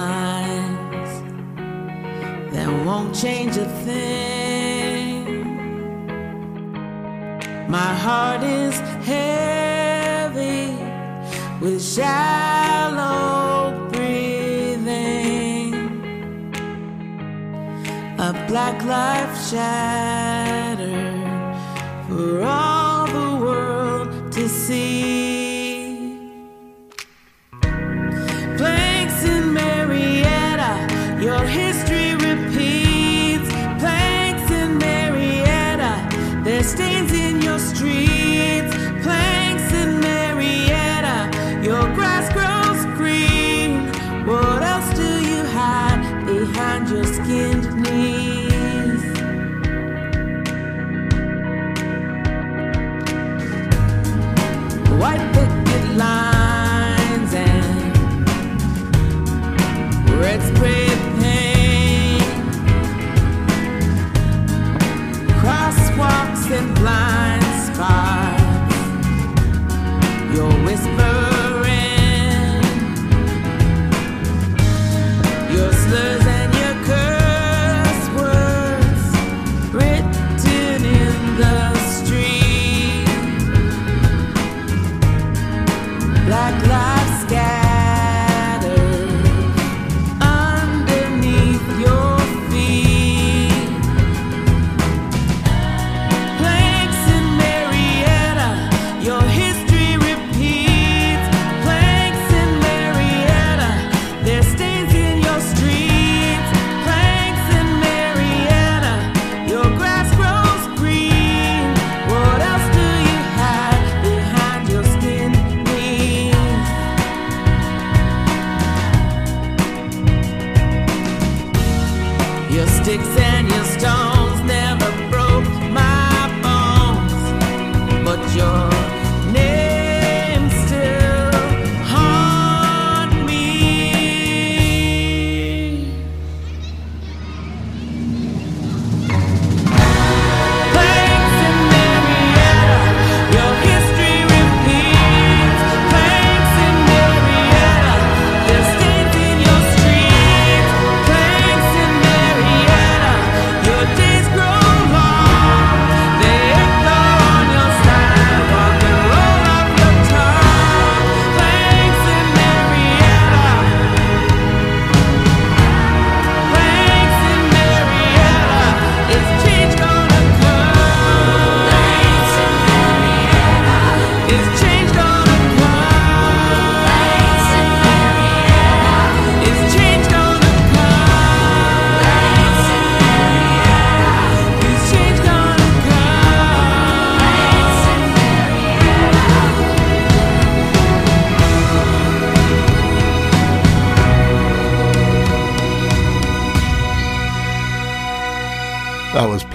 that 2.52 2.68
won't 2.86 3.14
change 3.14 3.56
a 3.56 3.68
thing. 3.86 5.24
My 7.68 7.92
heart 8.04 8.42
is 8.42 8.74
heavy 9.10 10.62
with 11.60 11.82
shallow 11.82 12.55
black 18.48 18.82
life 18.84 19.48
shattered 19.50 20.86
for 22.06 22.42
all 22.44 22.75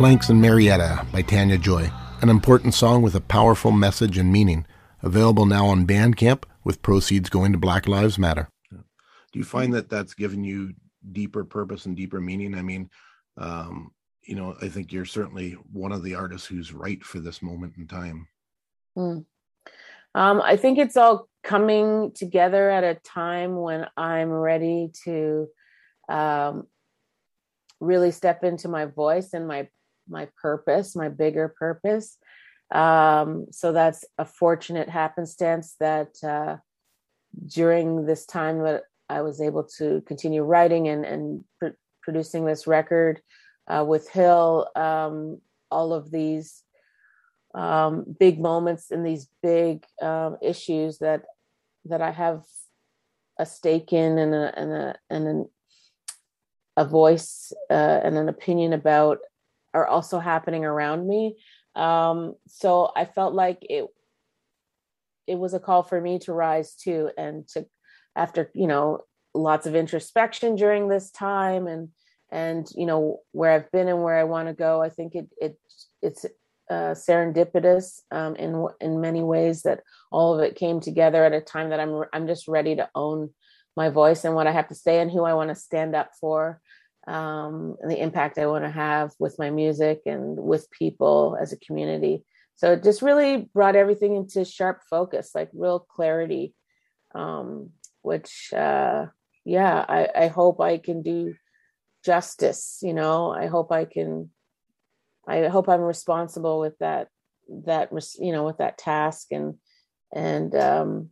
Planks 0.01 0.29
and 0.29 0.41
Marietta 0.41 1.05
by 1.11 1.21
Tanya 1.21 1.59
Joy, 1.59 1.91
an 2.23 2.29
important 2.29 2.73
song 2.73 3.03
with 3.03 3.13
a 3.13 3.21
powerful 3.21 3.69
message 3.69 4.17
and 4.17 4.33
meaning. 4.33 4.65
Available 5.03 5.45
now 5.45 5.67
on 5.67 5.85
Bandcamp 5.85 6.45
with 6.63 6.81
proceeds 6.81 7.29
going 7.29 7.51
to 7.51 7.59
Black 7.59 7.87
Lives 7.87 8.17
Matter. 8.17 8.49
Do 8.71 8.79
you 9.37 9.43
find 9.43 9.71
that 9.75 9.91
that's 9.91 10.15
given 10.15 10.43
you 10.43 10.73
deeper 11.11 11.43
purpose 11.43 11.85
and 11.85 11.95
deeper 11.95 12.19
meaning? 12.19 12.55
I 12.55 12.63
mean, 12.63 12.89
um, 13.37 13.91
you 14.23 14.33
know, 14.33 14.55
I 14.59 14.69
think 14.69 14.91
you're 14.91 15.05
certainly 15.05 15.51
one 15.71 15.91
of 15.91 16.01
the 16.01 16.15
artists 16.15 16.47
who's 16.47 16.73
right 16.73 17.03
for 17.03 17.19
this 17.19 17.43
moment 17.43 17.75
in 17.77 17.85
time. 17.85 18.27
Mm. 18.97 19.25
Um, 20.15 20.41
I 20.41 20.57
think 20.57 20.79
it's 20.79 20.97
all 20.97 21.27
coming 21.43 22.11
together 22.15 22.71
at 22.71 22.83
a 22.83 22.95
time 22.95 23.55
when 23.55 23.85
I'm 23.95 24.31
ready 24.31 24.93
to 25.03 25.47
um, 26.09 26.65
really 27.79 28.09
step 28.09 28.43
into 28.43 28.67
my 28.67 28.85
voice 28.85 29.33
and 29.33 29.47
my 29.47 29.67
my 30.07 30.27
purpose, 30.41 30.95
my 30.95 31.09
bigger 31.09 31.53
purpose. 31.57 32.17
Um, 32.71 33.47
so 33.51 33.73
that's 33.73 34.05
a 34.17 34.25
fortunate 34.25 34.89
happenstance 34.89 35.75
that 35.79 36.15
uh, 36.23 36.57
during 37.47 38.05
this 38.05 38.25
time 38.25 38.63
that 38.63 38.83
I 39.09 39.21
was 39.21 39.41
able 39.41 39.65
to 39.77 40.01
continue 40.07 40.43
writing 40.43 40.87
and 40.87 41.05
and 41.05 41.43
pr- 41.59 41.77
producing 42.01 42.45
this 42.45 42.65
record 42.67 43.21
uh, 43.67 43.83
with 43.87 44.09
Hill, 44.09 44.67
um, 44.75 45.41
all 45.69 45.93
of 45.93 46.11
these 46.11 46.63
um, 47.53 48.05
big 48.19 48.39
moments 48.39 48.91
and 48.91 49.05
these 49.05 49.27
big 49.43 49.85
um, 50.01 50.37
issues 50.41 50.99
that 50.99 51.23
that 51.85 52.01
I 52.01 52.11
have 52.11 52.43
a 53.37 53.45
stake 53.45 53.91
in 53.91 54.17
and 54.17 54.33
a 54.33 54.59
and 54.59 54.71
a 54.71 54.95
and 55.09 55.27
an, 55.27 55.49
a 56.77 56.85
voice 56.85 57.51
uh, 57.69 57.99
and 58.03 58.17
an 58.17 58.29
opinion 58.29 58.71
about 58.73 59.19
are 59.73 59.87
also 59.87 60.19
happening 60.19 60.65
around 60.65 61.07
me. 61.07 61.37
Um, 61.75 62.35
so 62.47 62.91
I 62.95 63.05
felt 63.05 63.33
like 63.33 63.59
it 63.61 63.85
it 65.27 65.35
was 65.35 65.53
a 65.53 65.59
call 65.59 65.83
for 65.83 66.01
me 66.01 66.19
to 66.19 66.33
rise 66.33 66.75
too 66.75 67.09
and 67.17 67.47
to 67.49 67.65
after 68.15 68.51
you 68.53 68.67
know 68.67 69.01
lots 69.33 69.65
of 69.65 69.75
introspection 69.75 70.55
during 70.55 70.87
this 70.87 71.09
time 71.11 71.67
and 71.67 71.89
and 72.31 72.67
you 72.75 72.85
know 72.85 73.19
where 73.31 73.51
I've 73.51 73.71
been 73.71 73.87
and 73.87 74.03
where 74.03 74.17
I 74.17 74.23
want 74.23 74.47
to 74.47 74.53
go. 74.53 74.81
I 74.81 74.89
think 74.89 75.15
it 75.15 75.29
it 75.39 75.57
it's 76.01 76.25
uh, 76.69 76.93
serendipitous 76.93 77.99
um, 78.11 78.35
in 78.35 78.65
in 78.79 79.01
many 79.01 79.21
ways 79.21 79.63
that 79.63 79.81
all 80.11 80.33
of 80.33 80.41
it 80.41 80.55
came 80.55 80.79
together 80.79 81.23
at 81.23 81.33
a 81.33 81.41
time 81.41 81.69
that 81.69 81.79
I'm 81.79 82.03
I'm 82.13 82.27
just 82.27 82.47
ready 82.47 82.75
to 82.75 82.89
own 82.95 83.29
my 83.75 83.89
voice 83.89 84.25
and 84.25 84.35
what 84.35 84.47
I 84.47 84.51
have 84.51 84.67
to 84.69 84.75
say 84.75 84.99
and 84.99 85.11
who 85.11 85.23
I 85.23 85.33
want 85.33 85.49
to 85.49 85.55
stand 85.55 85.95
up 85.95 86.11
for 86.19 86.61
um, 87.07 87.77
and 87.81 87.89
the 87.89 88.01
impact 88.01 88.37
I 88.37 88.47
want 88.47 88.63
to 88.63 88.71
have 88.71 89.11
with 89.19 89.39
my 89.39 89.49
music 89.49 90.01
and 90.05 90.37
with 90.37 90.69
people 90.71 91.37
as 91.39 91.51
a 91.51 91.57
community. 91.57 92.23
So 92.55 92.73
it 92.73 92.83
just 92.83 93.01
really 93.01 93.49
brought 93.53 93.75
everything 93.75 94.15
into 94.15 94.45
sharp 94.45 94.81
focus, 94.89 95.31
like 95.33 95.49
real 95.53 95.79
clarity, 95.79 96.53
um, 97.15 97.71
which 98.01 98.53
uh, 98.53 99.07
yeah, 99.45 99.83
I, 99.87 100.07
I 100.15 100.27
hope 100.27 100.61
I 100.61 100.77
can 100.77 101.01
do 101.01 101.33
justice. 102.05 102.79
You 102.81 102.93
know, 102.93 103.31
I 103.31 103.47
hope 103.47 103.71
I 103.71 103.85
can 103.85 104.29
I 105.27 105.47
hope 105.47 105.69
I'm 105.69 105.81
responsible 105.81 106.59
with 106.59 106.77
that 106.79 107.07
that 107.49 107.89
you 108.19 108.31
know 108.31 108.43
with 108.43 108.57
that 108.57 108.77
task 108.77 109.27
and 109.31 109.55
and 110.13 110.55
um 110.55 111.09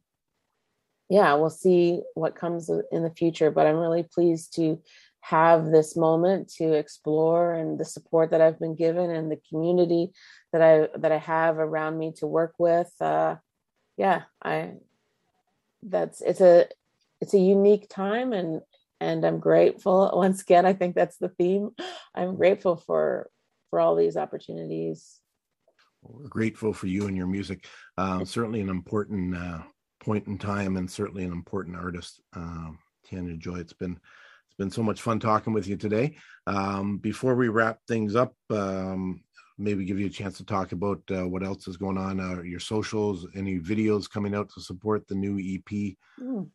yeah 1.10 1.34
we'll 1.34 1.50
see 1.50 2.02
what 2.14 2.36
comes 2.36 2.70
in 2.92 3.04
the 3.04 3.10
future 3.10 3.52
but 3.52 3.68
i'm 3.68 3.76
really 3.76 4.04
pleased 4.04 4.56
to 4.56 4.82
have 5.22 5.66
this 5.72 5.96
moment 5.96 6.50
to 6.50 6.74
explore 6.74 7.54
and 7.54 7.80
the 7.80 7.86
support 7.86 8.32
that 8.32 8.42
i've 8.42 8.60
been 8.60 8.76
given 8.76 9.10
and 9.10 9.32
the 9.32 9.40
community 9.50 10.12
that 10.54 10.62
i 10.62 10.88
that 10.98 11.12
i 11.12 11.18
have 11.18 11.58
around 11.58 11.98
me 11.98 12.12
to 12.12 12.26
work 12.26 12.54
with 12.58 12.92
uh 13.02 13.36
yeah 13.98 14.24
i 14.44 14.72
that's 15.84 16.22
it's 16.22 16.42
a 16.42 16.68
it's 17.22 17.34
a 17.34 17.40
unique 17.40 17.90
time 17.90 18.34
and 18.34 18.62
and 19.02 19.26
i'm 19.26 19.40
grateful 19.40 20.10
once 20.16 20.42
again 20.42 20.66
i 20.66 20.74
think 20.74 20.96
that's 20.96 21.18
the 21.18 21.30
theme 21.30 21.72
i'm 22.16 22.36
grateful 22.36 22.76
for 22.76 23.30
for 23.70 23.80
all 23.80 23.96
these 23.96 24.18
opportunities. 24.18 25.20
we're 26.02 26.28
grateful 26.28 26.74
for 26.74 26.88
you 26.88 27.08
and 27.08 27.16
your 27.16 27.28
music. 27.28 27.66
Uh, 27.98 28.26
certainly 28.26 28.62
an 28.62 28.70
important 28.70 29.36
uh, 29.36 29.60
point 30.00 30.28
in 30.28 30.38
time, 30.38 30.78
and 30.78 30.90
certainly 30.90 31.24
an 31.24 31.32
important 31.32 31.76
artist, 31.76 32.22
um, 32.34 32.80
Tanya 33.10 33.36
Joy. 33.36 33.58
It's 33.58 33.74
been 33.74 34.00
been 34.60 34.70
so 34.70 34.84
much 34.84 35.02
fun 35.02 35.20
talking 35.20 35.54
with 35.54 35.68
you 35.68 35.78
today. 35.78 36.16
Um, 36.46 36.98
before 36.98 37.34
we 37.34 37.48
wrap 37.48 37.80
things 37.88 38.16
up, 38.16 38.36
um, 38.52 39.24
maybe 39.58 39.86
give 39.86 40.00
you 40.00 40.08
a 40.08 40.12
chance 40.12 40.38
to 40.38 40.46
talk 40.46 40.74
about 40.74 41.02
uh, 41.12 41.26
what 41.28 41.44
else 41.44 41.68
is 41.68 41.78
going 41.78 41.98
on, 41.98 42.20
uh, 42.20 42.42
your 42.44 42.60
socials, 42.60 43.26
any 43.36 43.58
videos 43.58 44.10
coming 44.10 44.36
out 44.36 44.50
to 44.54 44.62
support 44.62 45.08
the 45.08 45.16
new 45.16 45.40
EP. 45.40 45.96
Mm. 46.22 46.50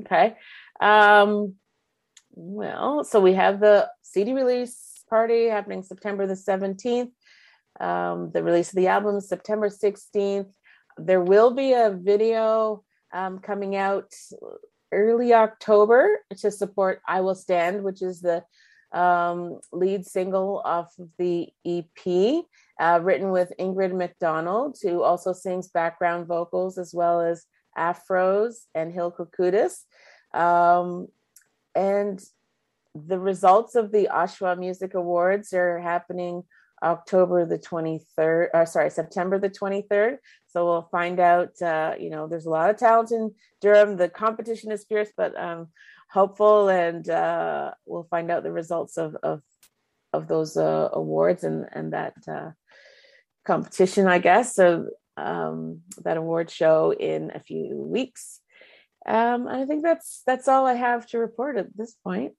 Okay. 0.00 0.34
Um, 0.80 1.54
well, 2.32 3.04
so 3.04 3.20
we 3.20 3.34
have 3.34 3.60
the 3.60 3.88
CD 4.02 4.32
release 4.32 5.04
party 5.08 5.46
happening 5.46 5.82
September 5.82 6.26
the 6.26 6.34
17th. 6.34 7.12
Um, 7.78 8.30
the 8.32 8.42
release 8.42 8.70
of 8.70 8.76
the 8.76 8.88
album 8.88 9.16
is 9.16 9.28
September 9.28 9.68
16th. 9.68 10.50
There 10.98 11.20
will 11.20 11.52
be 11.52 11.72
a 11.72 11.90
video 11.90 12.82
um, 13.12 13.38
coming 13.38 13.76
out 13.76 14.12
early 14.92 15.34
October 15.34 16.20
to 16.38 16.50
support 16.50 17.00
I 17.06 17.20
Will 17.22 17.34
Stand, 17.34 17.82
which 17.82 18.02
is 18.02 18.20
the 18.20 18.44
um, 18.92 19.60
lead 19.72 20.06
single 20.06 20.60
off 20.64 20.92
of 20.98 21.08
the 21.18 21.48
EP, 21.64 22.44
uh, 22.78 23.00
written 23.02 23.30
with 23.30 23.52
Ingrid 23.58 23.96
McDonald, 23.96 24.76
who 24.82 25.02
also 25.02 25.32
sings 25.32 25.68
background 25.68 26.26
vocals 26.26 26.78
as 26.78 26.92
well 26.94 27.20
as 27.20 27.46
afros 27.76 28.66
and 28.74 28.92
Hill 28.92 29.12
Kourkoutis. 29.12 29.84
Um, 30.34 31.08
and 31.74 32.22
the 32.94 33.18
results 33.18 33.74
of 33.74 33.92
the 33.92 34.10
Oshawa 34.12 34.58
Music 34.58 34.94
Awards 34.94 35.54
are 35.54 35.78
happening 35.78 36.44
October 36.82 37.46
the 37.46 37.58
23rd, 37.58 38.02
or 38.18 38.50
uh, 38.54 38.64
sorry, 38.64 38.90
September 38.90 39.38
the 39.38 39.50
23rd. 39.50 40.18
So 40.48 40.64
we'll 40.64 40.88
find 40.90 41.20
out, 41.20 41.60
uh, 41.62 41.94
you 41.98 42.10
know, 42.10 42.26
there's 42.26 42.46
a 42.46 42.50
lot 42.50 42.70
of 42.70 42.76
talent 42.76 43.12
in 43.12 43.32
Durham. 43.60 43.96
The 43.96 44.08
competition 44.08 44.72
is 44.72 44.84
fierce, 44.84 45.10
but 45.16 45.38
um, 45.40 45.68
hopeful, 46.10 46.68
and 46.68 47.08
uh, 47.08 47.72
we'll 47.86 48.08
find 48.10 48.30
out 48.30 48.42
the 48.42 48.52
results 48.52 48.98
of, 48.98 49.16
of, 49.22 49.42
of 50.12 50.28
those 50.28 50.56
uh, 50.56 50.88
awards 50.92 51.44
and, 51.44 51.66
and 51.72 51.92
that 51.92 52.14
uh, 52.28 52.50
competition, 53.44 54.06
I 54.06 54.18
guess. 54.18 54.54
So 54.54 54.88
um, 55.16 55.80
that 56.04 56.16
award 56.16 56.50
show 56.50 56.92
in 56.92 57.32
a 57.34 57.40
few 57.40 57.76
weeks. 57.76 58.40
Um, 59.06 59.48
I 59.48 59.64
think 59.64 59.82
that's 59.82 60.22
that's 60.26 60.46
all 60.46 60.66
I 60.66 60.74
have 60.74 61.06
to 61.08 61.18
report 61.18 61.56
at 61.56 61.76
this 61.76 61.94
point. 62.04 62.34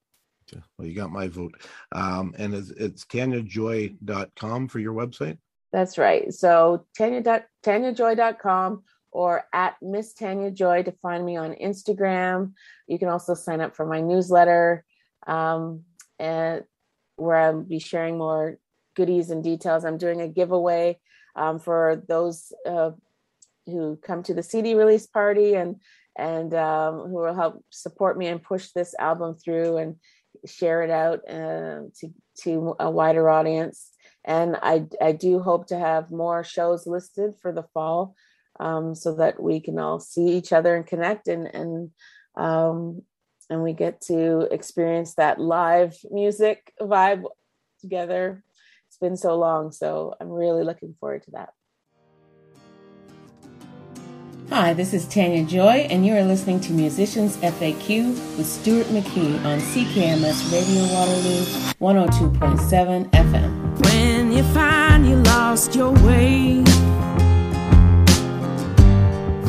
Well, 0.77 0.87
you 0.87 0.95
got 0.95 1.11
my 1.11 1.27
vote. 1.27 1.55
Um, 1.91 2.33
and 2.37 2.53
it's, 2.53 2.69
it's 2.71 3.05
tanyajoy.com 3.05 4.67
for 4.67 4.79
your 4.79 4.93
website? 4.93 5.37
That's 5.71 5.97
right. 5.97 6.31
So 6.33 6.85
tanya, 6.95 7.43
tanyajoy.com 7.63 8.83
or 9.11 9.43
at 9.53 9.75
Miss 9.81 10.13
Tanya 10.13 10.51
Joy 10.51 10.83
to 10.83 10.91
find 10.91 11.25
me 11.25 11.37
on 11.37 11.53
Instagram. 11.53 12.53
You 12.87 12.99
can 12.99 13.09
also 13.09 13.33
sign 13.33 13.61
up 13.61 13.75
for 13.75 13.85
my 13.85 14.01
newsletter 14.01 14.83
um, 15.27 15.83
and 16.19 16.63
where 17.15 17.37
I'll 17.37 17.61
be 17.61 17.79
sharing 17.79 18.17
more 18.17 18.57
goodies 18.95 19.29
and 19.29 19.43
details. 19.43 19.85
I'm 19.85 19.97
doing 19.97 20.21
a 20.21 20.27
giveaway 20.27 20.99
um, 21.35 21.59
for 21.59 22.03
those 22.07 22.51
uh, 22.67 22.91
who 23.65 23.97
come 24.03 24.23
to 24.23 24.33
the 24.33 24.43
CD 24.43 24.75
release 24.75 25.07
party 25.07 25.55
and 25.55 25.77
and 26.15 26.53
um, 26.53 27.07
who 27.07 27.15
will 27.15 27.33
help 27.33 27.63
support 27.71 28.17
me 28.17 28.27
and 28.27 28.41
push 28.41 28.69
this 28.69 28.93
album 28.99 29.35
through 29.35 29.77
and 29.77 29.95
share 30.45 30.83
it 30.83 30.89
out 30.89 31.19
uh, 31.29 31.81
to 31.99 32.13
to 32.41 32.75
a 32.79 32.89
wider 32.89 33.29
audience. 33.29 33.91
And 34.25 34.57
I 34.61 34.85
I 35.01 35.11
do 35.11 35.39
hope 35.39 35.67
to 35.67 35.77
have 35.77 36.11
more 36.11 36.43
shows 36.43 36.87
listed 36.87 37.35
for 37.41 37.51
the 37.51 37.63
fall, 37.73 38.15
um, 38.59 38.95
so 38.95 39.15
that 39.15 39.41
we 39.41 39.59
can 39.59 39.79
all 39.79 39.99
see 39.99 40.27
each 40.27 40.53
other 40.53 40.75
and 40.75 40.85
connect 40.85 41.27
and 41.27 41.47
and 41.53 41.91
um, 42.35 43.01
and 43.49 43.61
we 43.61 43.73
get 43.73 44.01
to 44.01 44.47
experience 44.51 45.15
that 45.15 45.39
live 45.39 45.97
music 46.09 46.73
vibe 46.79 47.23
together. 47.81 48.43
It's 48.87 48.97
been 48.97 49.17
so 49.17 49.37
long, 49.37 49.71
so 49.71 50.15
I'm 50.19 50.29
really 50.29 50.63
looking 50.63 50.95
forward 50.99 51.23
to 51.23 51.31
that. 51.31 51.49
Hi, 54.55 54.71
this 54.71 54.93
is 54.93 55.07
Tanya 55.07 55.43
Joy, 55.43 55.87
and 55.89 56.05
you 56.05 56.13
are 56.13 56.21
listening 56.21 56.59
to 56.59 56.73
Musicians 56.73 57.37
FAQ 57.37 58.09
with 58.37 58.45
Stuart 58.45 58.85
McKee 58.85 59.43
on 59.43 59.57
CKMS 59.57 60.53
Radio 60.53 60.93
Waterloo 60.93 61.43
102.7 61.81 63.09
FM. 63.09 63.83
When 63.83 64.31
you 64.31 64.43
find 64.53 65.09
you 65.09 65.15
lost 65.15 65.73
your 65.73 65.89
way 66.05 66.63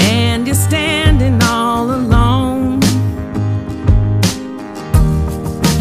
and 0.01 0.47
you're 0.47 0.57
standing 0.57 1.39
all 1.43 1.91
alone, 1.91 2.83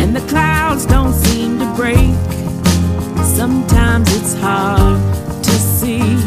and 0.02 0.14
the 0.14 0.26
clouds 0.28 0.86
don't 0.86 1.14
seem 1.14 1.60
to 1.60 1.76
break, 1.78 2.14
sometimes 3.24 4.14
it's 4.18 4.34
hard 4.34 5.02
to 5.46 5.52
see 5.52 6.18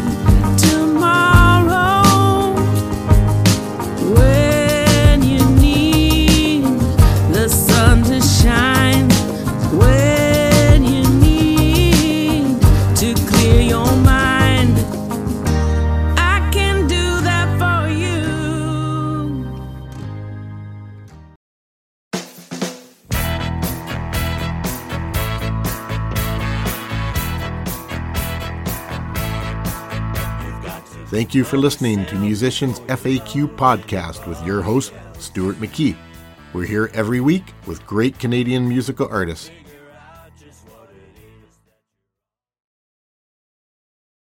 Thank 31.17 31.33
you 31.33 31.43
for 31.43 31.57
listening 31.57 32.05
to 32.05 32.15
Musicians 32.15 32.79
FAQ 32.81 33.47
podcast 33.55 34.27
with 34.27 34.39
your 34.45 34.61
host, 34.61 34.93
Stuart 35.17 35.55
McKee. 35.55 35.97
We're 36.53 36.67
here 36.67 36.91
every 36.93 37.21
week 37.21 37.55
with 37.65 37.83
great 37.87 38.19
Canadian 38.19 38.69
musical 38.69 39.07
artists 39.09 39.49